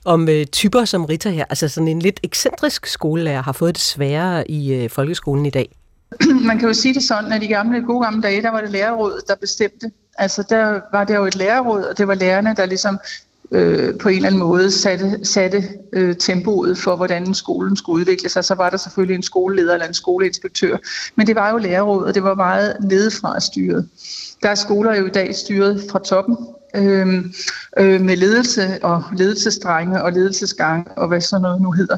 om 0.06 0.22
uh, 0.22 0.44
typer 0.52 0.86
som 0.86 1.06
Rita 1.06 1.30
her. 1.30 1.46
Altså 1.50 1.68
sådan 1.68 1.88
en 1.88 2.00
lidt 2.00 2.20
ekscentrisk 2.24 2.86
skolelærer 2.86 3.42
har 3.42 3.52
fået 3.52 3.76
det 3.76 3.84
sværere 3.84 4.52
i 4.52 4.84
uh, 4.84 4.92
folkeskolen 4.92 5.46
i 5.46 5.50
dag. 5.50 5.70
Man 6.48 6.60
kan 6.60 6.68
jo 6.68 6.74
sige 6.74 6.94
det 6.94 7.04
sådan, 7.04 7.32
at 7.32 7.44
i 7.44 7.48
gamle, 7.48 7.82
gode 7.82 8.04
gamle 8.04 8.22
dage, 8.22 8.42
der 8.42 8.52
var 8.52 8.62
det 8.62 8.70
lærerrådet, 8.70 9.28
der 9.28 9.36
bestemte. 9.36 9.92
Altså 10.18 10.44
der 10.50 10.82
var 10.92 11.04
det 11.04 11.16
jo 11.16 11.26
et 11.26 11.36
lærerråd, 11.36 11.84
og 11.84 11.98
det 11.98 12.08
var 12.08 12.16
lærerne, 12.16 12.56
der 12.58 12.66
ligesom 12.66 13.00
øh, 13.52 13.98
på 13.98 14.10
en 14.10 14.16
eller 14.16 14.28
anden 14.28 14.40
måde 14.40 14.72
satte, 14.72 15.26
satte 15.26 15.64
øh, 15.94 16.16
tempoet 16.16 16.78
for, 16.78 16.96
hvordan 16.96 17.34
skolen 17.34 17.76
skulle 17.76 18.00
udvikle 18.00 18.30
sig. 18.30 18.44
Så 18.44 18.56
var 18.56 18.70
der 18.70 18.78
selvfølgelig 18.78 19.16
en 19.16 19.24
skoleleder 19.24 19.74
eller 19.74 19.88
en 19.88 19.94
skoleinspektør. 19.94 20.78
Men 21.16 21.28
det 21.28 21.36
var 21.36 21.52
jo 21.52 21.58
lærerrådet, 21.58 22.08
og 22.08 22.16
det 22.16 22.24
var 22.24 22.36
meget 22.36 22.78
nedefra 22.82 23.40
styret. 23.40 23.90
Der 24.44 24.50
er 24.50 24.56
skoler 24.56 24.96
jo 24.96 25.06
i 25.06 25.10
dag 25.10 25.36
styret 25.36 25.84
fra 25.92 26.00
toppen, 26.00 26.38
øh, 26.76 27.26
øh, 27.78 28.02
med 28.02 28.18
ledelse 28.18 28.80
og 28.84 29.04
ledelsesdrenge 29.18 30.04
og 30.04 30.12
ledelsesgang 30.12 30.88
og 30.98 31.08
hvad 31.08 31.22
sådan 31.22 31.42
noget 31.42 31.62
nu 31.62 31.72
hedder. 31.72 31.98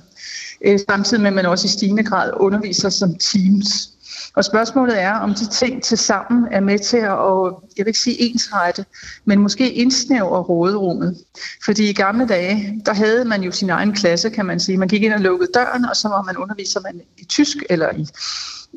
Øh, 0.65 0.79
samtidig 0.89 1.21
med, 1.21 1.27
at 1.27 1.35
man 1.35 1.45
også 1.45 1.65
i 1.65 1.69
stigende 1.69 2.03
grad 2.03 2.31
underviser 2.35 2.89
som 2.89 3.15
teams. 3.15 3.89
Og 4.35 4.45
spørgsmålet 4.45 5.01
er, 5.01 5.13
om 5.13 5.33
de 5.33 5.47
ting 5.47 5.83
til 5.83 5.97
sammen 5.97 6.47
er 6.51 6.59
med 6.59 6.79
til 6.79 6.97
at, 6.97 7.11
og 7.11 7.63
jeg 7.77 7.85
vil 7.85 7.89
ikke 7.89 7.99
sige 7.99 8.21
ensrette, 8.21 8.85
men 9.25 9.39
måske 9.39 9.73
indsnævre 9.73 10.41
råderummet. 10.41 11.17
Fordi 11.65 11.89
i 11.89 11.93
gamle 11.93 12.27
dage, 12.27 12.81
der 12.85 12.93
havde 12.93 13.25
man 13.25 13.43
jo 13.43 13.51
sin 13.51 13.69
egen 13.69 13.93
klasse, 13.93 14.29
kan 14.29 14.45
man 14.45 14.59
sige. 14.59 14.77
Man 14.77 14.87
gik 14.87 15.03
ind 15.03 15.13
og 15.13 15.19
lukkede 15.19 15.51
døren, 15.53 15.85
og 15.85 15.95
så 15.95 16.07
var 16.07 16.21
man 16.21 16.37
underviser 16.37 16.79
man 16.79 17.01
i 17.17 17.25
tysk 17.25 17.57
eller 17.69 17.89
i 17.91 18.07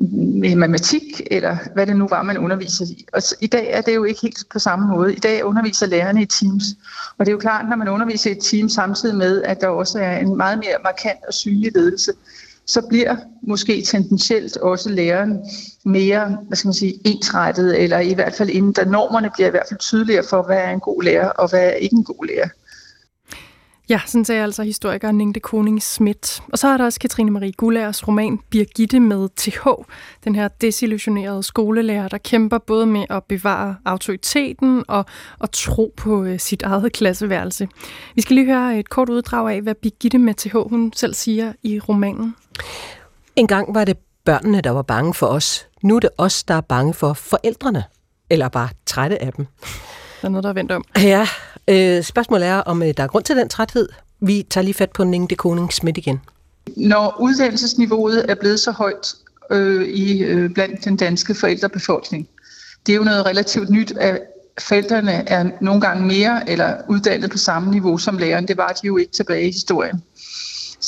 med 0.01 0.55
matematik, 0.55 1.21
eller 1.31 1.57
hvad 1.73 1.87
det 1.87 1.95
nu 1.95 2.07
var, 2.07 2.23
man 2.23 2.37
underviser 2.37 2.85
i. 2.85 3.05
Og 3.13 3.21
i 3.41 3.47
dag 3.47 3.71
er 3.71 3.81
det 3.81 3.95
jo 3.95 4.03
ikke 4.03 4.21
helt 4.21 4.43
på 4.51 4.59
samme 4.59 4.87
måde. 4.87 5.13
I 5.13 5.19
dag 5.19 5.45
underviser 5.45 5.85
lærerne 5.85 6.21
i 6.21 6.25
teams. 6.25 6.63
Og 7.17 7.25
det 7.25 7.27
er 7.27 7.31
jo 7.31 7.39
klart, 7.39 7.69
når 7.69 7.75
man 7.75 7.87
underviser 7.87 8.29
i 8.29 8.33
et 8.33 8.43
team 8.43 8.69
samtidig 8.69 9.15
med, 9.15 9.41
at 9.43 9.61
der 9.61 9.67
også 9.67 9.99
er 9.99 10.17
en 10.17 10.37
meget 10.37 10.57
mere 10.57 10.75
markant 10.83 11.19
og 11.27 11.33
synlig 11.33 11.71
ledelse, 11.75 12.11
så 12.69 12.81
bliver 12.89 13.15
måske 13.43 13.81
tendentielt 13.81 14.57
også 14.57 14.89
læreren 14.89 15.39
mere 15.85 16.37
hvad 16.47 16.55
skal 16.55 16.67
man 16.67 16.73
sige, 16.73 16.93
ensrettet, 17.05 17.83
eller 17.83 17.99
i 17.99 18.13
hvert 18.13 18.33
fald 18.35 18.49
inden, 18.49 18.73
da 18.73 18.83
normerne 18.83 19.31
bliver 19.35 19.47
i 19.47 19.51
hvert 19.51 19.65
fald 19.69 19.79
tydeligere 19.79 20.23
for, 20.29 20.43
hvad 20.43 20.57
er 20.57 20.69
en 20.69 20.79
god 20.79 21.03
lærer, 21.03 21.29
og 21.29 21.49
hvad 21.49 21.65
er 21.65 21.71
ikke 21.71 21.95
en 21.95 22.03
god 22.03 22.25
lærer. 22.25 22.49
Ja, 23.89 24.01
sådan 24.05 24.25
sagde 24.25 24.43
altså 24.43 24.63
historiker 24.63 25.11
Ningde 25.11 25.39
Koning 25.39 25.81
Schmidt. 25.81 26.41
Og 26.51 26.59
så 26.59 26.67
er 26.67 26.77
der 26.77 26.85
også 26.85 26.99
Katrine 26.99 27.31
Marie 27.31 27.51
Gullagers 27.51 28.07
roman 28.07 28.39
Birgitte 28.49 28.99
med 28.99 29.29
TH, 29.35 29.67
den 30.23 30.35
her 30.35 30.47
desillusionerede 30.47 31.43
skolelærer, 31.43 32.07
der 32.07 32.17
kæmper 32.17 32.57
både 32.57 32.85
med 32.85 33.05
at 33.09 33.23
bevare 33.23 33.75
autoriteten 33.85 34.83
og 34.87 35.05
at 35.41 35.49
tro 35.51 35.93
på 35.97 36.23
øh, 36.23 36.39
sit 36.39 36.61
eget 36.61 36.93
klasseværelse. 36.93 37.67
Vi 38.15 38.21
skal 38.21 38.35
lige 38.35 38.45
høre 38.45 38.79
et 38.79 38.89
kort 38.89 39.09
uddrag 39.09 39.55
af, 39.55 39.61
hvad 39.61 39.75
Birgitte 39.75 40.17
med 40.17 40.33
TH 40.33 40.55
hun 40.55 40.93
selv 40.95 41.13
siger 41.13 41.53
i 41.63 41.79
romanen. 41.79 42.35
En 43.35 43.47
gang 43.47 43.75
var 43.75 43.85
det 43.85 43.97
børnene, 44.25 44.61
der 44.61 44.69
var 44.69 44.81
bange 44.81 45.13
for 45.13 45.27
os. 45.27 45.67
Nu 45.81 45.95
er 45.95 45.99
det 45.99 46.09
os, 46.17 46.43
der 46.43 46.53
er 46.53 46.61
bange 46.61 46.93
for 46.93 47.13
forældrene. 47.13 47.83
Eller 48.29 48.49
bare 48.49 48.69
trætte 48.85 49.21
af 49.21 49.33
dem. 49.33 49.45
Der 50.21 50.27
er 50.27 50.29
noget, 50.29 50.43
der 50.43 50.49
er 50.49 50.53
vendt 50.53 50.71
om. 50.71 50.83
Ja, 50.97 51.27
øh, 51.67 52.03
spørgsmålet 52.03 52.47
er, 52.47 52.55
om 52.55 52.83
øh, 52.83 52.93
der 52.97 53.03
er 53.03 53.07
grund 53.07 53.23
til 53.23 53.35
den 53.35 53.49
træthed. 53.49 53.89
Vi 54.19 54.45
tager 54.49 54.63
lige 54.63 54.73
fat 54.73 54.91
på 54.91 55.03
Ninge 55.03 55.27
de 55.27 55.35
Koning 55.35 55.73
Schmidt 55.73 55.97
igen. 55.97 56.21
Når 56.77 57.15
uddannelsesniveauet 57.19 58.25
er 58.31 58.35
blevet 58.35 58.59
så 58.59 58.71
højt 58.71 59.13
øh, 59.51 59.87
i 59.87 60.23
øh, 60.23 60.49
blandt 60.49 60.85
den 60.85 60.97
danske 60.97 61.35
forældrebefolkning, 61.35 62.27
det 62.85 62.91
er 62.91 62.97
jo 62.97 63.03
noget 63.03 63.25
relativt 63.25 63.69
nyt, 63.69 63.91
at 63.91 64.19
forældrene 64.59 65.11
er 65.11 65.49
nogle 65.61 65.81
gange 65.81 66.07
mere 66.07 66.49
eller 66.49 66.75
uddannet 66.89 67.31
på 67.31 67.37
samme 67.37 67.71
niveau 67.71 67.97
som 67.97 68.17
læreren. 68.17 68.47
Det 68.47 68.57
var 68.57 68.67
de 68.67 68.87
jo 68.87 68.97
ikke 68.97 69.11
tilbage 69.11 69.47
i 69.47 69.51
historien 69.51 70.03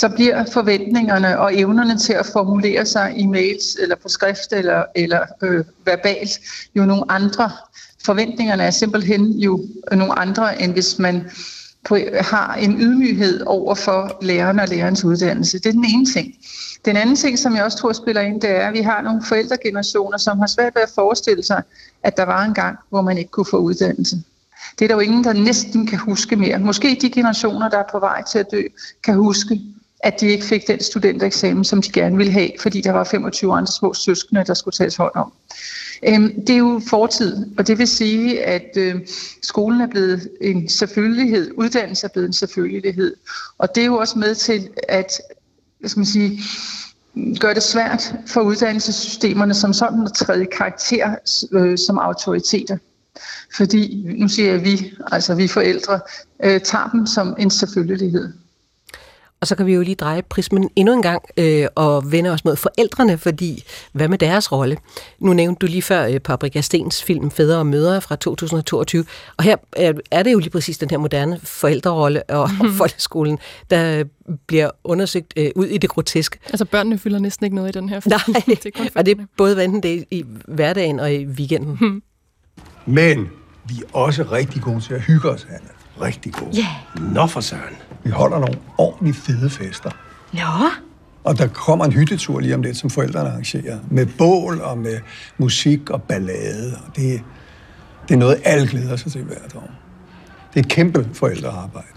så 0.02 0.10
bliver 0.10 0.46
forventningerne 0.54 1.40
og 1.40 1.60
evnerne 1.60 1.98
til 1.98 2.14
at 2.14 2.26
formulere 2.26 2.86
sig 2.86 3.14
i 3.18 3.26
mails 3.26 3.76
eller 3.76 3.96
på 3.96 4.10
skrift 4.10 4.54
eller, 4.54 4.84
eller 4.96 5.20
øh, 5.44 5.66
verbalt 5.86 6.40
jo 6.76 6.86
nogle 6.86 7.12
andre. 7.12 7.52
Forventningerne 8.06 8.64
er 8.64 8.72
simpelthen 8.72 9.32
jo 9.40 9.66
nogle 9.92 10.20
andre, 10.20 10.62
end 10.62 10.74
hvis 10.74 11.00
man 11.00 11.30
på, 11.86 11.98
har 12.20 12.56
en 12.56 12.82
ydmyghed 12.82 13.42
over 13.46 13.76
for 13.76 14.18
læreren 14.22 14.60
og 14.60 14.68
lærerens 14.68 15.04
uddannelse. 15.04 15.60
Det 15.60 15.66
er 15.66 15.72
den 15.72 15.86
ene 15.86 16.06
ting. 16.06 16.34
Den 16.86 16.98
anden 16.98 17.16
ting, 17.16 17.40
som 17.40 17.56
jeg 17.56 17.64
også 17.64 17.78
tror 17.78 17.94
spiller 17.94 18.22
ind, 18.22 18.42
det 18.42 18.50
er, 18.50 18.68
at 18.68 18.74
vi 18.74 18.82
har 18.82 19.02
nogle 19.02 19.22
forældregenerationer, 19.26 20.18
som 20.18 20.40
har 20.40 20.48
svært 20.48 20.76
ved 20.76 20.82
at 20.82 20.92
forestille 20.96 21.44
sig, 21.44 21.64
at 22.04 22.18
der 22.18 22.24
var 22.24 22.44
en 22.44 22.54
gang, 22.54 22.78
hvor 22.90 23.02
man 23.02 23.18
ikke 23.18 23.32
kunne 23.32 23.46
få 23.52 23.58
uddannelse. 23.58 24.24
Det 24.80 24.86
er 24.86 24.88
der 24.88 24.96
jo 24.96 25.00
ingen, 25.00 25.24
der 25.24 25.34
næsten 25.34 25.88
kan 25.88 26.00
huske 26.00 26.36
mere. 26.36 26.60
Måske 26.60 26.98
de 27.02 27.10
generationer, 27.10 27.70
der 27.70 27.78
er 27.78 27.90
på 27.92 28.00
vej 28.00 28.24
til 28.24 28.40
at 28.40 28.52
dø, 28.52 28.62
kan 29.04 29.16
huske, 29.16 29.62
at 30.04 30.22
de 30.22 30.28
ikke 30.28 30.46
fik 30.46 30.68
den 30.68 30.84
studentereksamen, 30.84 31.64
som 31.64 31.82
de 31.82 31.92
gerne 31.92 32.18
ville 32.18 32.34
have, 32.34 32.50
fordi 32.60 32.82
der 32.82 32.92
var 32.92 33.04
25 33.04 33.54
andre 33.54 33.72
små 33.72 33.94
søskende, 33.94 34.44
der 34.48 34.54
skulle 34.54 34.76
tages 34.76 34.96
hånd 34.96 35.12
om. 35.16 35.34
Øhm, 36.08 36.46
det 36.46 36.50
er 36.50 36.58
jo 36.58 36.82
fortid, 36.90 37.46
og 37.58 37.68
det 37.68 37.78
vil 37.78 37.88
sige, 37.88 38.44
at 38.44 38.78
øhm, 38.78 39.06
skolen 39.42 39.82
er 39.82 39.88
blevet 39.88 40.30
en 40.42 40.70
selvfølgelighed, 40.70 41.52
uddannelse 41.58 42.06
er 42.06 42.10
blevet 42.10 42.28
en 42.28 42.34
selvfølgelighed, 42.34 43.16
og 43.58 43.76
det 43.76 43.82
er 43.82 43.86
jo 43.86 43.98
også 43.98 44.20
med 44.20 44.36
til 44.36 44.70
at 44.90 45.12
hvad 45.80 45.90
skal 45.90 46.00
man 46.00 46.06
sige, 46.06 46.42
gøre 47.40 47.54
det 47.54 47.64
svært 47.64 48.14
for 48.28 48.42
uddannelsessystemerne 48.42 49.54
som 49.54 49.74
sådan 49.74 50.06
at 50.06 50.14
træde 50.14 50.46
karakter 50.46 51.16
øh, 51.52 51.78
som 51.78 51.98
autoriteter. 51.98 52.78
Fordi, 53.58 54.06
nu 54.18 54.28
siger 54.28 54.52
jeg 54.52 54.64
vi, 54.64 54.94
altså 55.12 55.36
vi 55.36 55.48
forældre, 55.48 56.00
øh, 56.44 56.62
tager 56.62 56.90
dem 56.90 57.08
som 57.08 57.36
en 57.40 57.50
selvfølgelighed. 57.50 58.34
Og 59.42 59.48
så 59.48 59.56
kan 59.56 59.66
vi 59.66 59.74
jo 59.74 59.82
lige 59.82 59.96
dreje 59.96 60.22
prismen 60.22 60.70
endnu 60.76 60.94
en 60.94 61.02
gang 61.02 61.24
øh, 61.38 61.68
og 61.76 62.12
vende 62.12 62.30
os 62.30 62.46
mod 62.46 62.56
forældrene, 62.56 63.18
fordi 63.18 63.64
hvad 63.94 64.08
med 64.08 64.18
deres 64.18 64.52
rolle? 64.52 64.78
Nu 65.20 65.34
nævnte 65.34 65.60
du 65.60 65.66
lige 65.66 65.82
før 65.82 66.08
øh, 66.08 66.20
Paprika 66.20 66.62
Stens 66.62 67.04
film 67.04 67.32
Fædre 67.32 67.58
og 67.58 67.68
Mødre 67.68 68.02
fra 68.02 68.16
2022, 68.16 69.06
og 69.38 69.44
her 69.44 69.56
er, 69.74 69.94
er 70.12 70.24
det 70.24 70.34
jo 70.34 70.40
lige 70.40 70.50
præcis 70.50 70.78
den 70.78 70.90
her 70.90 70.98
moderne 70.98 71.40
forældrerolle 71.44 72.24
og 72.24 72.50
mm. 72.62 72.74
folkeskolen, 72.74 73.40
der 73.70 74.04
bliver 74.48 74.70
undersøgt 74.84 75.34
øh, 75.38 75.52
ud 75.56 75.66
i 75.66 75.78
det 75.78 75.90
groteske. 75.90 76.40
Altså 76.46 76.66
børnene 76.66 76.98
fylder 76.98 77.20
næsten 77.20 77.44
ikke 77.44 77.56
noget 77.56 77.76
i 77.76 77.80
den 77.80 77.90
her 77.90 78.00
film. 78.00 78.14
Nej, 78.28 78.44
det 78.64 78.66
er 78.66 78.72
kun 78.76 78.90
og 78.96 79.06
det 79.06 79.20
er 79.20 79.26
både 79.38 79.64
enten 79.64 79.84
det 79.84 80.06
i 80.12 80.26
hverdagen 80.48 81.00
og 81.00 81.14
i 81.14 81.26
weekenden. 81.26 81.78
Hmm. 81.78 82.04
Men 82.86 83.30
vi 83.66 83.74
er 83.82 83.98
også 83.98 84.24
rigtig 84.32 84.62
gode 84.62 84.82
til 84.82 84.94
at 84.94 85.02
hygge 85.02 85.30
os, 85.30 85.48
Anna. 85.50 85.81
Rigtig 86.02 86.34
gode. 86.34 86.52
Ja. 86.54 86.68
Nå 87.14 87.28
for 87.28 87.42
søren. 87.42 87.76
Vi 88.04 88.10
holder 88.10 88.40
nogle 88.40 88.60
ordentligt 88.78 89.18
fede 89.18 89.50
fester. 89.50 89.92
Nå. 90.34 90.70
Og 91.24 91.38
der 91.38 91.48
kommer 91.48 91.86
en 91.86 91.92
hyttetur 91.92 92.40
lige 92.40 92.56
om 92.56 92.62
lidt, 92.62 92.78
som 92.78 92.90
forældrene 92.90 93.30
arrangerer. 93.30 93.80
Med 93.92 94.06
bål 94.18 94.62
og 94.62 94.78
med 94.78 95.00
musik 95.38 95.90
og 95.90 96.04
ballade. 96.04 96.74
Og 96.88 96.96
det, 96.96 97.22
det 98.08 98.14
er 98.14 98.18
noget, 98.18 98.42
alle 98.44 98.68
glæder 98.68 98.96
sig 98.96 99.12
til 99.12 99.24
hvert 99.24 99.56
år. 99.56 99.72
Det 100.54 100.60
er 100.60 100.64
et 100.64 100.70
kæmpe 100.70 101.10
forældrearbejde. 101.14 101.88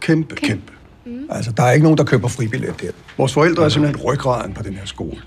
Kæmpe, 0.00 0.34
kæmpe. 0.34 0.46
kæmpe. 0.46 0.72
Mm. 1.20 1.26
Altså, 1.30 1.52
der 1.52 1.62
er 1.62 1.72
ikke 1.72 1.82
nogen, 1.82 1.98
der 1.98 2.04
køber 2.04 2.28
fribillet 2.28 2.80
der. 2.80 2.90
Vores 3.18 3.32
forældre 3.32 3.64
er 3.64 3.68
simpelthen 3.68 4.04
ryggraden 4.04 4.54
på 4.54 4.62
den 4.62 4.74
her 4.74 4.84
skole. 4.84 5.22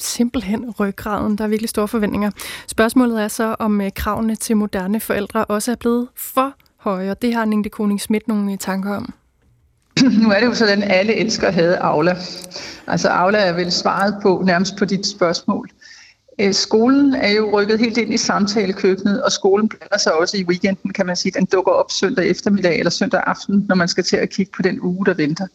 Simpelthen 0.00 0.70
ryggraden. 0.80 1.38
Der 1.38 1.44
er 1.44 1.48
virkelig 1.48 1.68
store 1.68 1.88
forventninger. 1.88 2.30
Spørgsmålet 2.66 3.22
er 3.22 3.28
så, 3.28 3.56
om 3.58 3.80
øh, 3.80 3.90
kravene 3.96 4.36
til 4.36 4.56
moderne 4.56 5.00
forældre 5.00 5.44
også 5.44 5.72
er 5.72 5.76
blevet 5.76 6.08
for 6.16 6.54
høje, 6.82 7.10
og 7.10 7.22
det 7.22 7.34
har 7.34 7.44
Ningde 7.44 7.68
Koning 7.68 8.00
Schmidt 8.00 8.28
nogle 8.28 8.52
øh, 8.52 8.58
tanker 8.58 8.96
om. 8.96 9.14
nu 10.22 10.30
er 10.30 10.40
det 10.40 10.46
jo 10.46 10.54
sådan, 10.54 10.82
at 10.82 10.92
alle 10.92 11.14
elsker 11.14 11.46
at 11.46 11.54
have 11.54 11.76
Aula. 11.76 12.16
Altså 12.86 13.08
Aula 13.08 13.38
er 13.38 13.52
vel 13.52 13.72
svaret 13.72 14.16
på 14.22 14.42
nærmest 14.46 14.76
på 14.76 14.84
dit 14.84 15.06
spørgsmål. 15.06 15.70
Øh, 16.40 16.54
skolen 16.54 17.14
er 17.14 17.30
jo 17.30 17.50
rykket 17.58 17.78
helt 17.78 17.98
ind 17.98 18.14
i 18.14 18.16
samtalekøkkenet, 18.16 19.22
og 19.22 19.32
skolen 19.32 19.68
blander 19.68 19.98
sig 19.98 20.12
også 20.14 20.36
i 20.36 20.44
weekenden, 20.44 20.92
kan 20.92 21.06
man 21.06 21.16
sige. 21.16 21.32
Den 21.32 21.44
dukker 21.44 21.72
op 21.72 21.90
søndag 21.90 22.26
eftermiddag 22.26 22.78
eller 22.78 22.90
søndag 22.90 23.22
aften, 23.26 23.66
når 23.68 23.74
man 23.74 23.88
skal 23.88 24.04
til 24.04 24.16
at 24.16 24.30
kigge 24.30 24.52
på 24.56 24.62
den 24.62 24.80
uge, 24.80 25.06
der 25.06 25.14
venter. 25.14 25.46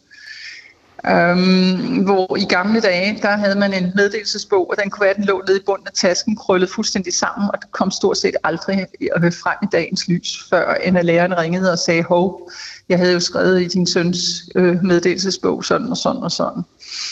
Øhm, 1.06 2.02
hvor 2.04 2.36
i 2.36 2.44
gamle 2.44 2.80
dage, 2.80 3.18
der 3.22 3.36
havde 3.36 3.58
man 3.58 3.74
en 3.74 3.92
meddelelsesbog, 3.94 4.70
og 4.70 4.76
den 4.82 4.90
kunne 4.90 5.00
være, 5.00 5.10
at 5.10 5.16
den 5.16 5.24
lå 5.24 5.42
nede 5.48 5.58
i 5.58 5.62
bunden 5.66 5.86
af 5.86 5.92
tasken, 5.92 6.36
krøllet 6.36 6.70
fuldstændig 6.70 7.14
sammen, 7.14 7.50
og 7.54 7.62
det 7.62 7.72
kom 7.72 7.90
stort 7.90 8.18
set 8.18 8.36
aldrig 8.44 8.86
frem 9.14 9.56
i 9.62 9.66
dagens 9.72 10.08
lys, 10.08 10.44
før 10.50 10.74
en 10.74 10.96
af 10.96 11.06
læreren 11.06 11.38
ringede 11.38 11.72
og 11.72 11.78
sagde, 11.78 12.02
hov, 12.02 12.50
jeg 12.88 12.98
havde 12.98 13.12
jo 13.12 13.20
skrevet 13.20 13.62
i 13.62 13.68
din 13.68 13.86
søns 13.86 14.48
øh, 14.54 14.84
meddelelsesbog 14.84 15.64
sådan 15.64 15.88
og 15.88 15.96
sådan 15.96 16.22
og 16.22 16.32
sådan. 16.32 16.62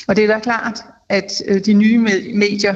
Og 0.08 0.16
det 0.16 0.24
er 0.24 0.28
da 0.28 0.38
klart, 0.38 0.80
at 1.08 1.32
øh, 1.46 1.64
de 1.64 1.72
nye 1.72 1.98
medier 2.34 2.74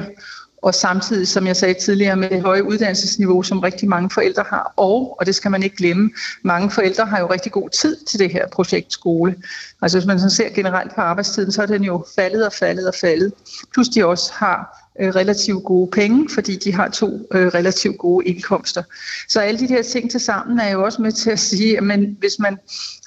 og 0.61 0.75
samtidig, 0.75 1.27
som 1.27 1.47
jeg 1.47 1.55
sagde 1.55 1.73
tidligere, 1.73 2.15
med 2.15 2.29
det 2.29 2.41
høje 2.41 2.63
uddannelsesniveau, 2.63 3.43
som 3.43 3.59
rigtig 3.59 3.89
mange 3.89 4.09
forældre 4.09 4.43
har. 4.49 4.73
Og, 4.77 5.19
og 5.19 5.25
det 5.25 5.35
skal 5.35 5.51
man 5.51 5.63
ikke 5.63 5.75
glemme, 5.75 6.11
mange 6.41 6.71
forældre 6.71 7.05
har 7.05 7.19
jo 7.19 7.31
rigtig 7.31 7.51
god 7.51 7.69
tid 7.69 7.97
til 8.05 8.19
det 8.19 8.31
her 8.31 8.47
projekt 8.47 8.93
skole. 8.93 9.35
Altså 9.81 9.97
hvis 9.97 10.07
man 10.07 10.19
så 10.19 10.29
ser 10.29 10.49
generelt 10.49 10.95
på 10.95 11.01
arbejdstiden, 11.01 11.51
så 11.51 11.61
er 11.61 11.65
den 11.65 11.83
jo 11.83 12.05
faldet 12.15 12.45
og 12.45 12.53
faldet 12.53 12.87
og 12.87 12.93
faldet. 13.01 13.33
Plus 13.73 13.87
de 13.89 14.05
også 14.05 14.31
har 14.33 14.77
øh, 14.99 15.15
relativt 15.15 15.63
gode 15.63 15.91
penge, 15.91 16.29
fordi 16.29 16.55
de 16.55 16.73
har 16.73 16.89
to 16.89 17.27
øh, 17.31 17.47
relativt 17.47 17.97
gode 17.97 18.25
indkomster. 18.25 18.83
Så 19.29 19.39
alle 19.39 19.59
de 19.59 19.67
der 19.67 19.83
ting 19.83 20.11
til 20.11 20.19
sammen 20.19 20.59
er 20.59 20.69
jo 20.69 20.83
også 20.83 21.01
med 21.01 21.11
til 21.11 21.29
at 21.29 21.39
sige, 21.39 21.77
at 21.77 21.83
man, 21.83 22.17
hvis 22.19 22.39
man 22.39 22.57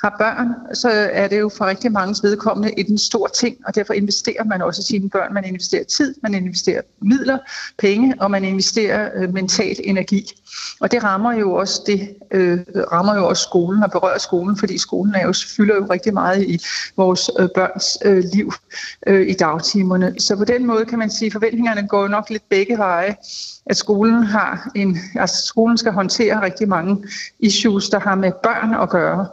har 0.02 0.14
børn, 0.18 0.74
så 0.74 0.88
er 1.12 1.28
det 1.28 1.40
jo 1.40 1.50
for 1.56 1.66
rigtig 1.66 1.92
mange 1.92 2.14
vedkommende 2.22 2.78
en 2.78 2.98
stor 2.98 3.26
ting, 3.26 3.56
og 3.66 3.74
derfor 3.74 3.92
investerer 3.92 4.44
man 4.44 4.62
også 4.62 4.80
i 4.80 4.84
sine 4.84 5.10
børn. 5.10 5.34
Man 5.34 5.44
investerer 5.44 5.84
tid, 5.84 6.14
man 6.22 6.34
investerer 6.34 6.82
midler, 7.00 7.38
penge, 7.78 8.14
og 8.20 8.30
man 8.30 8.44
investerer 8.44 9.10
øh, 9.14 9.34
mental 9.34 9.76
energi. 9.84 10.30
Og 10.80 10.92
det 10.92 11.04
rammer 11.04 11.32
jo 11.32 11.54
også 11.54 11.82
det 11.86 12.08
øh, 12.30 12.58
rammer 12.92 13.16
jo 13.16 13.28
også 13.28 13.42
skolen 13.42 13.82
og 13.82 13.90
berører 13.90 14.18
skolen, 14.18 14.56
fordi 14.56 14.78
skolen 14.78 15.14
er 15.14 15.26
jo, 15.26 15.32
fylder 15.56 15.74
jo 15.74 15.86
rigtig 15.90 16.14
meget 16.14 16.42
i 16.42 16.64
vores 16.96 17.30
øh, 17.38 17.48
børns 17.54 17.98
øh, 18.04 18.24
liv 18.32 18.52
øh, 19.06 19.28
i 19.28 19.32
dagtimerne. 19.32 20.14
Så 20.18 20.36
på 20.36 20.44
den 20.44 20.66
måde 20.66 20.84
kan 20.84 20.98
man 20.98 21.10
sige, 21.10 21.26
at 21.26 21.32
forventningerne 21.32 21.73
går 21.82 22.08
nok 22.08 22.30
lidt 22.30 22.48
begge 22.48 22.78
veje 22.78 23.16
at 23.66 23.76
skolen 23.76 24.22
har 24.22 24.70
en, 24.74 24.98
altså 25.14 25.46
skolen 25.46 25.78
skal 25.78 25.92
håndtere 25.92 26.42
rigtig 26.42 26.68
mange 26.68 27.04
issues, 27.38 27.88
der 27.88 28.00
har 28.00 28.14
med 28.14 28.32
børn 28.42 28.82
at 28.82 28.88
gøre. 28.88 29.26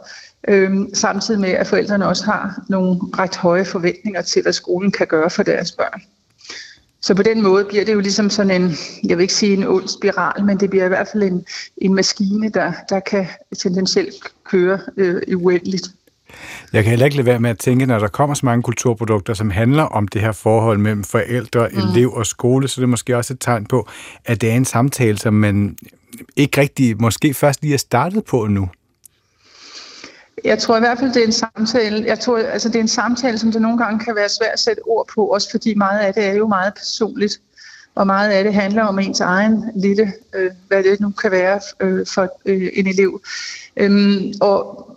Øhm, 0.48 0.94
samtidig 0.94 1.40
med, 1.40 1.50
at 1.50 1.66
forældrene 1.66 2.08
også 2.08 2.24
har 2.24 2.62
nogle 2.68 3.00
ret 3.18 3.36
høje 3.36 3.64
forventninger 3.64 4.22
til, 4.22 4.42
hvad 4.42 4.52
skolen 4.52 4.90
kan 4.90 5.06
gøre 5.06 5.30
for 5.30 5.42
deres 5.42 5.72
børn. 5.72 6.02
Så 7.00 7.14
på 7.14 7.22
den 7.22 7.42
måde 7.42 7.64
bliver 7.64 7.84
det 7.84 7.92
jo 7.92 8.00
ligesom 8.00 8.30
sådan 8.30 8.62
en, 8.62 8.72
jeg 9.04 9.16
vil 9.16 9.22
ikke 9.22 9.34
sige 9.34 9.52
en 9.52 9.66
ond 9.66 9.88
spiral, 9.88 10.44
men 10.44 10.60
det 10.60 10.70
bliver 10.70 10.84
i 10.84 10.88
hvert 10.88 11.08
fald 11.12 11.22
en, 11.22 11.44
en 11.76 11.94
maskine, 11.94 12.48
der, 12.48 12.72
der 12.88 13.00
kan 13.00 13.26
tendentielt 13.58 14.14
køre 14.44 14.78
øh, 14.96 15.22
uendeligt. 15.36 15.90
Jeg 16.72 16.82
kan 16.82 16.90
heller 16.90 17.04
ikke 17.04 17.16
lade 17.16 17.26
være 17.26 17.40
med 17.40 17.50
at 17.50 17.58
tænke, 17.58 17.86
når 17.86 17.98
der 17.98 18.08
kommer 18.08 18.34
så 18.34 18.46
mange 18.46 18.62
kulturprodukter, 18.62 19.34
som 19.34 19.50
handler 19.50 19.82
om 19.82 20.08
det 20.08 20.20
her 20.20 20.32
forhold 20.32 20.78
mellem 20.78 21.04
forældre, 21.04 21.68
mm. 21.68 21.78
elev 21.78 22.12
og 22.12 22.26
skole, 22.26 22.68
så 22.68 22.80
det 22.80 22.84
er 22.84 22.88
måske 22.88 23.16
også 23.16 23.32
et 23.32 23.40
tegn 23.40 23.66
på, 23.66 23.88
at 24.24 24.40
det 24.40 24.50
er 24.50 24.54
en 24.54 24.64
samtale, 24.64 25.18
som 25.18 25.34
man 25.34 25.76
ikke 26.36 26.60
rigtig, 26.60 27.00
måske 27.00 27.34
først 27.34 27.62
lige 27.62 27.74
er 27.74 27.78
startet 27.78 28.24
på 28.24 28.46
nu. 28.46 28.68
Jeg 30.44 30.58
tror 30.58 30.76
i 30.76 30.80
hvert 30.80 30.98
fald, 30.98 31.14
det 31.14 31.22
er 31.22 31.26
en 31.26 31.32
samtale. 31.32 32.04
Jeg 32.06 32.20
tror, 32.20 32.38
altså, 32.38 32.68
det 32.68 32.76
er 32.76 32.80
en 32.80 32.88
samtale, 32.88 33.38
som 33.38 33.52
det 33.52 33.62
nogle 33.62 33.78
gange 33.78 34.04
kan 34.04 34.16
være 34.16 34.28
svært 34.28 34.52
at 34.52 34.58
sætte 34.58 34.80
ord 34.80 35.08
på, 35.14 35.26
også 35.26 35.48
fordi 35.50 35.74
meget 35.74 35.98
af 35.98 36.14
det 36.14 36.24
er 36.24 36.34
jo 36.34 36.46
meget 36.46 36.74
personligt. 36.74 37.40
Og 37.94 38.06
meget 38.06 38.30
af 38.30 38.44
det 38.44 38.54
handler 38.54 38.84
om 38.84 38.98
ens 38.98 39.20
egen 39.20 39.64
lille, 39.76 40.12
øh, 40.34 40.50
hvad 40.68 40.82
det 40.82 41.00
nu 41.00 41.10
kan 41.10 41.30
være 41.30 41.60
øh, 41.80 42.06
for 42.06 42.28
øh, 42.46 42.68
en 42.72 42.86
elev. 42.86 43.20
Øhm, 43.76 44.32
og 44.40 44.91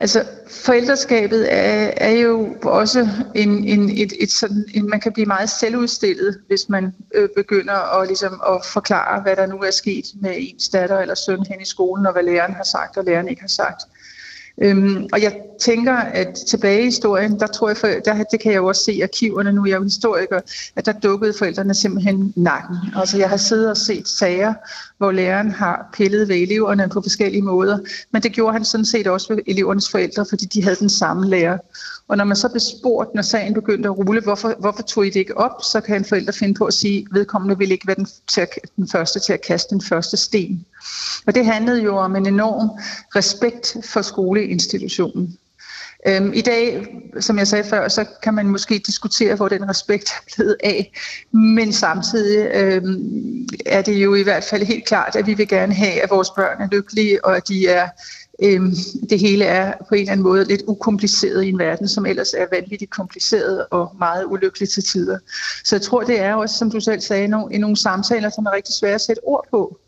Altså, 0.00 0.24
forældreskabet 0.50 1.52
er, 1.52 1.90
er 1.96 2.10
jo 2.10 2.56
også 2.62 3.08
en, 3.34 3.64
en, 3.64 3.90
et, 3.90 4.12
et 4.20 4.30
sådan, 4.30 4.64
en, 4.74 4.90
man 4.90 5.00
kan 5.00 5.12
blive 5.12 5.26
meget 5.26 5.50
selvudstillet, 5.50 6.40
hvis 6.46 6.68
man 6.68 6.94
øh, 7.14 7.28
begynder 7.36 8.00
at, 8.00 8.06
ligesom, 8.06 8.40
at 8.48 8.64
forklare, 8.64 9.22
hvad 9.22 9.36
der 9.36 9.46
nu 9.46 9.56
er 9.56 9.70
sket 9.70 10.04
med 10.20 10.34
ens 10.36 10.68
datter 10.68 10.98
eller 10.98 11.14
søn 11.14 11.46
hen 11.50 11.60
i 11.60 11.64
skolen, 11.64 12.06
og 12.06 12.12
hvad 12.12 12.22
læreren 12.22 12.54
har 12.54 12.64
sagt, 12.64 12.96
og 12.96 13.04
læreren 13.04 13.28
ikke 13.28 13.40
har 13.40 13.48
sagt. 13.48 13.82
Øhm, 14.62 15.08
og 15.12 15.22
jeg 15.22 15.40
tænker, 15.60 15.96
at 15.96 16.34
tilbage 16.48 16.80
i 16.80 16.84
historien, 16.84 17.40
der 17.40 17.46
tror 17.46 17.68
jeg, 17.68 17.76
for, 17.76 17.86
der, 17.86 18.24
det 18.30 18.40
kan 18.40 18.52
jeg 18.52 18.58
jo 18.58 18.66
også 18.66 18.84
se 18.84 18.92
i 18.92 19.00
arkiverne, 19.00 19.52
nu 19.52 19.62
er 19.62 19.66
jeg 19.66 19.76
jo 19.76 19.82
historiker, 19.82 20.40
at 20.76 20.86
der 20.86 20.92
dukkede 20.92 21.34
forældrene 21.38 21.74
simpelthen 21.74 22.32
nakken. 22.36 22.76
Altså 22.96 23.18
jeg 23.18 23.28
har 23.28 23.36
siddet 23.36 23.70
og 23.70 23.76
set 23.76 24.08
sager, 24.08 24.54
hvor 24.98 25.12
læreren 25.12 25.50
har 25.50 25.90
pillet 25.92 26.28
ved 26.28 26.36
eleverne 26.36 26.88
på 26.88 27.00
forskellige 27.00 27.42
måder, 27.42 27.78
men 28.12 28.22
det 28.22 28.32
gjorde 28.32 28.52
han 28.52 28.64
sådan 28.64 28.84
set 28.84 29.06
også 29.06 29.34
ved 29.34 29.42
elevernes 29.46 29.90
forældre, 29.90 30.26
fordi 30.28 30.44
de 30.44 30.62
havde 30.62 30.76
den 30.76 30.90
samme 30.90 31.26
lærer. 31.26 31.58
Og 32.08 32.16
når 32.16 32.24
man 32.24 32.36
så 32.36 32.48
blev 32.48 32.60
spurgt, 32.60 33.14
når 33.14 33.22
sagen 33.22 33.54
begyndte 33.54 33.88
at 33.88 33.98
rulle, 33.98 34.20
hvorfor, 34.20 34.54
hvorfor 34.58 34.82
tog 34.82 35.06
I 35.06 35.10
det 35.10 35.20
ikke 35.20 35.36
op, 35.36 35.62
så 35.62 35.80
kan 35.80 35.96
en 35.96 36.04
forælder 36.04 36.32
finde 36.32 36.54
på 36.54 36.64
at 36.64 36.74
sige, 36.74 36.98
at 36.98 37.06
vedkommende 37.12 37.58
ville 37.58 37.74
ikke 37.74 37.86
være 37.86 37.96
den, 37.96 38.08
til 38.28 38.40
at, 38.40 38.48
den 38.76 38.88
første 38.88 39.20
til 39.20 39.32
at 39.32 39.40
kaste 39.40 39.74
den 39.74 39.82
første 39.82 40.16
sten. 40.16 40.66
Og 41.26 41.34
det 41.34 41.46
handlede 41.46 41.82
jo 41.82 41.96
om 41.96 42.16
en 42.16 42.26
enorm 42.26 42.70
respekt 43.16 43.76
for 43.84 44.02
skoleinstitutionen. 44.02 45.38
Øhm, 46.08 46.32
I 46.32 46.40
dag, 46.40 46.86
som 47.20 47.38
jeg 47.38 47.48
sagde 47.48 47.64
før, 47.64 47.88
så 47.88 48.04
kan 48.22 48.34
man 48.34 48.46
måske 48.46 48.78
diskutere, 48.86 49.34
hvor 49.34 49.48
den 49.48 49.68
respekt 49.68 50.08
er 50.08 50.34
blevet 50.36 50.56
af. 50.64 50.92
Men 51.32 51.72
samtidig 51.72 52.50
øhm, 52.54 53.48
er 53.66 53.82
det 53.82 53.94
jo 53.94 54.14
i 54.14 54.22
hvert 54.22 54.44
fald 54.44 54.62
helt 54.62 54.84
klart, 54.84 55.16
at 55.16 55.26
vi 55.26 55.34
vil 55.34 55.48
gerne 55.48 55.74
have, 55.74 56.02
at 56.02 56.10
vores 56.10 56.30
børn 56.30 56.62
er 56.62 56.68
lykkelige, 56.72 57.24
og 57.24 57.36
at 57.36 57.48
de 57.48 57.68
er 57.68 57.88
Øhm, 58.42 58.74
det 59.10 59.20
hele 59.20 59.44
er 59.44 59.72
på 59.88 59.94
en 59.94 60.00
eller 60.00 60.12
anden 60.12 60.24
måde 60.24 60.44
lidt 60.44 60.62
ukompliceret 60.66 61.44
i 61.44 61.48
en 61.48 61.58
verden, 61.58 61.88
som 61.88 62.06
ellers 62.06 62.34
er 62.34 62.46
vanvittigt 62.52 62.90
kompliceret 62.90 63.66
og 63.70 63.94
meget 63.98 64.24
ulykkelig 64.24 64.68
til 64.68 64.82
tider. 64.82 65.18
Så 65.64 65.76
jeg 65.76 65.82
tror, 65.82 66.02
det 66.02 66.20
er 66.20 66.34
også, 66.34 66.58
som 66.58 66.70
du 66.70 66.80
selv 66.80 67.00
sagde, 67.00 67.28
nogle, 67.28 67.54
i 67.54 67.58
nogle 67.58 67.76
samtaler, 67.76 68.30
som 68.30 68.46
er 68.46 68.52
rigtig 68.52 68.74
svære 68.74 68.94
at 68.94 69.00
sætte 69.00 69.20
ord 69.24 69.46
på. 69.50 69.78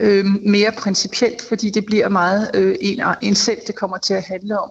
Øhm, 0.00 0.40
mere 0.46 0.72
principielt, 0.78 1.42
fordi 1.42 1.70
det 1.70 1.86
bliver 1.86 2.08
meget 2.08 2.50
øh, 2.54 2.76
en, 2.80 3.02
en 3.22 3.34
selv, 3.34 3.58
det 3.66 3.74
kommer 3.74 3.98
til 3.98 4.14
at 4.14 4.22
handle 4.22 4.60
om. 4.60 4.70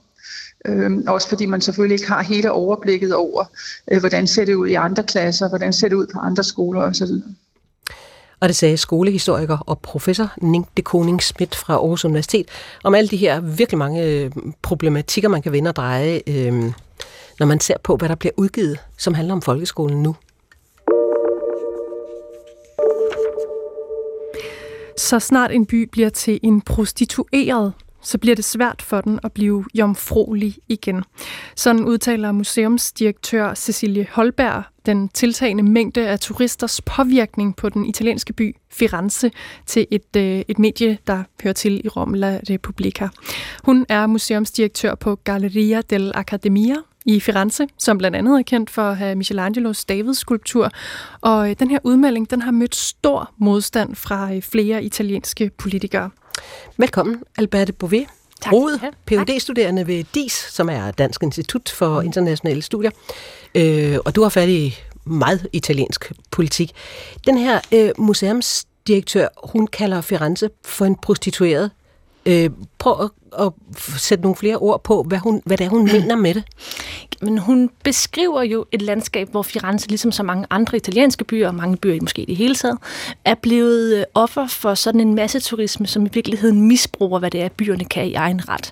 Øhm, 0.66 1.04
også 1.08 1.30
fordi 1.30 1.46
man 1.46 1.62
selvfølgelig 1.62 1.96
ikke 1.96 2.08
har 2.08 2.24
hele 2.24 2.52
overblikket 2.52 3.14
over, 3.16 3.46
øh, 3.92 4.00
hvordan 4.00 4.28
ser 4.28 4.46
det 4.46 4.54
ud 4.54 4.68
i 4.68 4.74
andre 4.74 5.04
klasser, 5.04 5.50
hvordan 5.50 5.74
ser 5.74 5.88
det 5.88 5.96
ud 5.96 6.08
på 6.14 6.20
andre 6.20 6.44
skoler 6.44 6.82
osv. 6.82 7.08
Og 8.46 8.50
det 8.50 8.56
sagde 8.56 8.78
skolehistoriker 8.78 9.58
og 9.58 9.80
professor 9.80 10.34
Nink 10.42 10.68
de 10.78 10.82
Koning 10.82 11.24
Schmidt 11.24 11.56
fra 11.56 11.74
Aarhus 11.74 12.06
Universitet 12.06 12.48
om 12.84 12.96
alle 12.96 13.08
de 13.08 13.18
her 13.18 13.40
virkelig 13.40 13.78
mange 13.78 14.04
øh, 14.04 14.32
problematikker, 14.62 15.30
man 15.30 15.42
kan 15.42 15.52
vende 15.52 15.70
og 15.70 15.76
dreje, 15.76 16.22
øh, 16.28 16.54
når 17.40 17.46
man 17.46 17.60
ser 17.60 17.74
på, 17.84 17.96
hvad 17.96 18.10
der 18.10 18.16
bliver 18.16 18.32
udgivet, 18.38 18.80
som 18.98 19.14
handler 19.14 19.34
om 19.34 19.42
folkeskolen 19.42 20.04
nu. 20.04 20.16
Så 24.98 25.20
snart 25.20 25.52
en 25.52 25.66
by 25.66 25.90
bliver 25.92 26.10
til 26.10 26.40
en 26.44 26.62
prostitueret, 26.62 27.74
så 28.06 28.18
bliver 28.18 28.36
det 28.36 28.46
svært 28.46 28.82
for 28.82 29.02
den 29.02 29.20
at 29.24 29.32
blive 29.32 29.66
jomfrolig 29.74 30.56
igen. 30.70 31.04
Sådan 31.56 31.86
udtaler 31.86 32.32
museumsdirektør 32.32 33.54
Cecilie 33.54 34.08
Holberg 34.12 34.64
den 34.86 35.10
tiltagende 35.10 35.64
mængde 35.64 36.08
af 36.08 36.20
turisters 36.20 36.82
påvirkning 36.82 37.56
på 37.56 37.70
den 37.70 37.86
italienske 37.86 38.34
by 38.34 38.56
Firenze 38.72 39.32
til 39.66 39.88
et, 39.92 40.16
øh, 40.18 40.44
et 40.48 40.60
medie, 40.60 40.98
der 41.08 41.24
hører 41.44 41.54
til 41.54 41.86
i 41.86 41.88
Rom 41.88 42.14
La 42.14 42.40
Repubblica. 42.50 43.10
Hun 43.64 43.86
er 43.90 44.08
museumsdirektør 44.08 44.96
på 44.96 45.16
Galleria 45.16 45.82
dell'Accademia 45.94 46.76
i 47.06 47.20
Firenze, 47.20 47.68
som 47.78 47.98
blandt 47.98 48.18
andet 48.18 48.40
er 48.40 48.44
kendt 48.44 48.70
for 48.70 48.82
at 48.82 48.98
have 48.98 49.16
Michelangelos 49.16 49.86
Davids 49.86 50.18
skulptur. 50.18 50.70
Og 51.22 51.50
øh, 51.50 51.56
den 51.60 51.72
her 51.72 51.80
udmelding 51.84 52.30
den 52.30 52.42
har 52.42 52.52
mødt 52.52 52.76
stor 52.76 53.32
modstand 53.38 53.96
fra 53.96 54.34
øh, 54.34 54.42
flere 54.42 54.84
italienske 54.84 55.52
politikere. 55.58 56.10
Velkommen, 56.78 57.24
Alberte 57.38 57.74
Bouvet. 57.74 58.08
Tak. 58.42 58.54
Rod, 58.54 58.80
Ph.D.-studerende 59.06 59.88
ved 59.88 60.04
DIS, 60.16 60.34
som 60.34 60.70
er 60.70 60.92
Dansk 60.92 61.24
Institut 61.24 61.70
for 61.70 62.00
mm. 62.00 62.06
Internationale 62.06 62.62
Studier. 62.62 62.92
Øh, 63.56 63.98
og 64.06 64.16
du 64.16 64.22
har 64.22 64.30
fat 64.30 64.50
i 64.50 64.76
meget 65.06 65.48
italiensk 65.54 66.12
politik. 66.32 66.72
Den 67.28 67.38
her 67.38 67.60
øh, 67.72 67.90
museumsdirektør, 67.98 69.28
hun 69.44 69.68
kalder 69.68 70.02
Firenze 70.02 70.50
for 70.66 70.86
en 70.86 70.96
prostitueret. 70.96 71.72
Øh, 72.26 72.50
prøv 72.78 73.04
at 73.04 73.10
at 73.40 73.52
sætte 73.98 74.22
nogle 74.22 74.36
flere 74.36 74.58
ord 74.58 74.84
på, 74.84 75.04
hvad, 75.04 75.18
hun, 75.18 75.42
hvad 75.46 75.58
det 75.58 75.66
er, 75.66 75.70
hun 75.70 75.84
mener 75.94 76.16
med 76.16 76.34
det? 76.34 76.44
Men 77.22 77.38
hun 77.38 77.70
beskriver 77.84 78.44
jo 78.44 78.66
et 78.72 78.82
landskab, 78.82 79.30
hvor 79.32 79.42
Firenze, 79.42 79.88
ligesom 79.88 80.12
så 80.12 80.24
mange 80.24 80.48
andre 80.50 80.78
italienske 80.78 81.24
byer, 81.24 81.48
og 81.48 81.56
mange 81.56 81.78
byer 81.78 82.02
måske 82.02 82.22
i 82.22 82.26
det 82.26 82.36
hele 82.36 82.56
taget, 82.56 82.78
er 83.26 83.36
blevet 83.36 83.96
øh, 83.96 84.04
offer 84.14 84.48
for 84.48 84.74
sådan 84.74 85.02
en 85.02 85.16
masse 85.16 85.40
turisme, 85.40 85.88
som 85.88 86.06
i 86.06 86.10
virkeligheden 86.14 86.62
misbruger, 86.62 87.20
hvad 87.20 87.32
det 87.32 87.42
er, 87.42 87.50
byerne 87.50 87.86
kan 87.86 88.08
i 88.08 88.14
egen 88.14 88.50
ret. 88.50 88.72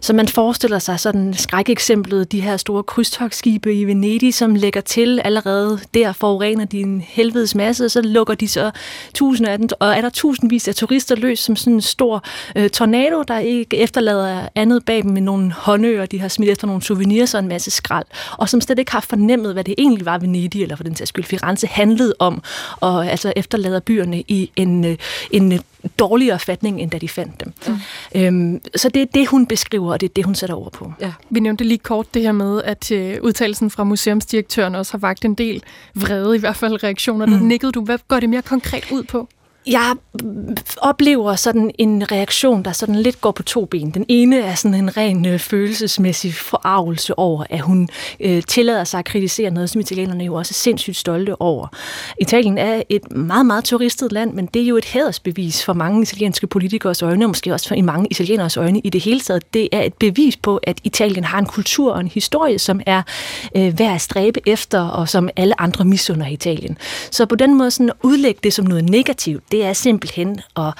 Så 0.00 0.12
man 0.12 0.28
forestiller 0.28 0.78
sig 0.78 1.00
sådan 1.00 1.34
skrækeksemplet, 1.34 2.32
de 2.32 2.40
her 2.40 2.56
store 2.56 2.82
krydstogsskibe 2.82 3.74
i 3.74 3.84
Venedig, 3.84 4.34
som 4.34 4.54
lægger 4.54 4.80
til 4.80 5.20
allerede 5.24 5.80
der, 5.94 6.12
forurener 6.12 6.64
de 6.64 6.80
en 6.80 7.00
helvedes 7.00 7.54
masse, 7.54 7.84
og 7.84 7.90
så 7.90 8.02
lukker 8.02 8.34
de 8.34 8.48
så 8.48 8.70
tusinder 9.14 9.50
af 9.50 9.58
dem, 9.58 9.68
og 9.80 9.88
er 9.88 10.00
der 10.00 10.10
tusindvis 10.10 10.68
af 10.68 10.74
turister 10.74 11.16
løs 11.16 11.38
som 11.38 11.56
sådan 11.56 11.72
en 11.72 11.80
stor 11.80 12.24
øh, 12.56 12.70
tornado, 12.70 13.22
der 13.22 13.38
ikke 13.38 13.76
efterlader 13.94 14.48
andet 14.54 14.84
bag 14.84 15.02
dem 15.02 15.10
med 15.10 15.22
nogle 15.22 15.52
håndører, 15.52 16.06
de 16.06 16.20
har 16.20 16.28
smidt 16.28 16.50
efter 16.50 16.66
nogle 16.66 16.82
souvenirs 16.82 17.34
og 17.34 17.40
en 17.40 17.48
masse 17.48 17.70
skrald, 17.70 18.06
og 18.38 18.48
som 18.48 18.60
slet 18.60 18.78
ikke 18.78 18.92
har 18.92 19.00
fornemmet, 19.00 19.52
hvad 19.52 19.64
det 19.64 19.74
egentlig 19.78 20.06
var 20.06 20.18
Venedig, 20.18 20.62
eller 20.62 20.76
for 20.76 20.84
den 20.84 20.96
sags 20.96 21.08
skyld 21.08 21.24
Firenze, 21.24 21.66
handlede 21.66 22.14
om, 22.18 22.42
og 22.80 23.06
altså 23.06 23.32
efterlader 23.36 23.80
byerne 23.80 24.20
i 24.20 24.50
en, 24.56 24.84
øh, 24.84 24.96
en 25.30 25.52
øh, 25.52 25.58
dårligere 25.98 26.38
fatning, 26.38 26.80
end 26.80 26.90
da 26.90 26.98
de 26.98 27.08
fandt 27.08 27.44
dem. 27.44 27.52
Mm. 27.66 27.74
Øhm, 28.20 28.60
så 28.76 28.88
det 28.88 29.02
er 29.02 29.06
det, 29.14 29.28
hun 29.28 29.46
beskriver, 29.46 29.92
og 29.92 30.00
det 30.00 30.08
er 30.08 30.12
det, 30.16 30.24
hun 30.24 30.34
sætter 30.34 30.56
over 30.56 30.70
på. 30.70 30.92
Ja. 31.00 31.12
Vi 31.30 31.40
nævnte 31.40 31.64
lige 31.64 31.78
kort 31.78 32.14
det 32.14 32.22
her 32.22 32.32
med, 32.32 32.62
at 32.62 32.90
øh, 32.90 33.16
udtalelsen 33.22 33.70
fra 33.70 33.84
museumsdirektøren 33.84 34.74
også 34.74 34.92
har 34.92 34.98
vagt 34.98 35.24
en 35.24 35.34
del 35.34 35.62
vrede, 35.94 36.36
i 36.36 36.38
hvert 36.38 36.56
fald 36.56 36.84
reaktioner. 36.84 37.26
Mm. 37.26 37.32
Der 37.32 37.40
nikkede 37.40 37.72
du. 37.72 37.84
Hvad 37.84 37.98
går 38.08 38.20
det 38.20 38.30
mere 38.30 38.42
konkret 38.42 38.84
ud 38.92 39.02
på? 39.02 39.28
Jeg 39.66 39.94
oplever 40.78 41.36
sådan 41.36 41.70
en 41.78 42.12
reaktion, 42.12 42.62
der 42.62 42.72
sådan 42.72 42.94
lidt 42.94 43.20
går 43.20 43.30
på 43.30 43.42
to 43.42 43.64
ben. 43.64 43.90
Den 43.90 44.04
ene 44.08 44.40
er 44.40 44.54
sådan 44.54 44.74
en 44.74 44.96
ren 44.96 45.26
øh, 45.26 45.38
følelsesmæssig 45.38 46.34
forarvelse 46.34 47.18
over, 47.18 47.44
at 47.50 47.60
hun 47.60 47.88
øh, 48.20 48.42
tillader 48.42 48.84
sig 48.84 48.98
at 48.98 49.04
kritisere 49.04 49.50
noget, 49.50 49.70
som 49.70 49.80
italienerne 49.80 50.24
jo 50.24 50.34
også 50.34 50.52
er 50.52 50.54
sindssygt 50.54 50.96
stolte 50.96 51.40
over. 51.40 51.66
Italien 52.20 52.58
er 52.58 52.82
et 52.88 53.12
meget, 53.12 53.46
meget 53.46 53.64
turistet 53.64 54.12
land, 54.12 54.32
men 54.34 54.46
det 54.46 54.62
er 54.62 54.66
jo 54.66 54.76
et 54.76 54.84
hædersbevis 54.84 55.64
for 55.64 55.72
mange 55.72 56.02
italienske 56.02 56.46
politikers 56.46 57.02
øjne, 57.02 57.24
og 57.24 57.28
måske 57.28 57.52
også 57.52 57.68
for 57.68 57.74
i 57.74 57.80
mange 57.80 58.08
italieners 58.10 58.56
øjne 58.56 58.80
i 58.80 58.90
det 58.90 59.00
hele 59.00 59.20
taget. 59.20 59.54
Det 59.54 59.68
er 59.72 59.82
et 59.82 59.94
bevis 59.94 60.36
på, 60.36 60.56
at 60.56 60.78
Italien 60.84 61.24
har 61.24 61.38
en 61.38 61.46
kultur 61.46 61.92
og 61.92 62.00
en 62.00 62.08
historie, 62.08 62.58
som 62.58 62.80
er 62.86 63.02
øh, 63.56 63.78
værd 63.78 63.94
at 63.94 64.00
stræbe 64.00 64.40
efter, 64.46 64.80
og 64.80 65.08
som 65.08 65.28
alle 65.36 65.60
andre 65.60 65.84
misunder 65.84 66.26
Italien. 66.26 66.78
Så 67.10 67.26
på 67.26 67.34
den 67.34 67.54
måde 67.54 67.70
sådan 67.70 67.90
at 67.90 67.96
udlægge 68.02 68.40
det 68.42 68.52
som 68.52 68.64
noget 68.64 68.90
negativt, 68.90 69.42
det 69.54 69.64
er 69.64 69.72
simpelthen 69.72 70.40
at 70.56 70.72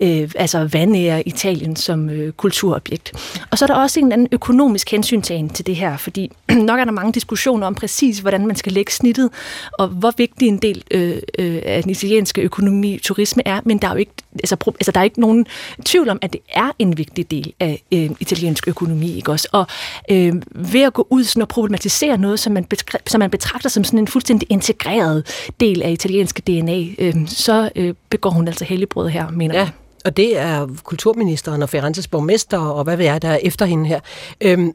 øh, 0.00 0.30
altså 0.36 0.68
vandære 0.72 1.28
Italien 1.28 1.76
som 1.76 2.10
øh, 2.10 2.32
kulturobjekt. 2.32 3.12
Og 3.50 3.58
så 3.58 3.64
er 3.64 3.66
der 3.66 3.74
også 3.74 4.00
en 4.00 4.12
anden 4.12 4.28
økonomisk 4.32 4.90
hensyntagen 4.90 5.48
til 5.48 5.66
det 5.66 5.76
her, 5.76 5.96
fordi 5.96 6.30
nok 6.68 6.80
er 6.80 6.84
der 6.84 6.92
mange 6.92 7.12
diskussioner 7.12 7.66
om 7.66 7.74
præcis, 7.74 8.18
hvordan 8.18 8.46
man 8.46 8.56
skal 8.56 8.72
lægge 8.72 8.92
snittet, 8.92 9.30
og 9.72 9.88
hvor 9.88 10.12
vigtig 10.16 10.48
en 10.48 10.58
del 10.58 10.84
øh, 10.90 11.16
øh, 11.38 11.62
af 11.64 11.82
den 11.82 11.90
italienske 11.90 12.40
økonomi 12.40 12.98
turisme 13.02 13.42
er, 13.46 13.60
men 13.64 13.78
der 13.78 13.88
er 13.88 13.92
jo 13.92 13.98
ikke, 13.98 14.12
altså, 14.34 14.56
altså, 14.66 14.92
der 14.92 15.00
er 15.00 15.04
ikke 15.04 15.20
nogen 15.20 15.46
tvivl 15.84 16.08
om, 16.08 16.18
at 16.22 16.32
det 16.32 16.40
er 16.48 16.70
en 16.78 16.98
vigtig 16.98 17.30
del 17.30 17.52
af 17.60 17.82
øh, 17.92 18.10
italiensk 18.20 18.68
økonomi. 18.68 19.16
Ikke 19.16 19.32
også? 19.32 19.48
Og 19.52 19.66
øh, 20.10 20.34
ved 20.50 20.82
at 20.82 20.92
gå 20.92 21.06
ud 21.10 21.24
sådan 21.24 21.42
og 21.42 21.48
problematisere 21.48 22.18
noget, 22.18 22.40
som 22.40 22.52
man, 22.52 22.66
som 23.06 23.18
man 23.18 23.30
betragter 23.30 23.68
som 23.68 23.84
sådan 23.84 23.98
en 23.98 24.08
fuldstændig 24.08 24.46
integreret 24.50 25.50
del 25.60 25.82
af 25.82 25.90
italienske 25.90 26.42
DNA, 26.46 26.84
øh, 26.98 27.14
så 27.26 27.70
øh, 27.76 27.94
begår 28.18 28.30
hun 28.30 28.48
altså 28.48 28.64
helligbrød 28.64 29.08
her, 29.08 29.30
mener 29.30 29.54
ja. 29.54 29.60
jeg. 29.60 29.70
Og 30.04 30.16
det 30.16 30.38
er 30.38 30.66
kulturministeren 30.84 31.62
og 31.62 31.68
Ferrantes 31.68 32.08
borgmester, 32.08 32.58
og 32.58 32.84
hvad 32.84 32.96
ved 32.96 33.04
jeg, 33.04 33.22
der 33.22 33.28
er 33.28 33.38
efter 33.42 33.66
hende 33.66 33.86
her. 33.86 34.00
Øhm, 34.40 34.72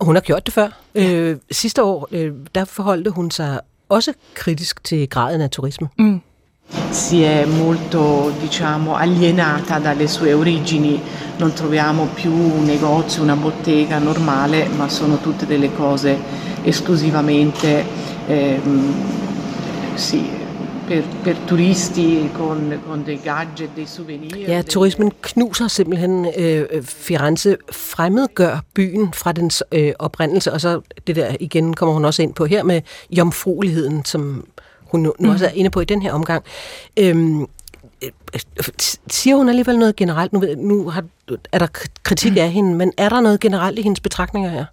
hun 0.00 0.14
har 0.14 0.20
gjort 0.20 0.46
det 0.46 0.54
før. 0.54 0.68
Ja. 0.94 1.12
Øh, 1.12 1.36
sidste 1.50 1.82
år, 1.82 2.08
øh, 2.12 2.32
der 2.54 2.64
forholdte 2.64 3.10
hun 3.10 3.30
sig 3.30 3.60
også 3.88 4.12
kritisk 4.34 4.84
til 4.84 5.08
graden 5.08 5.40
af 5.40 5.50
turisme. 5.50 5.88
Mm. 5.98 6.20
Si 6.92 7.16
è 7.22 7.44
molto 7.64 8.30
diciamo 8.42 8.94
alienata 8.94 9.78
dalle 9.78 10.06
sue 10.06 10.34
origini, 10.34 11.00
non 11.38 11.52
troviamo 11.52 12.08
più 12.14 12.32
un 12.32 12.64
negozio, 12.64 13.22
una 13.22 13.36
bottega 13.36 13.98
normale, 13.98 14.68
ma 14.78 14.88
sono 14.88 15.16
tutte 15.16 15.46
delle 15.46 15.70
cose 15.72 16.16
esclusivamente 16.62 17.84
eh, 18.28 18.60
sì, 19.94 20.39
per, 20.90 21.02
per 21.24 21.36
turisti 21.48 22.30
con, 22.34 22.82
con 22.86 23.04
dei 23.06 23.16
gadget, 23.16 23.70
dei 23.76 23.86
souvenirs. 23.86 24.48
Ja, 24.48 24.62
turismen 24.62 25.12
knuser 25.22 25.68
simpelthen 25.68 26.26
øh, 26.36 26.82
Firenze, 26.82 27.56
fremmedgør 27.72 28.64
byen 28.74 29.12
fra 29.12 29.32
dens 29.32 29.62
øh, 29.72 29.92
oprindelse, 29.98 30.52
og 30.52 30.60
så 30.60 30.80
det 31.06 31.16
der 31.16 31.36
igen 31.40 31.74
kommer 31.74 31.92
hun 31.92 32.04
også 32.04 32.22
ind 32.22 32.34
på 32.34 32.44
her 32.44 32.62
med 32.62 32.80
jomfrueligheden, 33.10 34.04
som 34.04 34.44
hun 34.80 35.00
nu, 35.00 35.14
nu 35.18 35.28
mm. 35.28 35.32
også 35.32 35.46
er 35.46 35.50
inde 35.50 35.70
på 35.70 35.80
i 35.80 35.84
den 35.84 36.02
her 36.02 36.12
omgang. 36.12 36.44
Øhm, 36.96 37.46
siger 39.10 39.36
hun 39.36 39.48
alligevel 39.48 39.78
noget 39.78 39.96
generelt? 39.96 40.32
Nu, 40.32 40.44
nu 40.56 40.88
har, 40.88 41.04
er 41.52 41.58
der 41.58 41.66
kritik 42.02 42.36
af 42.36 42.50
hende, 42.50 42.74
men 42.74 42.92
er 42.96 43.08
der 43.08 43.20
noget 43.20 43.40
generelt 43.40 43.78
i 43.78 43.82
hendes 43.82 44.00
betragtninger 44.00 44.50
her? 44.50 44.64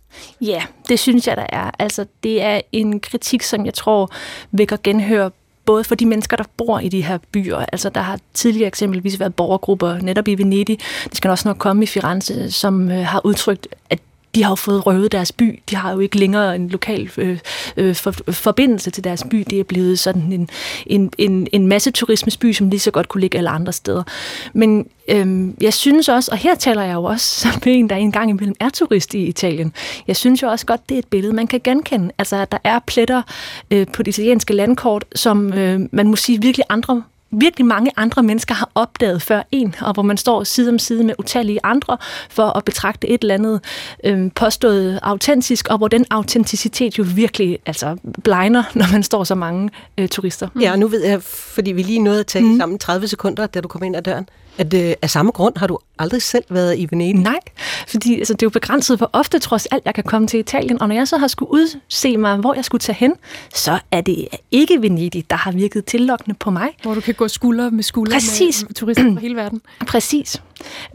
Ja, 0.42 0.64
det 0.90 1.00
synes 1.00 1.28
jeg, 1.28 1.38
der 1.38 1.46
er. 1.50 1.72
Altså, 1.80 2.06
det 2.24 2.42
er 2.42 2.62
en 2.72 3.00
kritik, 3.00 3.44
som 3.44 3.66
jeg 3.66 3.74
tror 3.74 4.12
vækker 4.52 4.78
genhør 4.84 5.30
både 5.68 5.84
for 5.84 5.96
de 5.96 6.06
mennesker, 6.06 6.38
der 6.38 6.44
bor 6.58 6.80
i 6.80 6.90
de 6.90 7.02
her 7.02 7.18
byer. 7.32 7.58
Altså, 7.58 7.90
der 7.90 8.02
har 8.02 8.20
tidligere 8.34 8.68
eksempelvis 8.68 9.20
været 9.20 9.36
borgergrupper 9.36 9.98
netop 10.02 10.28
i 10.28 10.36
Venedig, 10.36 10.80
det 11.04 11.18
skal 11.18 11.32
også 11.32 11.48
nok 11.48 11.58
komme 11.58 11.84
i 11.84 11.86
Firenze, 11.86 12.52
som 12.52 12.92
øh, 12.92 13.06
har 13.06 13.22
udtrykt, 13.26 13.68
at 13.90 14.00
de 14.38 14.44
har 14.44 14.52
jo 14.52 14.56
fået 14.56 14.86
røvet 14.86 15.12
deres 15.12 15.32
by. 15.32 15.60
De 15.70 15.76
har 15.76 15.92
jo 15.92 16.00
ikke 16.00 16.18
længere 16.18 16.56
en 16.56 16.70
lokal 16.70 17.10
øh, 17.18 17.40
øh, 17.78 17.96
for, 17.96 18.14
forbindelse 18.32 18.92
til 18.92 19.04
deres 19.04 19.24
by. 19.30 19.44
Det 19.50 19.60
er 19.60 19.64
blevet 19.64 20.00
sådan 20.00 20.34
en, 20.34 20.50
en, 20.86 21.12
en, 21.18 21.48
en 21.52 21.68
masse 21.68 21.92
turismesby, 21.92 22.54
som 22.54 22.70
lige 22.70 22.80
så 22.80 22.92
godt 22.92 23.08
kunne 23.08 23.22
ligge 23.22 23.38
alle 23.38 23.50
andre 23.50 23.74
steder. 23.74 24.04
Men 24.54 24.88
øh, 25.10 25.48
jeg 25.62 25.74
synes 25.74 26.10
også, 26.10 26.32
og 26.32 26.38
her 26.38 26.56
taler 26.56 26.84
jeg 26.84 26.94
jo 26.94 27.04
også 27.04 27.40
som 27.42 27.62
en, 27.66 27.90
der 27.90 27.96
engang 27.96 28.30
imellem 28.30 28.56
er 28.60 28.70
turist 28.70 29.14
i 29.14 29.26
Italien, 29.26 29.74
jeg 30.08 30.16
synes 30.16 30.42
jo 30.42 30.48
også 30.48 30.66
godt, 30.66 30.90
det 30.90 30.96
er 30.96 31.00
et 31.00 31.08
billede, 31.08 31.34
man 31.34 31.48
kan 31.48 31.62
genkende. 31.64 32.12
Altså, 32.18 32.36
at 32.36 32.52
der 32.52 32.58
er 32.64 32.80
pletter 32.88 33.22
øh, 33.72 33.88
på 33.94 34.04
det 34.04 34.18
italienske 34.18 34.54
landkort, 34.54 35.06
som 35.16 35.54
øh, 35.54 35.80
man 35.92 36.08
må 36.08 36.16
sige 36.16 36.42
virkelig 36.42 36.66
andre 36.70 37.04
virkelig 37.32 37.66
mange 37.66 37.92
andre 37.96 38.24
mennesker 38.24 38.56
har 38.56 38.70
opdaget 38.76 39.22
før 39.22 39.42
en, 39.52 39.76
og 39.82 39.94
hvor 39.94 40.04
man 40.04 40.18
står 40.18 40.44
side 40.44 40.70
om 40.70 40.80
side 40.80 41.04
med 41.04 41.14
utallige 41.20 41.60
andre 41.64 41.98
for 42.30 42.58
at 42.58 42.66
betragte 42.66 43.08
et 43.08 43.22
eller 43.22 43.34
andet 43.34 43.62
øh, 44.04 44.32
påstået 44.36 45.00
autentisk, 45.04 45.68
og 45.68 45.78
hvor 45.78 45.88
den 45.88 46.06
autenticitet 46.10 46.98
jo 46.98 47.06
virkelig 47.16 47.60
altså 47.66 47.98
blinder, 48.24 48.64
når 48.80 48.92
man 48.92 49.04
står 49.04 49.24
så 49.24 49.36
mange 49.36 49.70
øh, 49.98 50.08
turister. 50.08 50.48
Ja, 50.62 50.72
og 50.72 50.80
nu 50.80 50.88
ved 50.88 51.04
jeg, 51.04 51.24
fordi 51.24 51.72
vi 51.72 51.84
lige 51.84 52.00
nåede 52.00 52.20
at 52.20 52.28
tale 52.28 52.46
mm. 52.46 52.58
sammen 52.58 52.80
30 52.80 53.08
sekunder, 53.08 53.48
da 53.48 53.62
du 53.62 53.68
kom 53.68 53.84
ind 53.84 53.96
ad 53.96 54.02
døren, 54.02 54.30
at 54.58 54.74
øh, 54.74 54.94
af 55.02 55.10
samme 55.10 55.32
grund 55.32 55.58
har 55.58 55.68
du 55.68 55.80
aldrig 56.00 56.22
selv 56.22 56.44
været 56.50 56.78
i 56.78 56.88
Venedig? 56.92 57.14
Nej, 57.16 57.40
fordi 57.88 58.18
altså, 58.18 58.34
det 58.34 58.42
er 58.42 58.46
jo 58.46 58.50
begrænset, 58.50 58.98
hvor 58.98 59.10
ofte 59.14 59.40
trods 59.40 59.66
alt 59.66 59.86
jeg 59.86 59.94
kan 59.94 60.04
komme 60.04 60.28
til 60.28 60.40
Italien, 60.40 60.82
og 60.82 60.88
når 60.88 60.96
jeg 60.96 61.08
så 61.08 61.18
har 61.18 61.28
skulle 61.28 61.52
udse 61.52 62.18
mig, 62.18 62.38
hvor 62.38 62.54
jeg 62.54 62.66
skulle 62.66 62.80
tage 62.80 62.96
hen, 62.96 63.14
så 63.54 63.80
er 63.92 64.02
det 64.02 64.28
ikke 64.52 64.82
Venedig, 64.82 65.30
der 65.30 65.36
har 65.36 65.52
virket 65.52 65.86
tillokkende 65.86 66.36
på 66.40 66.52
mig. 66.52 66.70
Hvor 66.82 66.94
du 66.94 67.02
kan 67.02 67.14
gå 67.14 67.28
skulder 67.28 67.70
med 67.70 67.84
skulder 67.84 68.14
Præcis. 68.14 68.64
med 68.64 68.74
turister 68.74 69.14
fra 69.14 69.20
hele 69.28 69.36
verden. 69.36 69.62
Præcis. 69.88 70.42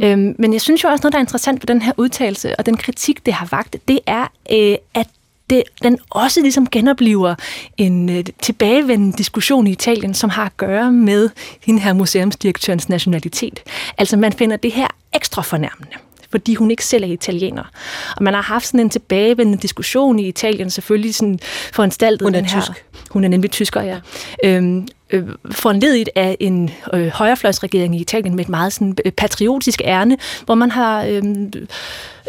Øhm, 0.03 0.35
men 0.39 0.53
jeg 0.53 0.61
synes 0.61 0.85
jo 0.85 0.89
også, 0.89 1.03
noget, 1.03 1.13
der 1.13 1.19
er 1.19 1.23
interessant 1.23 1.63
ved 1.63 1.67
den 1.67 1.83
her 1.83 1.93
udtalelse, 1.97 2.57
og 2.57 2.67
den 2.67 2.77
kritik, 2.77 3.27
det 3.27 3.35
har 3.35 3.49
vagt, 3.51 3.77
det 3.89 4.01
er, 4.07 4.27
øh, 4.53 4.77
at 4.95 5.07
det, 5.53 5.63
den 5.83 5.99
også 6.11 6.41
ligesom 6.41 6.67
genoplever 6.67 7.35
en 7.77 8.11
øh, 8.11 8.25
tilbagevendende 8.43 9.19
diskussion 9.19 9.67
i 9.67 9.71
Italien, 9.71 10.15
som 10.15 10.31
har 10.31 10.45
at 10.45 10.57
gøre 10.57 10.93
med 10.93 11.31
hende 11.63 11.81
her 11.81 11.93
museumsdirektørens 11.93 12.89
nationalitet. 12.89 13.63
Altså 13.99 14.17
man 14.17 14.33
finder 14.33 14.57
det 14.57 14.73
her 14.73 14.87
ekstra 15.15 15.43
fornærmende 15.43 15.97
fordi 16.31 16.55
hun 16.55 16.71
ikke 16.71 16.85
selv 16.85 17.05
er 17.05 17.09
italiener. 17.09 17.63
Og 18.17 18.23
man 18.23 18.35
har 18.35 18.43
haft 18.43 18.67
sådan 18.67 18.81
en 18.81 18.91
tilbagevendende 18.91 19.63
diskussion 19.63 20.19
i 20.19 20.29
Italien, 20.29 20.71
selvfølgelig 20.71 21.15
sådan 21.15 21.39
foranstaltet 21.73 22.27
Hun 22.27 22.35
er 22.35 22.39
den 22.41 22.49
her... 22.49 22.61
tysk. 22.61 22.85
Hun 23.11 23.25
er 23.25 23.29
nemlig 23.29 23.51
tysker, 23.51 23.83
ja. 23.83 24.01
Øhm, 24.45 24.89
øh, 25.13 25.29
foranledet 25.51 26.09
af 26.15 26.37
en 26.41 26.71
øh, 26.95 27.09
højrefløjsregering 27.09 27.97
i 27.97 28.01
Italien 28.01 28.37
med 28.37 28.45
et 28.45 28.49
meget 28.49 28.73
sådan, 28.73 28.97
øh, 29.05 29.13
patriotisk 29.13 29.81
ærne, 29.85 30.17
hvor 30.45 30.55
man 30.55 30.71
har 30.71 31.05
øh, 31.05 31.23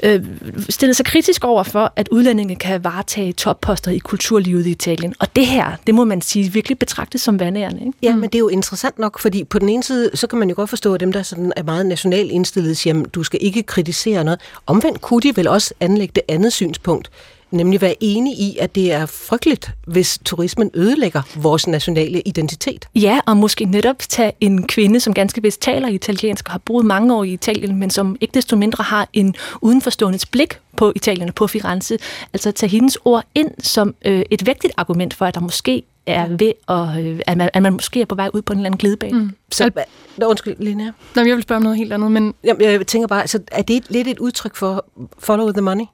øh, 0.04 0.26
stillet 0.70 0.96
sig 0.96 1.06
kritisk 1.06 1.44
over 1.44 1.64
for, 1.64 1.94
at 1.96 2.08
udlændinge 2.08 2.56
kan 2.56 2.84
varetage 2.84 3.34
topposter 3.34 3.92
i 3.92 3.98
kulturlivet 3.98 4.66
i 4.66 4.72
Italien. 4.72 5.14
Og 5.20 5.36
det 5.36 5.46
her, 5.46 5.72
det 5.88 5.96
må 5.96 6.04
man 6.04 6.22
sige, 6.22 6.54
virkelig 6.54 6.80
betragtes 6.80 7.22
som 7.22 7.40
vandærende. 7.40 7.80
Ikke? 7.80 7.98
Ja, 8.02 8.16
men 8.16 8.24
det 8.24 8.36
er 8.36 8.40
jo 8.40 8.48
interessant 8.48 9.00
nok, 9.00 9.20
fordi 9.20 9.44
på 9.44 9.60
den 9.60 9.70
ene 9.70 9.84
side, 9.84 10.10
så 10.14 10.28
kan 10.28 10.40
man 10.40 10.50
jo 10.50 10.56
godt 10.56 10.70
forstå, 10.70 10.94
at 10.94 11.00
dem, 11.00 11.12
der 11.12 11.24
sådan 11.24 11.54
er 11.56 11.64
meget 11.64 11.86
nationalt 11.86 12.32
indstillet, 12.32 12.78
siger, 12.78 13.04
at 13.04 13.16
du 13.16 13.24
skal 13.24 13.40
ikke 13.42 13.64
kritisere 13.64 14.24
noget. 14.24 14.40
Omvendt 14.66 15.02
kunne 15.02 15.22
de 15.22 15.38
vel 15.38 15.48
også 15.48 15.74
anlægge 15.80 16.12
det 16.16 16.24
andet 16.28 16.54
synspunkt, 16.54 17.10
nemlig 17.54 17.82
være 17.82 17.96
enige 18.00 18.36
i, 18.36 18.58
at 18.60 18.76
det 18.76 18.92
er 18.92 19.06
frygteligt, 19.06 19.72
hvis 19.88 20.20
turismen 20.26 20.72
ødelægger 20.74 21.22
vores 21.36 21.68
nationale 21.68 22.22
identitet. 22.22 22.88
Ja, 22.96 23.20
og 23.26 23.38
måske 23.38 23.66
netop 23.66 23.96
tage 24.00 24.32
en 24.42 24.68
kvinde, 24.68 25.00
som 25.00 25.14
ganske 25.14 25.42
vist 25.42 25.62
taler 25.62 25.88
italiensk 25.88 26.48
og 26.48 26.52
har 26.52 26.62
boet 26.66 26.86
mange 26.86 27.16
år 27.16 27.24
i 27.24 27.34
Italien, 27.34 27.80
men 27.80 27.90
som 27.90 28.18
ikke 28.22 28.34
desto 28.34 28.56
mindre 28.56 28.84
har 28.84 29.10
en 29.14 29.36
udenforståendes 29.62 30.26
blik 30.26 30.60
på 30.78 30.94
Italien 30.96 31.30
og 31.30 31.36
på 31.36 31.48
Firenze. 31.48 31.98
Altså 32.34 32.52
tage 32.52 32.70
hendes 32.70 32.98
ord 33.06 33.26
ind 33.36 33.52
som 33.60 33.96
øh, 34.06 34.24
et 34.32 34.46
vægtigt 34.46 34.74
argument 34.78 35.14
for, 35.14 35.26
at 35.26 35.36
der 35.36 35.42
måske 35.42 35.84
er 36.06 36.28
ved, 36.28 36.52
at, 36.70 37.06
øh, 37.06 37.20
at, 37.28 37.38
man, 37.38 37.50
at 37.54 37.64
man 37.64 37.74
måske 37.74 38.02
er 38.02 38.06
på 38.06 38.16
vej 38.16 38.30
ud 38.34 38.42
på 38.42 38.54
en 38.54 38.60
eller 38.60 38.66
anden 38.66 38.78
glidebane. 38.78 39.20
Mm. 39.20 39.32
Så, 39.52 39.64
Al- 39.64 40.26
undskyld, 40.26 40.56
Linnea. 40.60 40.92
Nå, 41.16 41.22
jeg 41.22 41.36
vil 41.36 41.44
spørge 41.44 41.58
om 41.58 41.64
noget 41.64 41.78
helt 41.78 41.94
andet, 41.94 42.12
men... 42.12 42.34
Jamen, 42.44 42.62
jeg 42.62 42.88
tænker 42.88 43.08
bare, 43.08 43.28
så 43.28 43.40
er 43.52 43.62
det 43.62 43.84
lidt 43.90 44.08
et 44.08 44.20
udtryk 44.20 44.56
for 44.56 44.86
follow 45.20 45.52
the 45.52 45.62
money? 45.62 45.86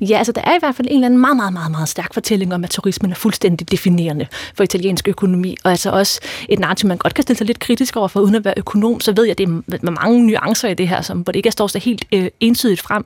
Ja, 0.00 0.18
altså 0.18 0.32
der 0.32 0.40
er 0.40 0.54
i 0.54 0.58
hvert 0.58 0.74
fald 0.74 0.88
en 0.88 0.94
eller 0.94 1.06
anden 1.06 1.20
meget, 1.20 1.36
meget, 1.36 1.52
meget, 1.52 1.70
meget 1.70 1.88
stærk 1.88 2.14
fortælling 2.14 2.54
om, 2.54 2.64
at 2.64 2.70
turismen 2.70 3.10
er 3.10 3.14
fuldstændig 3.14 3.70
definerende 3.70 4.26
for 4.54 4.64
italiensk 4.64 5.08
økonomi, 5.08 5.56
og 5.64 5.70
altså 5.70 5.90
også 5.90 6.20
et 6.48 6.58
narrativ, 6.58 6.88
man 6.88 6.96
godt 6.96 7.14
kan 7.14 7.22
stille 7.22 7.38
sig 7.38 7.46
lidt 7.46 7.58
kritisk 7.58 7.96
over 7.96 8.08
for, 8.08 8.20
uden 8.20 8.34
at 8.34 8.44
være 8.44 8.54
økonom, 8.56 9.00
så 9.00 9.12
ved 9.16 9.24
jeg, 9.24 9.30
at 9.30 9.38
det 9.38 9.48
er 9.48 9.90
mange 9.90 10.26
nuancer 10.26 10.68
i 10.68 10.74
det 10.74 10.88
her, 10.88 11.02
som, 11.02 11.18
hvor 11.18 11.32
det 11.32 11.36
ikke 11.36 11.50
står 11.50 11.66
så 11.66 11.78
helt 11.78 12.04
øh, 12.12 12.28
entydigt 12.40 12.80
frem. 12.80 13.04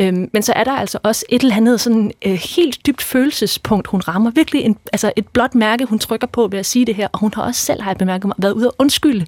Øhm, 0.00 0.30
men 0.32 0.42
så 0.42 0.52
er 0.52 0.64
der 0.64 0.72
altså 0.72 0.98
også 1.02 1.24
et 1.28 1.42
eller 1.42 1.56
andet 1.56 1.80
sådan 1.80 2.12
øh, 2.26 2.32
helt 2.32 2.86
dybt 2.86 3.02
følelsespunkt, 3.02 3.86
hun 3.86 4.00
rammer. 4.00 4.30
Virkelig 4.30 4.62
en, 4.62 4.76
altså 4.92 5.12
et 5.16 5.28
blåt 5.28 5.54
mærke, 5.54 5.84
hun 5.84 5.98
trykker 5.98 6.26
på 6.26 6.48
ved 6.50 6.58
at 6.58 6.66
sige 6.66 6.84
det 6.84 6.94
her, 6.94 7.08
og 7.12 7.18
hun 7.18 7.32
har 7.34 7.42
også 7.42 7.60
selv, 7.60 7.82
har 7.82 7.90
jeg 7.90 7.96
bemærket 7.96 8.26
mig, 8.26 8.34
været 8.38 8.52
ude 8.52 8.66
at 8.66 8.72
undskylde. 8.78 9.26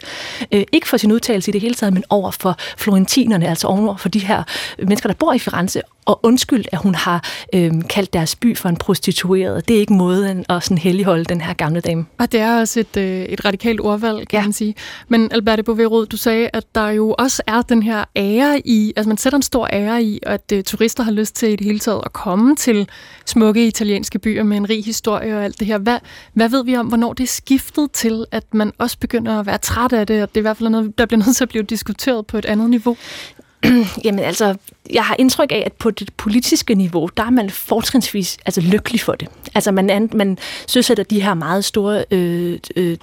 Øh, 0.53 0.65
ikke 0.73 0.89
for 0.89 0.97
sin 0.97 1.13
udtalelse 1.13 1.51
i 1.51 1.53
det 1.53 1.61
hele 1.61 1.75
taget, 1.75 1.93
men 1.93 2.05
over 2.11 2.31
for 2.31 2.57
florentinerne, 2.79 3.49
altså 3.49 3.67
over 3.67 3.97
for 3.97 4.09
de 4.09 4.19
her 4.19 4.43
mennesker, 4.79 5.09
der 5.09 5.15
bor 5.15 5.33
i 5.33 5.39
Firenze, 5.39 5.81
og 6.05 6.21
undskyld, 6.23 6.65
at 6.73 6.79
hun 6.79 6.93
har 6.95 7.24
øh, 7.55 7.72
kaldt 7.88 8.12
deres 8.12 8.36
by 8.36 8.57
for 8.57 8.68
en 8.68 8.76
prostitueret. 8.76 9.68
Det 9.68 9.76
er 9.76 9.80
ikke 9.80 9.92
måden 9.92 10.45
at 10.49 10.62
sådan 10.62 10.78
helligholde 10.78 11.24
den 11.24 11.40
her 11.40 11.55
gamle 11.55 11.80
dame. 11.80 12.07
Og 12.18 12.32
det 12.32 12.40
er 12.40 12.61
også 12.61 12.80
et, 12.80 12.97
øh, 12.97 13.22
et 13.22 13.45
radikalt 13.45 13.80
ordvalg, 13.80 14.28
kan 14.28 14.38
ja. 14.38 14.45
man 14.45 14.53
sige. 14.53 14.74
Men 15.09 15.32
Alberte 15.32 15.62
Bouverud, 15.62 16.07
du 16.07 16.16
sagde, 16.16 16.51
at 16.53 16.64
der 16.74 16.88
jo 16.88 17.14
også 17.18 17.42
er 17.47 17.62
den 17.62 17.82
her 17.82 18.05
ære 18.16 18.62
i, 18.64 18.92
altså 18.97 19.09
man 19.09 19.16
sætter 19.16 19.36
en 19.36 19.42
stor 19.42 19.68
ære 19.72 20.03
i, 20.03 20.20
at 20.22 20.53
øh, 20.53 20.64
turister 20.64 21.03
har 21.03 21.12
lyst 21.12 21.36
til 21.36 21.49
i 21.49 21.57
det 21.57 21.66
hele 21.66 21.78
taget 21.78 22.03
at 22.05 22.12
komme 22.12 22.57
til 22.57 22.88
smukke 23.26 23.66
italienske 23.66 24.18
byer 24.18 24.42
med 24.42 24.57
en 24.57 24.70
rig 24.70 24.84
historie 24.84 25.36
og 25.36 25.45
alt 25.45 25.59
det 25.59 25.66
her. 25.66 25.78
Hvad, 25.78 25.99
hvad 26.32 26.49
ved 26.49 26.64
vi 26.64 26.76
om, 26.76 26.86
hvornår 26.86 27.12
det 27.12 27.24
er 27.24 27.28
skiftet 27.28 27.90
til, 27.92 28.24
at 28.30 28.55
man 28.55 28.72
også 28.78 28.99
begynder 28.99 29.40
at 29.40 29.47
være 29.47 29.59
træt 29.59 29.92
af 29.92 30.07
det, 30.07 30.22
og 30.22 30.28
det 30.28 30.36
er 30.36 30.40
i 30.40 30.42
hvert 30.42 30.57
fald 30.57 30.68
noget, 30.68 30.99
der 30.99 31.07
bliver 31.07 31.24
nødt 31.26 31.36
til 31.36 31.45
at 31.45 31.49
blive 31.49 31.64
diskuteret 31.64 32.26
på 32.26 32.38
et 32.38 32.45
andet 32.45 32.70
niveau? 32.70 32.97
Jamen 34.05 34.20
altså, 34.20 34.57
jeg 34.93 35.05
har 35.05 35.16
indtryk 35.18 35.53
af, 35.53 35.62
at 35.66 35.72
på 35.72 35.91
det 35.91 36.12
politiske 36.16 36.74
niveau, 36.74 37.09
der 37.16 37.22
er 37.22 37.30
man 37.30 37.51
fortrinsvis 37.51 38.39
altså, 38.47 38.61
lykkelig 38.61 39.01
for 39.01 39.12
det. 39.12 39.28
Altså 39.55 39.72
man, 39.72 40.11
man 40.14 40.39
søsætter 40.66 41.05
de 41.05 41.22
her 41.22 41.35
meget 41.35 41.64
store 41.64 42.05
øh, 42.11 42.59
øh, 42.76 42.97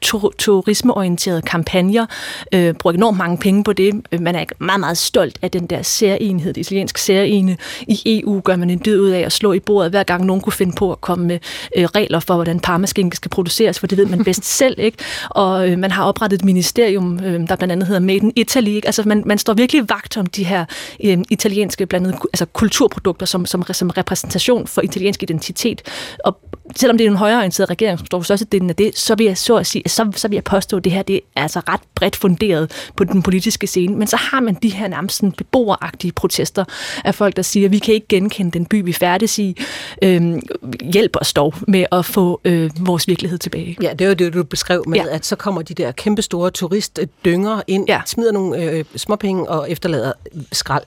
tur, 0.00 0.32
turismeorienterede 0.38 1.42
kampagner, 1.42 2.06
øh, 2.52 2.74
bruger 2.74 2.94
enormt 2.94 3.18
mange 3.18 3.38
penge 3.38 3.64
på 3.64 3.72
det. 3.72 4.20
Man 4.20 4.34
er 4.34 4.44
meget, 4.58 4.80
meget 4.80 4.98
stolt 4.98 5.38
af 5.42 5.50
den 5.50 5.66
der 5.66 5.82
særenhed, 5.82 6.52
det 6.52 6.60
italienske 6.60 7.00
særene. 7.00 7.56
I 7.80 8.20
EU 8.20 8.40
gør 8.40 8.56
man 8.56 8.70
en 8.70 8.78
død 8.78 9.00
ud 9.00 9.10
af 9.10 9.20
at 9.20 9.32
slå 9.32 9.52
i 9.52 9.60
bordet, 9.60 9.90
hver 9.90 10.02
gang 10.02 10.24
nogen 10.24 10.42
kunne 10.42 10.52
finde 10.52 10.72
på 10.76 10.92
at 10.92 11.00
komme 11.00 11.26
med 11.26 11.38
øh, 11.76 11.84
regler 11.84 12.20
for, 12.20 12.34
hvordan 12.34 12.60
parmaskinke 12.60 13.16
skal 13.16 13.28
produceres, 13.28 13.80
for 13.80 13.86
det 13.86 13.98
ved 13.98 14.06
man 14.06 14.24
bedst 14.24 14.44
selv. 14.58 14.78
ikke. 14.78 14.98
Og 15.30 15.70
øh, 15.70 15.78
man 15.78 15.90
har 15.90 16.04
oprettet 16.04 16.38
et 16.38 16.44
ministerium, 16.44 17.20
øh, 17.24 17.48
der 17.48 17.56
blandt 17.56 17.72
andet 17.72 17.86
hedder 17.86 18.00
Made 18.00 18.18
in 18.18 18.32
Italy. 18.36 18.68
Ikke? 18.68 18.88
Altså 18.88 19.02
man, 19.06 19.22
man 19.26 19.38
står 19.38 19.54
virkelig 19.54 19.88
vagt 19.88 20.16
om 20.16 20.26
de 20.26 20.44
her 20.44 20.64
øh, 21.04 21.18
italienske 21.30 21.86
blandt 21.86 22.06
andet, 22.06 22.20
altså 22.32 22.46
kulturprodukter 22.46 23.26
som, 23.26 23.46
som, 23.46 23.64
som 23.72 23.90
repræsentation 23.90 24.66
for 24.66 24.82
italiensk 24.82 25.22
identitet. 25.22 25.82
Og 26.24 26.38
selvom 26.76 26.98
det 26.98 27.06
er 27.06 27.10
en 27.10 27.16
højreorienteret 27.16 27.70
regering, 27.70 27.98
som 27.98 28.06
står 28.06 28.18
for 28.18 28.24
størstedelen 28.24 28.70
af 28.70 28.76
det, 28.76 28.98
så 28.98 29.14
vil 29.14 29.26
jeg 29.26 29.38
så 29.38 29.56
at 29.56 29.66
sige, 29.66 29.82
så, 29.86 30.12
så 30.16 30.28
vil 30.28 30.36
jeg 30.36 30.44
påstå, 30.44 30.76
at 30.76 30.84
det 30.84 30.92
her 30.92 31.02
det 31.02 31.20
er 31.36 31.42
altså 31.42 31.60
ret 31.60 31.80
bredt 31.94 32.16
funderet 32.16 32.90
på 32.96 33.04
den 33.04 33.22
politiske 33.22 33.66
scene. 33.66 33.96
Men 33.96 34.06
så 34.06 34.16
har 34.16 34.40
man 34.40 34.54
de 34.54 34.68
her 34.68 34.88
nærmest 34.88 35.16
sådan 35.16 35.32
beboeragtige 35.32 36.12
protester 36.12 36.64
af 37.04 37.14
folk, 37.14 37.36
der 37.36 37.42
siger, 37.42 37.68
at 37.68 37.72
vi 37.72 37.78
kan 37.78 37.94
ikke 37.94 38.06
genkende 38.08 38.50
den 38.50 38.66
by, 38.66 38.84
vi 38.84 38.92
færdes 38.92 39.38
i. 39.38 39.56
Øhm, 40.02 40.42
hjælp 40.80 41.16
os 41.20 41.32
dog 41.32 41.54
med 41.68 41.86
at 41.92 42.04
få 42.04 42.40
øh, 42.44 42.70
vores 42.80 43.08
virkelighed 43.08 43.38
tilbage. 43.38 43.76
Ja, 43.82 43.92
det 43.92 44.00
er 44.00 44.08
jo 44.08 44.14
det, 44.14 44.34
du 44.34 44.42
beskrev 44.42 44.84
med, 44.88 44.98
ja. 44.98 45.14
at 45.14 45.26
så 45.26 45.36
kommer 45.36 45.62
de 45.62 45.74
der 45.74 45.92
kæmpestore 45.92 46.50
turistdynger 46.50 47.62
ind, 47.66 47.88
ja. 47.88 48.00
smider 48.06 48.32
nogle 48.32 48.62
øh, 48.62 48.84
småpenge 48.96 49.48
og 49.48 49.70
efterlader 49.70 50.12
skrald. 50.52 50.84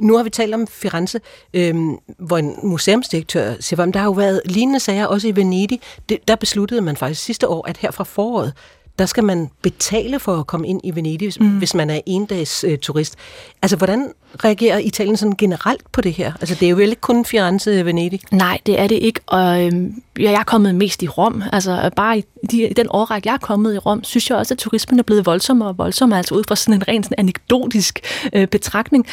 Nu 0.00 0.16
har 0.16 0.22
vi 0.22 0.30
talt 0.30 0.54
om 0.54 0.66
Firenze, 0.66 1.20
øhm, 1.54 1.96
hvor 2.18 2.38
en 2.38 2.54
museumsdirektør 2.62 3.54
siger, 3.60 3.82
at 3.82 3.94
der 3.94 4.00
har 4.00 4.06
jo 4.06 4.12
været 4.12 4.42
lignende 4.44 4.80
sager 4.80 5.06
også 5.06 5.28
i 5.28 5.36
Venedig. 5.36 5.80
Det, 6.08 6.28
der 6.28 6.36
besluttede 6.36 6.80
man 6.80 6.96
faktisk 6.96 7.24
sidste 7.24 7.48
år, 7.48 7.68
at 7.68 7.76
her 7.76 7.90
fra 7.90 8.04
foråret, 8.04 8.52
der 8.98 9.06
skal 9.06 9.24
man 9.24 9.50
betale 9.62 10.18
for 10.18 10.36
at 10.36 10.46
komme 10.46 10.68
ind 10.68 10.80
i 10.84 10.94
Venedig, 10.94 11.32
mm. 11.40 11.48
hvis 11.48 11.74
man 11.74 11.90
er 11.90 12.00
endags 12.06 12.64
øh, 12.64 12.78
turist. 12.78 13.16
Altså, 13.62 13.76
hvordan 13.76 14.12
reagerer 14.44 14.78
Italien 14.78 15.16
sådan 15.16 15.36
generelt 15.38 15.92
på 15.92 16.00
det 16.00 16.12
her? 16.12 16.32
Altså, 16.40 16.54
det 16.54 16.66
er 16.66 16.70
jo 16.70 16.78
ikke 16.78 16.94
kun 16.94 17.24
Firenze 17.24 17.84
Venedig? 17.84 18.20
Nej, 18.32 18.58
det 18.66 18.80
er 18.80 18.86
det 18.86 18.94
ikke, 18.94 19.20
og 19.26 19.66
øh, 19.66 19.72
jeg 20.18 20.32
er 20.32 20.42
kommet 20.42 20.74
mest 20.74 21.02
i 21.02 21.08
Rom. 21.08 21.42
Altså, 21.52 21.90
bare 21.96 22.18
i, 22.18 22.24
de, 22.50 22.68
i 22.68 22.72
den 22.72 22.86
årrække, 22.90 23.28
jeg 23.28 23.34
er 23.34 23.38
kommet 23.38 23.74
i 23.74 23.78
Rom, 23.78 24.04
synes 24.04 24.30
jeg 24.30 24.38
også, 24.38 24.54
at 24.54 24.58
turismen 24.58 24.98
er 24.98 25.02
blevet 25.02 25.26
voldsommere 25.26 25.68
og 25.68 25.78
voldsommere, 25.78 26.18
altså 26.18 26.34
ud 26.34 26.44
fra 26.48 26.56
sådan 26.56 26.74
en 26.74 26.88
rent 26.88 27.06
sådan 27.06 27.14
anekdotisk 27.18 28.00
øh, 28.32 28.46
betragtning. 28.46 29.06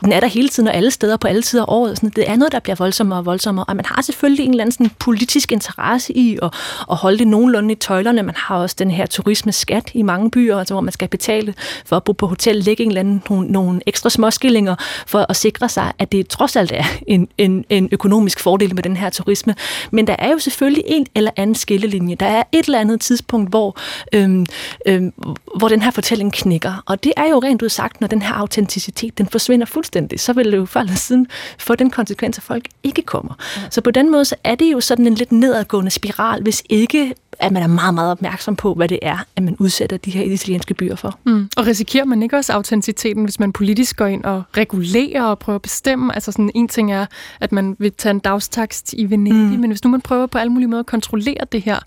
Den 0.00 0.12
er 0.12 0.20
der 0.20 0.26
hele 0.26 0.48
tiden 0.48 0.68
og 0.68 0.74
alle 0.74 0.90
steder 0.90 1.16
på 1.16 1.28
alle 1.28 1.42
tider 1.42 1.62
af 1.62 1.66
året. 1.68 1.96
Sådan, 1.96 2.10
det 2.10 2.30
er 2.30 2.36
noget, 2.36 2.52
der 2.52 2.60
bliver 2.60 2.76
voldsommere 2.76 3.18
og 3.18 3.26
voldsommere, 3.26 3.64
og 3.68 3.76
man 3.76 3.84
har 3.84 4.02
selvfølgelig 4.02 4.44
en 4.44 4.50
eller 4.50 4.62
anden 4.62 4.72
sådan, 4.72 4.90
politisk 4.98 5.52
interesse 5.52 6.16
i 6.16 6.38
at, 6.42 6.54
at 6.90 6.96
holde 6.96 7.18
det 7.18 7.28
nogenlunde 7.28 7.72
i 7.72 7.76
tøjlerne. 7.76 8.22
Man 8.22 8.34
har 8.36 8.56
også 8.56 8.76
den 8.78 8.90
her 8.98 9.06
turismeskat 9.06 9.90
i 9.94 10.02
mange 10.02 10.30
byer, 10.30 10.58
altså, 10.58 10.74
hvor 10.74 10.80
man 10.80 10.92
skal 10.92 11.08
betale 11.08 11.54
for 11.84 11.96
at 11.96 12.04
bo 12.04 12.12
på 12.12 12.26
hotel, 12.26 12.56
lægge 12.56 12.82
en 12.82 12.88
eller 12.88 13.00
anden, 13.00 13.22
nogle, 13.30 13.48
nogle 13.48 13.80
ekstra 13.86 14.10
småskillinger 14.10 14.74
for 15.06 15.26
at 15.28 15.36
sikre 15.36 15.68
sig, 15.68 15.92
at 15.98 16.12
det 16.12 16.28
trods 16.28 16.56
alt 16.56 16.72
er 16.74 16.84
en, 17.06 17.28
en, 17.38 17.64
en 17.70 17.88
økonomisk 17.92 18.40
fordel 18.40 18.74
med 18.74 18.82
den 18.82 18.96
her 18.96 19.10
turisme. 19.10 19.54
Men 19.90 20.06
der 20.06 20.16
er 20.18 20.30
jo 20.30 20.38
selvfølgelig 20.38 20.84
en 20.86 21.06
eller 21.14 21.30
anden 21.36 21.54
skillelinje. 21.54 22.14
Der 22.14 22.26
er 22.26 22.42
et 22.52 22.64
eller 22.64 22.80
andet 22.80 23.00
tidspunkt, 23.00 23.50
hvor, 23.50 23.78
øhm, 24.12 24.46
øhm, 24.86 25.12
hvor 25.56 25.68
den 25.68 25.82
her 25.82 25.90
fortælling 25.90 26.32
knækker. 26.32 26.82
Og 26.86 27.04
det 27.04 27.12
er 27.16 27.28
jo 27.30 27.38
rent 27.38 27.62
ud 27.62 27.68
sagt, 27.68 28.00
når 28.00 28.08
den 28.08 28.22
her 28.22 28.32
autenticitet 28.34 29.18
den 29.18 29.26
forsvinder 29.26 29.66
fuldstændig, 29.66 30.20
så 30.20 30.32
vil 30.32 30.52
det 30.52 30.56
jo 30.56 30.64
før 30.64 30.80
eller 30.80 30.94
siden 30.94 31.26
få 31.58 31.74
den 31.74 31.90
konsekvens, 31.90 32.38
at 32.38 32.44
folk 32.44 32.64
ikke 32.82 33.02
kommer. 33.02 33.34
Ja. 33.56 33.62
Så 33.70 33.80
på 33.80 33.90
den 33.90 34.10
måde 34.10 34.24
så 34.24 34.36
er 34.44 34.54
det 34.54 34.72
jo 34.72 34.80
sådan 34.80 35.06
en 35.06 35.14
lidt 35.14 35.32
nedadgående 35.32 35.90
spiral, 35.90 36.42
hvis 36.42 36.62
ikke 36.68 37.14
at 37.40 37.52
man 37.52 37.62
er 37.62 37.66
meget, 37.66 37.94
meget 37.94 38.10
opmærksom 38.10 38.56
på, 38.56 38.74
hvad 38.74 38.88
det 38.88 38.98
er, 39.02 39.18
at 39.36 39.42
man 39.42 39.56
udsætter 39.58 39.96
de 39.96 40.10
her 40.10 40.22
italienske 40.22 40.74
byer 40.74 40.96
for. 40.96 41.18
Mm. 41.24 41.48
Og 41.56 41.66
risikerer 41.66 42.04
man 42.04 42.22
ikke 42.22 42.36
også 42.36 42.52
autenticiteten, 42.52 43.24
hvis 43.24 43.40
man 43.40 43.52
politisk 43.52 43.96
går 43.96 44.06
ind 44.06 44.24
og 44.24 44.42
regulerer 44.56 45.22
og 45.22 45.38
prøver 45.38 45.54
at 45.54 45.62
bestemme? 45.62 46.14
Altså 46.14 46.32
sådan 46.32 46.50
en 46.54 46.68
ting 46.68 46.92
er, 46.92 47.06
at 47.40 47.52
man 47.52 47.76
vil 47.78 47.92
tage 47.92 48.10
en 48.10 48.18
dagstakst 48.18 48.92
i 48.92 49.10
Venedig, 49.10 49.34
mm. 49.34 49.60
men 49.60 49.70
hvis 49.70 49.84
nu 49.84 49.90
man 49.90 50.00
prøver 50.00 50.26
på 50.26 50.38
alle 50.38 50.52
mulige 50.52 50.68
måder 50.68 50.80
at 50.80 50.86
kontrollere 50.86 51.44
det 51.52 51.62
her, 51.62 51.78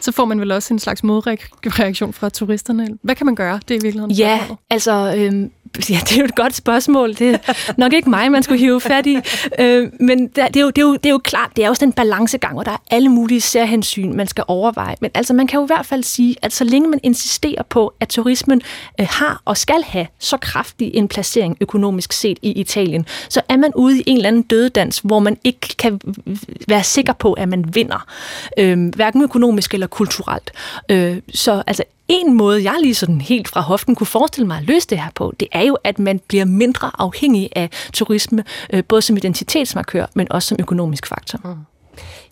så 0.00 0.12
får 0.12 0.24
man 0.24 0.40
vel 0.40 0.52
også 0.52 0.74
en 0.74 0.78
slags 0.78 1.04
modreaktion 1.04 2.12
fra 2.12 2.28
turisterne. 2.28 2.88
Hvad 3.02 3.14
kan 3.14 3.26
man 3.26 3.34
gøre? 3.34 3.60
Det 3.68 3.74
er 3.74 3.78
i 3.78 3.82
virkeligheden 3.82 4.10
Ja, 4.10 4.40
altså... 4.70 5.14
Øhm, 5.16 5.50
Ja, 5.90 5.98
det 6.08 6.12
er 6.12 6.18
jo 6.18 6.24
et 6.24 6.34
godt 6.34 6.54
spørgsmål. 6.54 7.14
Det 7.14 7.34
er 7.34 7.72
nok 7.76 7.92
ikke 7.92 8.10
mig, 8.10 8.30
man 8.32 8.42
skulle 8.42 8.60
hive 8.60 8.80
fat 8.80 9.06
i. 9.06 9.18
Øh, 9.58 9.90
men 10.00 10.28
det 10.28 10.56
er, 10.56 10.60
jo, 10.60 10.70
det, 10.70 10.78
er 10.78 10.82
jo, 10.82 10.92
det 10.92 11.06
er 11.06 11.10
jo 11.10 11.18
klart, 11.18 11.50
det 11.56 11.64
er 11.64 11.68
jo 11.68 11.74
sådan 11.74 11.88
en 11.88 11.92
balancegang, 11.92 12.58
og 12.58 12.66
der 12.66 12.72
er 12.72 12.76
alle 12.90 13.08
mulige 13.08 13.40
særhensyn, 13.40 14.16
man 14.16 14.26
skal 14.26 14.44
overveje. 14.48 14.94
Men 15.00 15.10
altså, 15.14 15.34
man 15.34 15.46
kan 15.46 15.58
jo 15.58 15.64
i 15.64 15.66
hvert 15.66 15.86
fald 15.86 16.02
sige, 16.02 16.36
at 16.42 16.52
så 16.52 16.64
længe 16.64 16.88
man 16.88 17.00
insisterer 17.02 17.62
på, 17.62 17.94
at 18.00 18.08
turismen 18.08 18.62
øh, 19.00 19.06
har 19.10 19.42
og 19.44 19.56
skal 19.56 19.82
have 19.82 20.06
så 20.18 20.36
kraftig 20.36 20.94
en 20.94 21.08
placering 21.08 21.56
økonomisk 21.60 22.12
set 22.12 22.38
i 22.42 22.52
Italien, 22.52 23.06
så 23.28 23.40
er 23.48 23.56
man 23.56 23.72
ude 23.74 23.98
i 23.98 24.04
en 24.06 24.16
eller 24.16 24.28
anden 24.28 24.42
dødedans, 24.42 24.98
hvor 24.98 25.18
man 25.18 25.38
ikke 25.44 25.74
kan 25.78 26.00
være 26.68 26.84
sikker 26.84 27.12
på, 27.12 27.32
at 27.32 27.48
man 27.48 27.74
vinder. 27.74 28.06
Øh, 28.58 28.94
hverken 28.94 29.22
økonomisk 29.22 29.74
eller 29.74 29.86
kulturelt. 29.86 30.52
Øh, 30.88 31.16
så 31.34 31.62
altså, 31.66 31.84
en 32.10 32.36
måde, 32.36 32.64
jeg 32.64 32.76
lige 32.82 32.94
sådan 32.94 33.20
helt 33.20 33.48
fra 33.48 33.60
hoften 33.60 33.94
kunne 33.94 34.06
forestille 34.06 34.46
mig 34.46 34.58
at 34.58 34.64
løse 34.64 34.88
det 34.88 34.98
her 34.98 35.10
på, 35.14 35.34
det 35.40 35.48
er 35.52 35.62
jo, 35.62 35.78
at 35.84 35.98
man 35.98 36.20
bliver 36.28 36.44
mindre 36.44 36.90
afhængig 36.98 37.48
af 37.56 37.70
turisme, 37.92 38.44
øh, 38.72 38.84
både 38.84 39.02
som 39.02 39.16
identitetsmarkør, 39.16 40.06
men 40.14 40.32
også 40.32 40.48
som 40.48 40.56
økonomisk 40.60 41.06
faktor. 41.06 41.40
Mm. 41.44 41.54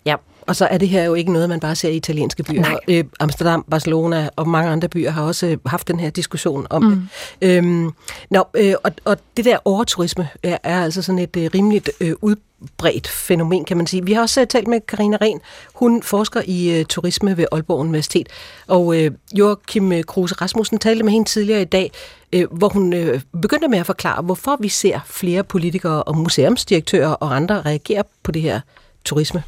Ja, 0.05 0.15
og 0.49 0.55
så 0.55 0.65
er 0.65 0.77
det 0.77 0.89
her 0.89 1.03
jo 1.03 1.13
ikke 1.13 1.33
noget, 1.33 1.49
man 1.49 1.59
bare 1.59 1.75
ser 1.75 1.89
i 1.89 1.95
italienske 1.95 2.43
byer. 2.43 2.61
Nej. 2.61 2.79
Øh, 2.87 3.03
Amsterdam, 3.19 3.65
Barcelona 3.71 4.29
og 4.35 4.47
mange 4.47 4.71
andre 4.71 4.87
byer 4.87 5.11
har 5.11 5.23
også 5.23 5.57
haft 5.65 5.87
den 5.87 5.99
her 5.99 6.09
diskussion 6.09 6.67
om 6.69 6.83
mm. 6.83 7.09
det. 7.41 7.47
Øhm, 7.47 7.91
nå, 8.29 8.43
øh, 8.53 8.73
og, 8.83 8.91
og 9.05 9.17
det 9.37 9.45
der 9.45 9.57
overturisme 9.65 10.29
er, 10.43 10.57
er 10.63 10.83
altså 10.83 11.01
sådan 11.01 11.19
et 11.19 11.37
øh, 11.37 11.49
rimeligt 11.53 11.89
øh, 12.01 12.13
udbredt 12.21 13.07
fænomen, 13.07 13.65
kan 13.65 13.77
man 13.77 13.87
sige. 13.87 14.05
Vi 14.05 14.13
har 14.13 14.21
også 14.21 14.41
uh, 14.41 14.47
talt 14.47 14.67
med 14.67 14.81
Karina 14.87 15.17
Ren. 15.21 15.39
Hun 15.73 16.03
forsker 16.03 16.41
i 16.45 16.79
uh, 16.79 16.85
turisme 16.85 17.37
ved 17.37 17.45
Aalborg 17.51 17.79
Universitet. 17.79 18.27
Og 18.67 18.85
uh, 18.85 19.05
Joachim 19.33 20.03
Kruse 20.03 20.35
Rasmussen 20.35 20.79
talte 20.79 21.03
med 21.03 21.11
hende 21.11 21.29
tidligere 21.29 21.61
i 21.61 21.65
dag, 21.65 21.91
uh, 22.35 22.57
hvor 22.57 22.69
hun 22.69 22.93
uh, 22.93 23.21
begyndte 23.41 23.67
med 23.67 23.79
at 23.79 23.85
forklare, 23.85 24.21
hvorfor 24.21 24.57
vi 24.59 24.69
ser 24.69 24.99
flere 25.05 25.43
politikere 25.43 26.03
og 26.03 26.17
museumsdirektører 26.17 27.09
og 27.09 27.35
andre 27.35 27.61
reagere 27.61 28.03
på 28.23 28.31
det 28.31 28.41
her 28.41 28.59
turisme. 29.05 29.43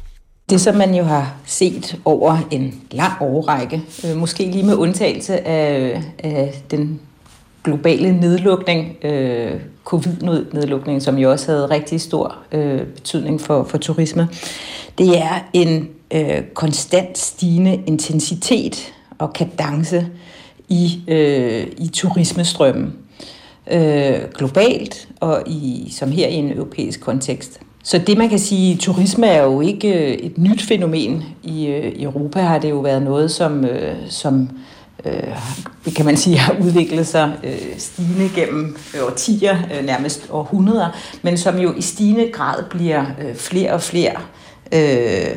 Det, 0.52 0.60
som 0.60 0.74
man 0.74 0.94
jo 0.94 1.04
har 1.04 1.34
set 1.46 2.00
over 2.04 2.38
en 2.50 2.80
lang 2.90 3.12
årrække, 3.20 3.82
øh, 4.06 4.16
måske 4.16 4.44
lige 4.44 4.66
med 4.66 4.74
undtagelse 4.74 5.46
af, 5.46 6.02
af 6.18 6.62
den 6.70 7.00
globale 7.64 8.20
nedlukning, 8.20 8.96
øh, 9.04 9.60
covid-nedlukningen, 9.84 11.00
som 11.00 11.18
jo 11.18 11.30
også 11.30 11.52
havde 11.52 11.70
rigtig 11.70 12.00
stor 12.00 12.36
øh, 12.52 12.86
betydning 12.86 13.40
for, 13.40 13.64
for 13.64 13.78
turisme, 13.78 14.28
det 14.98 15.18
er 15.18 15.48
en 15.52 15.88
øh, 16.14 16.42
konstant 16.54 17.18
stigende 17.18 17.82
intensitet 17.86 18.92
og 19.18 19.32
kadence 19.32 20.06
i, 20.68 21.02
øh, 21.08 21.66
i 21.78 21.88
turismestrømmen. 21.88 22.94
Øh, 23.70 24.20
globalt 24.34 25.08
og 25.20 25.42
i, 25.46 25.88
som 25.96 26.10
her 26.10 26.28
i 26.28 26.34
en 26.34 26.52
europæisk 26.52 27.00
kontekst. 27.00 27.60
Så 27.82 27.98
det 27.98 28.18
man 28.18 28.28
kan 28.28 28.38
sige, 28.38 28.76
turisme 28.76 29.26
er 29.26 29.42
jo 29.42 29.60
ikke 29.60 29.94
øh, 29.94 30.12
et 30.12 30.38
nyt 30.38 30.62
fænomen. 30.62 31.24
I, 31.42 31.66
øh, 31.66 31.92
i 31.92 32.02
Europa 32.02 32.40
har 32.40 32.58
det 32.58 32.70
jo 32.70 32.78
været 32.78 33.02
noget, 33.02 33.30
som, 33.30 33.64
øh, 33.64 33.94
som 34.08 34.50
øh, 35.04 35.94
kan 35.96 36.04
man 36.04 36.16
sige, 36.16 36.38
har 36.46 36.56
udviklet 36.60 37.06
sig 37.06 37.32
øh, 37.44 37.78
stigende 37.78 38.30
gennem 38.34 38.76
årtier, 39.06 39.56
øh, 39.74 39.86
nærmest 39.86 40.26
århundreder, 40.30 40.88
men 41.22 41.38
som 41.38 41.58
jo 41.58 41.74
i 41.76 41.82
stigende 41.82 42.30
grad 42.32 42.64
bliver 42.70 43.04
øh, 43.20 43.34
flere 43.34 43.72
og 43.72 43.82
flere. 43.82 44.16
Øh, 44.72 45.36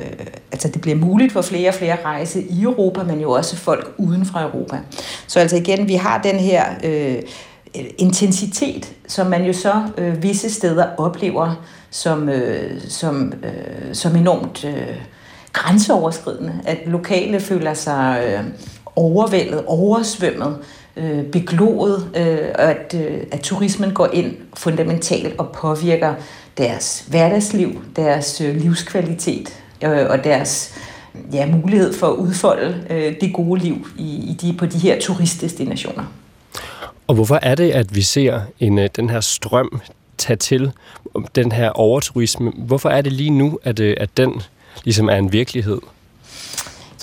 altså 0.51 0.67
det 0.67 0.81
bliver 0.81 0.97
muligt 0.97 1.33
for 1.33 1.41
flere 1.41 1.69
og 1.69 1.75
flere 1.75 1.97
rejse 2.05 2.43
i 2.43 2.61
Europa, 2.61 3.03
men 3.03 3.21
jo 3.21 3.31
også 3.31 3.55
folk 3.55 3.93
uden 3.97 4.25
for 4.25 4.39
Europa. 4.39 4.79
Så 5.27 5.39
altså 5.39 5.55
igen, 5.55 5.87
vi 5.87 5.95
har 5.95 6.21
den 6.21 6.35
her 6.35 6.65
øh, 6.83 7.15
intensitet, 7.97 8.93
som 9.07 9.27
man 9.27 9.45
jo 9.45 9.53
så 9.53 9.73
øh, 9.97 10.23
visse 10.23 10.49
steder 10.49 10.85
oplever 10.97 11.55
som, 11.95 12.29
øh, 12.29 12.81
som, 12.89 13.33
øh, 13.43 13.93
som 13.95 14.15
enormt 14.15 14.65
øh, 14.65 14.95
grænseoverskridende. 15.53 16.53
At 16.65 16.77
lokale 16.85 17.39
føler 17.39 17.73
sig 17.73 18.23
øh, 18.27 18.43
overvældet, 18.95 19.63
oversvømmet, 19.65 20.57
øh, 20.97 21.23
beglået, 21.23 22.09
øh, 22.15 22.49
og 22.55 22.71
at, 22.71 22.95
øh, 22.97 23.23
at 23.31 23.39
turismen 23.39 23.93
går 23.93 24.09
ind 24.13 24.35
fundamentalt 24.53 25.39
og 25.39 25.51
påvirker 25.51 26.13
deres 26.57 27.05
hverdagsliv, 27.07 27.81
deres 27.95 28.41
øh, 28.41 28.55
livskvalitet 28.55 29.53
øh, 29.83 30.09
og 30.09 30.23
deres 30.23 30.75
ja, 31.33 31.45
mulighed 31.45 31.93
for 31.93 32.07
at 32.07 32.15
udfolde 32.15 32.85
øh, 32.89 33.15
det 33.21 33.33
gode 33.33 33.61
liv 33.61 33.87
i, 33.97 34.03
i 34.03 34.37
de, 34.41 34.57
på 34.57 34.65
de 34.65 34.77
her 34.77 34.99
turistdestinationer. 34.99 36.03
Og 37.07 37.15
hvorfor 37.15 37.39
er 37.41 37.55
det, 37.55 37.71
at 37.71 37.95
vi 37.95 38.01
ser 38.01 38.41
en, 38.59 38.79
øh, 38.79 38.89
den 38.95 39.09
her 39.09 39.19
strøm 39.19 39.81
tage 40.17 40.37
til 40.37 40.71
den 41.35 41.51
her 41.51 41.69
overturisme? 41.69 42.51
Hvorfor 42.57 42.89
er 42.89 43.01
det 43.01 43.11
lige 43.11 43.29
nu, 43.29 43.59
at, 43.63 43.79
øh, 43.79 43.97
at 43.99 44.09
den 44.17 44.41
ligesom 44.83 45.09
er 45.09 45.15
en 45.15 45.31
virkelighed? 45.31 45.79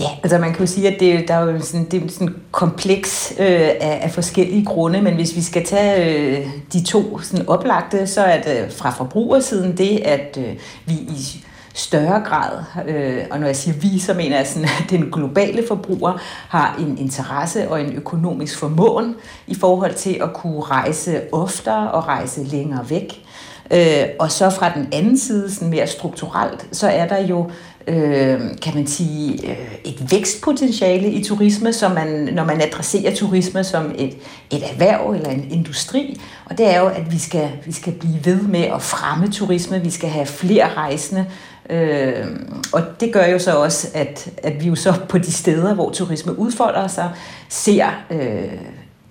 Ja, 0.01 0.09
altså 0.23 0.39
man 0.39 0.53
kan 0.53 0.61
jo 0.61 0.67
sige, 0.67 0.89
at 0.89 1.01
det, 1.01 1.29
der 1.29 1.35
er 1.35 1.41
jo 1.41 1.61
sådan, 1.61 1.87
det 1.91 2.03
er 2.03 2.09
sådan 2.09 2.35
kompleks 2.51 3.35
øh, 3.39 3.47
af, 3.47 4.01
af 4.03 4.11
forskellige 4.11 4.65
grunde, 4.65 5.03
men 5.03 5.15
hvis 5.15 5.37
vi 5.37 5.43
skal 5.43 5.67
tage 5.67 6.17
øh, 6.39 6.47
de 6.73 6.85
to 6.85 7.19
sådan 7.19 7.49
oplagte, 7.49 8.07
så 8.07 8.21
er 8.21 8.43
det 8.43 8.73
fra 8.73 8.91
forbrugersiden 8.91 9.77
det, 9.77 9.99
at 9.99 10.39
øh, 10.39 10.57
vi 10.87 10.95
i 10.95 11.45
større 11.75 12.21
grad, 12.21 12.65
øh, 12.89 13.25
og 13.31 13.39
når 13.41 13.47
jeg 13.47 13.57
siger 13.57 13.75
vi, 13.75 13.99
så 13.99 14.15
mener 14.15 14.37
jeg 14.37 14.47
sådan, 14.47 14.69
at 14.83 14.91
den 14.91 15.11
globale 15.13 15.67
forbruger 15.69 16.19
har 16.49 16.77
en 16.81 16.99
interesse 16.99 17.71
og 17.71 17.81
en 17.81 17.93
økonomisk 17.93 18.59
formåen 18.59 19.15
i 19.47 19.55
forhold 19.55 19.95
til 19.95 20.19
at 20.23 20.33
kunne 20.33 20.61
rejse 20.61 21.21
oftere 21.33 21.91
og 21.91 22.07
rejse 22.07 22.45
længere 22.45 22.91
væk. 22.91 23.25
Øh, 23.73 24.05
og 24.19 24.33
så 24.33 24.51
fra 24.51 24.73
den 24.75 24.89
anden 24.93 25.19
side, 25.19 25.55
sådan 25.55 25.69
mere 25.69 25.87
strukturelt, 25.87 26.67
så 26.73 26.89
er 26.89 27.09
der 27.09 27.27
jo 27.27 27.51
øh, 27.87 28.41
kan 28.63 28.75
man 28.75 28.87
sige, 28.87 29.51
øh, 29.51 29.75
et 29.85 30.13
vækstpotentiale 30.13 31.11
i 31.11 31.25
turisme, 31.25 31.73
som 31.73 31.93
man, 31.93 32.29
når 32.33 32.45
man 32.45 32.61
adresserer 32.61 33.15
turisme 33.15 33.65
som 33.65 33.95
et, 33.99 34.17
et 34.51 34.63
erhverv 34.73 35.11
eller 35.11 35.31
en 35.31 35.51
industri. 35.51 36.21
Og 36.45 36.59
det 36.59 36.75
er 36.75 36.81
jo, 36.81 36.87
at 36.87 37.13
vi 37.13 37.19
skal, 37.19 37.51
vi 37.67 37.73
skal 37.73 37.93
blive 37.93 38.25
ved 38.25 38.43
med 38.43 38.63
at 38.63 38.83
fremme 38.83 39.29
turisme, 39.29 39.81
vi 39.81 39.91
skal 39.91 40.09
have 40.09 40.27
flere 40.27 40.75
rejsende, 40.75 41.27
Øh, 41.71 42.27
og 42.73 42.83
det 43.01 43.13
gør 43.13 43.27
jo 43.27 43.39
så 43.39 43.57
også, 43.57 43.89
at, 43.95 44.31
at 44.43 44.61
vi 44.61 44.69
jo 44.69 44.75
så 44.75 44.95
på 45.09 45.19
de 45.19 45.33
steder, 45.33 45.75
hvor 45.75 45.91
turisme 45.91 46.39
udfolder 46.39 46.87
sig, 46.87 47.11
ser 47.49 47.87
øh, 48.11 48.53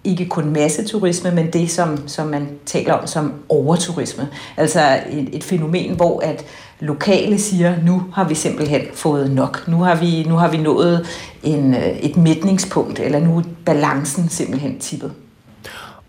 ikke 0.03 0.25
kun 0.25 0.49
masseturisme, 0.49 1.31
men 1.31 1.53
det, 1.53 1.71
som, 1.71 2.07
som 2.07 2.27
man 2.27 2.49
taler 2.65 2.93
om 2.93 3.07
som 3.07 3.33
overturisme. 3.49 4.27
Altså 4.57 4.99
et, 5.11 5.29
et 5.33 5.43
fænomen, 5.43 5.95
hvor 5.95 6.19
at 6.19 6.45
lokale 6.79 7.39
siger, 7.39 7.75
nu 7.83 8.03
har 8.13 8.27
vi 8.27 8.35
simpelthen 8.35 8.81
fået 8.93 9.31
nok. 9.31 9.67
Nu 9.67 9.77
har 9.77 9.95
vi, 9.95 10.23
nu 10.23 10.35
har 10.35 10.51
vi 10.51 10.57
nået 10.57 11.07
en, 11.43 11.73
øh, 11.73 11.97
et 11.97 12.17
mætningspunkt, 12.17 12.99
eller 12.99 13.19
nu 13.19 13.37
er 13.37 13.43
balancen 13.65 14.29
simpelthen 14.29 14.79
tippet. 14.79 15.11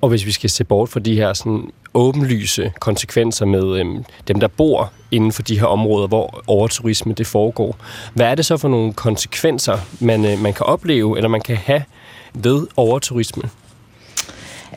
Og 0.01 0.09
hvis 0.09 0.26
vi 0.26 0.32
skal 0.32 0.51
se 0.51 0.64
bort 0.64 0.88
fra 0.88 1.01
de 1.01 1.14
her 1.14 1.32
sådan 1.32 1.70
åbenlyse 1.95 2.72
konsekvenser 2.80 3.47
med 3.47 3.80
øhm, 3.80 4.05
dem, 4.28 4.40
der 4.40 4.49
bor 4.49 4.93
inden 5.11 5.32
for 5.32 5.43
de 5.43 5.59
her 5.59 5.66
områder, 5.66 6.09
hvor 6.09 6.43
overturisme 6.47 7.12
det 7.12 7.26
foregår, 7.26 7.76
hvad 8.14 8.26
er 8.26 8.34
det 8.34 8.47
så 8.47 8.57
for 8.57 8.68
nogle 8.68 8.93
konsekvenser, 8.93 9.78
man, 10.01 10.24
øh, 10.24 10.38
man 10.38 10.53
kan 10.53 10.66
opleve, 10.66 11.16
eller 11.16 11.28
man 11.28 11.40
kan 11.40 11.57
have 11.57 11.82
ved 12.34 12.66
overturisme? 12.76 13.43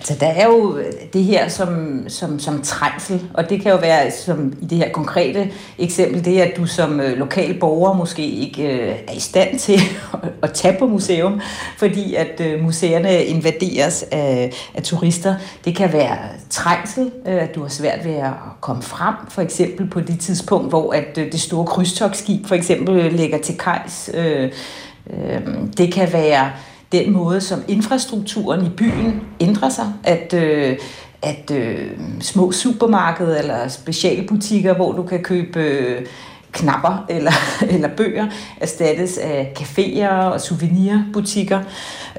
Altså, 0.10 0.26
der 0.26 0.32
er 0.32 0.46
jo 0.46 0.78
øh, 0.78 0.94
det 1.14 1.24
her 1.24 1.48
som, 1.48 2.04
som, 2.08 2.40
som 2.40 2.62
trængsel, 2.62 3.22
og 3.34 3.50
det 3.50 3.62
kan 3.62 3.72
jo 3.72 3.78
være, 3.78 4.12
som 4.12 4.54
i 4.62 4.66
det 4.66 4.78
her 4.78 4.92
konkrete 4.92 5.52
eksempel, 5.78 6.26
det 6.26 6.40
at 6.40 6.58
du 6.58 6.66
som 6.66 7.00
øh, 7.00 7.18
lokal 7.18 7.60
borger 7.60 7.94
måske 7.94 8.26
ikke 8.26 8.64
øh, 8.64 8.96
er 9.08 9.14
i 9.14 9.20
stand 9.20 9.60
til 9.66 9.80
at, 10.14 10.30
at 10.42 10.52
tage 10.52 10.80
på 10.80 10.88
museum, 10.88 11.42
fordi 11.78 12.16
at 12.16 12.42
øh, 12.42 12.64
museerne 12.64 13.24
invaderes 13.24 14.06
af, 14.12 14.54
af 14.76 14.84
turister. 14.84 15.36
Det 15.66 15.76
kan 15.76 15.94
være 15.94 16.18
trængsel, 16.50 17.12
øh, 17.26 17.44
at 17.44 17.56
du 17.56 17.62
har 17.62 17.70
svært 17.70 18.06
ved 18.06 18.16
at 18.16 18.34
komme 18.62 18.82
frem, 18.82 19.16
for 19.30 19.42
eksempel 19.42 19.90
på 19.90 20.00
det 20.00 20.20
tidspunkt, 20.20 20.70
hvor 20.70 20.94
at 20.94 21.18
øh, 21.18 21.32
det 21.32 21.42
store 21.42 21.66
krydstogsskib 21.66 22.48
for 22.48 22.56
eksempel 22.56 23.00
øh, 23.00 23.14
ligger 23.14 23.38
til 23.38 23.58
kajs. 23.58 24.10
Øh, 24.14 24.52
øh, 25.10 25.42
det 25.78 25.94
kan 25.94 26.14
være 26.14 26.52
den 26.92 27.14
måde, 27.14 27.42
som 27.42 27.64
infrastrukturen 27.68 28.66
i 28.66 28.70
byen 28.70 29.22
ændrer 29.40 29.70
sig, 29.70 29.94
at, 30.04 30.34
øh, 30.34 30.78
at 31.22 31.52
øh, 31.52 31.90
små 32.20 32.52
supermarkeder 32.52 33.38
eller 33.38 33.68
specialbutikker, 33.68 34.74
hvor 34.74 34.92
du 34.92 35.04
kan 35.04 35.24
købe, 35.24 35.60
øh, 35.60 36.06
knapper 36.56 37.06
eller, 37.16 37.32
eller 37.70 37.90
bøger 37.98 38.28
erstattes 38.58 39.18
af 39.18 39.54
caféer 39.60 40.10
og 40.10 40.42
souvenirbutikker. 40.42 41.60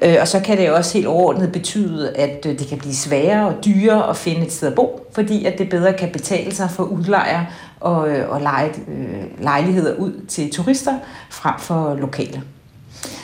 Øh, 0.02 0.16
og 0.20 0.28
så 0.28 0.40
kan 0.40 0.58
det 0.58 0.70
også 0.70 0.92
helt 0.92 1.06
overordnet 1.06 1.52
betyde, 1.52 2.16
at 2.16 2.46
øh, 2.46 2.58
det 2.58 2.66
kan 2.68 2.78
blive 2.78 2.94
sværere 2.94 3.48
og 3.48 3.64
dyrere 3.64 4.10
at 4.10 4.16
finde 4.16 4.46
et 4.46 4.52
sted 4.52 4.68
at 4.68 4.74
bo, 4.74 5.06
fordi 5.12 5.44
at 5.44 5.58
det 5.58 5.68
bedre 5.68 5.92
kan 5.92 6.12
betale 6.12 6.54
sig 6.54 6.70
for 6.70 6.82
udlejere 6.84 7.46
og, 7.80 8.08
øh, 8.08 8.30
og 8.30 8.40
lege 8.40 8.70
øh, 8.88 9.42
lejligheder 9.42 9.94
ud 9.94 10.26
til 10.28 10.52
turister 10.52 10.94
frem 11.30 11.54
for 11.58 11.94
lokale. 11.94 12.42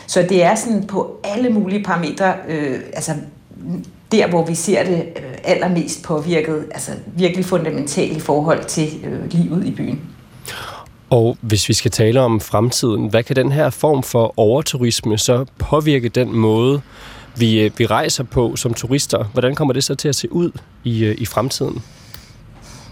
Så 0.06 0.26
det 0.28 0.42
er 0.42 0.54
sådan 0.54 0.86
på 0.86 1.20
alle 1.24 1.50
mulige 1.50 1.84
parametre, 1.84 2.34
øh, 2.48 2.80
altså 2.92 3.12
der, 4.12 4.28
hvor 4.28 4.46
vi 4.46 4.54
ser 4.54 4.84
det 4.84 5.04
øh, 5.16 5.38
allermest 5.44 6.02
påvirket, 6.02 6.64
altså 6.70 6.90
virkelig 7.06 7.44
fundamentalt 7.44 8.16
i 8.16 8.20
forhold 8.20 8.64
til 8.64 8.88
øh, 9.04 9.32
livet 9.32 9.66
i 9.66 9.70
byen. 9.70 10.00
Og 11.10 11.36
hvis 11.40 11.68
vi 11.68 11.74
skal 11.74 11.90
tale 11.90 12.20
om 12.20 12.40
fremtiden, 12.40 13.08
hvad 13.08 13.22
kan 13.22 13.36
den 13.36 13.52
her 13.52 13.70
form 13.70 14.02
for 14.02 14.34
overturisme 14.36 15.18
så 15.18 15.44
påvirke 15.58 16.08
den 16.08 16.36
måde, 16.36 16.80
vi, 17.36 17.60
øh, 17.60 17.70
vi 17.78 17.86
rejser 17.86 18.24
på 18.24 18.56
som 18.56 18.74
turister? 18.74 19.24
Hvordan 19.24 19.54
kommer 19.54 19.74
det 19.74 19.84
så 19.84 19.94
til 19.94 20.08
at 20.08 20.14
se 20.16 20.32
ud 20.32 20.50
i, 20.84 21.04
øh, 21.04 21.14
i 21.18 21.26
fremtiden? 21.26 21.82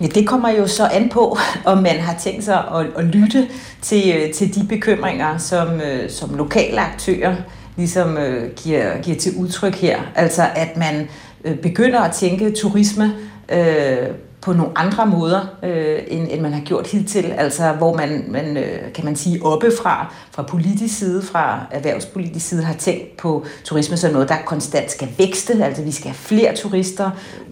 Ja, 0.01 0.07
det 0.07 0.27
kommer 0.29 0.49
jo 0.49 0.67
så 0.67 0.87
an 0.87 1.09
på, 1.09 1.39
om 1.65 1.79
man 1.79 1.99
har 1.99 2.15
tænkt 2.19 2.45
sig 2.45 2.65
at, 2.75 2.87
at 2.97 3.05
lytte 3.05 3.49
til, 3.83 4.15
øh, 4.17 4.33
til 4.33 4.55
de 4.55 4.67
bekymringer, 4.67 5.39
som, 5.39 5.81
øh, 5.81 6.11
som 6.11 6.35
lokale 6.35 6.81
aktører 6.81 7.37
ligesom 7.77 8.19
øh, 8.19 8.51
giver, 8.57 9.03
giver 9.03 9.17
til 9.17 9.33
udtryk 9.37 9.75
her. 9.75 10.01
Altså 10.15 10.43
at 10.55 10.77
man 10.77 11.09
begynder 11.63 12.01
at 12.01 12.13
tænke 12.13 12.51
turisme 12.51 13.15
øh, 13.53 14.09
på 14.43 14.53
nogle 14.53 14.73
andre 14.77 15.07
måder, 15.07 15.41
øh, 15.63 15.99
end, 16.09 16.29
end 16.31 16.41
man 16.41 16.53
har 16.53 16.61
gjort 16.61 16.87
hidtil. 16.87 17.25
Altså 17.25 17.73
hvor 17.73 17.97
man, 17.97 18.25
man 18.29 18.57
øh, 18.57 18.93
kan 18.95 19.05
man 19.05 19.17
sige, 19.17 19.43
oppefra, 19.43 20.15
fra 20.31 20.43
politisk 20.43 20.99
side, 20.99 21.23
fra 21.23 21.61
erhvervspolitisk 21.71 22.49
side, 22.49 22.63
har 22.63 22.75
tænkt 22.75 23.17
på 23.17 23.45
turisme 23.65 23.97
som 23.97 24.13
noget, 24.13 24.29
der 24.29 24.37
konstant 24.47 24.91
skal 24.91 25.09
vækste. 25.19 25.65
Altså 25.65 25.83
vi 25.83 25.91
skal 25.91 26.07
have 26.07 26.15
flere 26.15 26.57
turister 26.57 27.11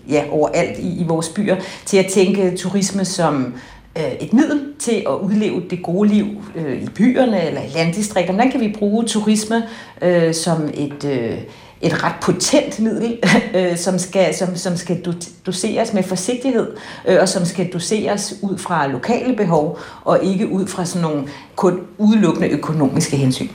ja, 0.08 0.24
overalt 0.30 0.78
i, 0.78 1.00
i 1.00 1.04
vores 1.06 1.28
byer, 1.28 1.56
til 1.84 1.96
at 1.96 2.06
tænke 2.06 2.56
turisme 2.56 3.04
som 3.04 3.54
øh, 3.98 4.12
et 4.12 4.32
middel 4.32 4.60
til 4.78 5.04
at 5.08 5.14
udleve 5.14 5.62
det 5.70 5.82
gode 5.82 6.08
liv 6.08 6.26
øh, 6.54 6.82
i 6.82 6.88
byerne 6.94 7.46
eller 7.46 7.60
i 7.60 7.68
landdistrikterne. 7.74 8.36
Hvordan 8.36 8.52
kan 8.52 8.60
vi 8.60 8.74
bruge 8.78 9.04
turisme 9.04 9.62
øh, 10.02 10.34
som 10.34 10.70
et... 10.74 11.04
Øh, 11.04 11.38
et 11.80 12.04
ret 12.04 12.14
potent 12.22 12.80
middel, 12.80 13.18
øh, 13.54 13.76
som, 13.76 13.98
skal, 13.98 14.34
som, 14.34 14.56
som 14.56 14.76
skal 14.76 15.14
doseres 15.46 15.92
med 15.92 16.02
forsigtighed, 16.02 16.76
øh, 17.08 17.18
og 17.20 17.28
som 17.28 17.44
skal 17.44 17.72
doseres 17.72 18.34
ud 18.42 18.58
fra 18.58 18.86
lokale 18.86 19.36
behov, 19.36 19.78
og 20.04 20.24
ikke 20.24 20.48
ud 20.48 20.66
fra 20.66 20.84
sådan 20.84 21.02
nogle 21.02 21.28
kun 21.56 21.80
udelukkende 21.98 22.48
økonomiske 22.48 23.16
hensyn. 23.16 23.48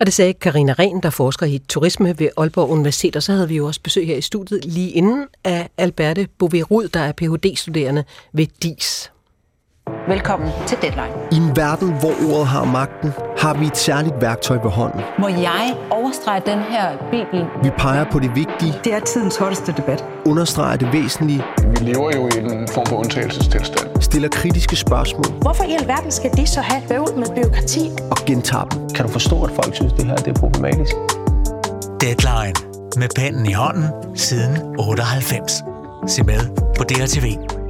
Og 0.00 0.06
det 0.06 0.14
sagde 0.14 0.32
Karina 0.32 0.72
Ren, 0.72 1.00
der 1.02 1.10
forsker 1.10 1.46
i 1.46 1.62
turisme 1.68 2.18
ved 2.18 2.28
Aalborg 2.36 2.70
Universitet, 2.70 3.16
og 3.16 3.22
så 3.22 3.32
havde 3.32 3.48
vi 3.48 3.56
jo 3.56 3.66
også 3.66 3.80
besøg 3.82 4.06
her 4.06 4.16
i 4.16 4.20
studiet 4.20 4.64
lige 4.64 4.90
inden 4.90 5.26
af 5.44 5.68
Alberte 5.78 6.28
Bouverud, 6.38 6.88
der 6.88 7.00
er 7.00 7.12
Ph.D.-studerende 7.12 8.04
ved 8.32 8.46
DIS. 8.62 9.11
Velkommen 9.86 10.48
til 10.66 10.78
Deadline. 10.82 11.14
I 11.32 11.36
en 11.36 11.56
verden, 11.56 11.88
hvor 12.00 12.14
ordet 12.32 12.46
har 12.46 12.64
magten, 12.64 13.12
har 13.38 13.54
vi 13.54 13.66
et 13.66 13.76
særligt 13.76 14.14
værktøj 14.20 14.56
ved 14.62 14.70
hånden. 14.70 15.00
Må 15.18 15.28
jeg 15.28 15.76
overstrege 15.90 16.42
den 16.46 16.58
her 16.58 16.96
bibel? 17.10 17.46
Vi 17.62 17.70
peger 17.78 18.04
på 18.12 18.18
det 18.18 18.30
vigtige. 18.34 18.74
Det 18.84 18.94
er 18.94 19.00
tidens 19.00 19.36
hotteste 19.36 19.72
debat. 19.76 20.04
Understreger 20.26 20.76
det 20.76 20.92
væsentlige. 20.92 21.42
Vi 21.58 21.76
lever 21.76 22.10
jo 22.16 22.26
i 22.26 22.38
en 22.38 22.68
form 22.68 22.86
for 22.86 22.96
undtagelsestilstand. 22.96 24.02
Stiller 24.02 24.28
kritiske 24.28 24.76
spørgsmål. 24.76 25.24
Hvorfor 25.40 25.64
i 25.64 25.72
alverden 25.80 26.10
skal 26.10 26.30
de 26.36 26.46
så 26.46 26.60
have 26.60 26.82
bøvl 26.88 27.18
med 27.18 27.26
byråkrati? 27.34 27.90
Og 28.10 28.16
gentager 28.26 28.64
dem. 28.64 28.90
Kan 28.94 29.06
du 29.06 29.12
forstå, 29.12 29.42
at 29.44 29.50
folk 29.50 29.74
synes, 29.74 29.92
det 29.92 30.04
her 30.04 30.16
det 30.16 30.28
er 30.36 30.40
problematisk? 30.40 30.94
Deadline. 32.00 32.54
Med 32.96 33.08
pennen 33.16 33.46
i 33.46 33.52
hånden 33.52 34.16
siden 34.16 34.76
98. 34.78 35.62
Se 36.06 36.22
med 36.22 36.40
på 36.76 36.84
DRTV. 36.84 37.61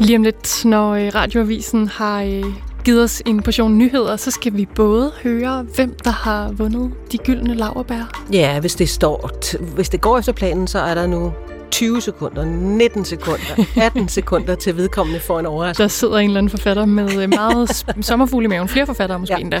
Lige 0.00 0.16
om 0.16 0.22
lidt, 0.22 0.64
når 0.64 0.92
øh, 0.92 1.10
radioavisen 1.14 1.88
har 1.88 2.22
øh, 2.22 2.44
givet 2.84 3.02
os 3.02 3.22
en 3.26 3.42
portion 3.42 3.78
nyheder, 3.78 4.16
så 4.16 4.30
skal 4.30 4.56
vi 4.56 4.68
både 4.74 5.12
høre, 5.22 5.66
hvem 5.74 5.96
der 6.04 6.10
har 6.10 6.52
vundet 6.52 6.92
de 7.12 7.18
gyldne 7.18 7.54
laverbær. 7.54 8.22
Ja, 8.32 8.60
hvis 8.60 8.74
det, 8.74 8.88
står, 8.88 9.30
hvis 9.74 9.88
det 9.88 10.00
går 10.00 10.18
efter 10.18 10.32
planen, 10.32 10.66
så 10.66 10.78
er 10.78 10.94
der 10.94 11.06
nu 11.06 11.32
20 11.70 12.00
sekunder, 12.00 12.44
19 12.44 13.04
sekunder, 13.04 13.64
18 13.76 14.08
sekunder 14.18 14.54
til 14.54 14.76
vedkommende 14.76 15.20
for 15.20 15.38
en 15.38 15.46
overraskelse. 15.46 15.82
Der 15.82 15.88
sidder 15.88 16.18
en 16.18 16.30
eller 16.30 16.38
anden 16.38 16.50
forfatter 16.50 16.84
med 16.84 17.22
øh, 17.22 17.28
meget 17.28 17.84
sommerfugle 18.00 18.44
i 18.44 18.48
maven. 18.48 18.68
Flere 18.68 18.86
forfattere 18.86 19.18
måske 19.18 19.34
ja. 19.34 19.40
endda. 19.40 19.60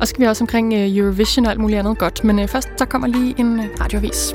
Og 0.00 0.06
så 0.06 0.10
skal 0.10 0.20
vi 0.20 0.26
også 0.26 0.44
omkring 0.44 0.74
Eurovision 0.98 1.46
og 1.46 1.50
alt 1.50 1.60
muligt 1.60 1.78
andet 1.78 1.98
godt. 1.98 2.24
Men 2.24 2.48
først, 2.48 2.68
så 2.76 2.84
kommer 2.84 3.08
lige 3.08 3.34
en 3.38 3.60
radioavis. 3.80 4.34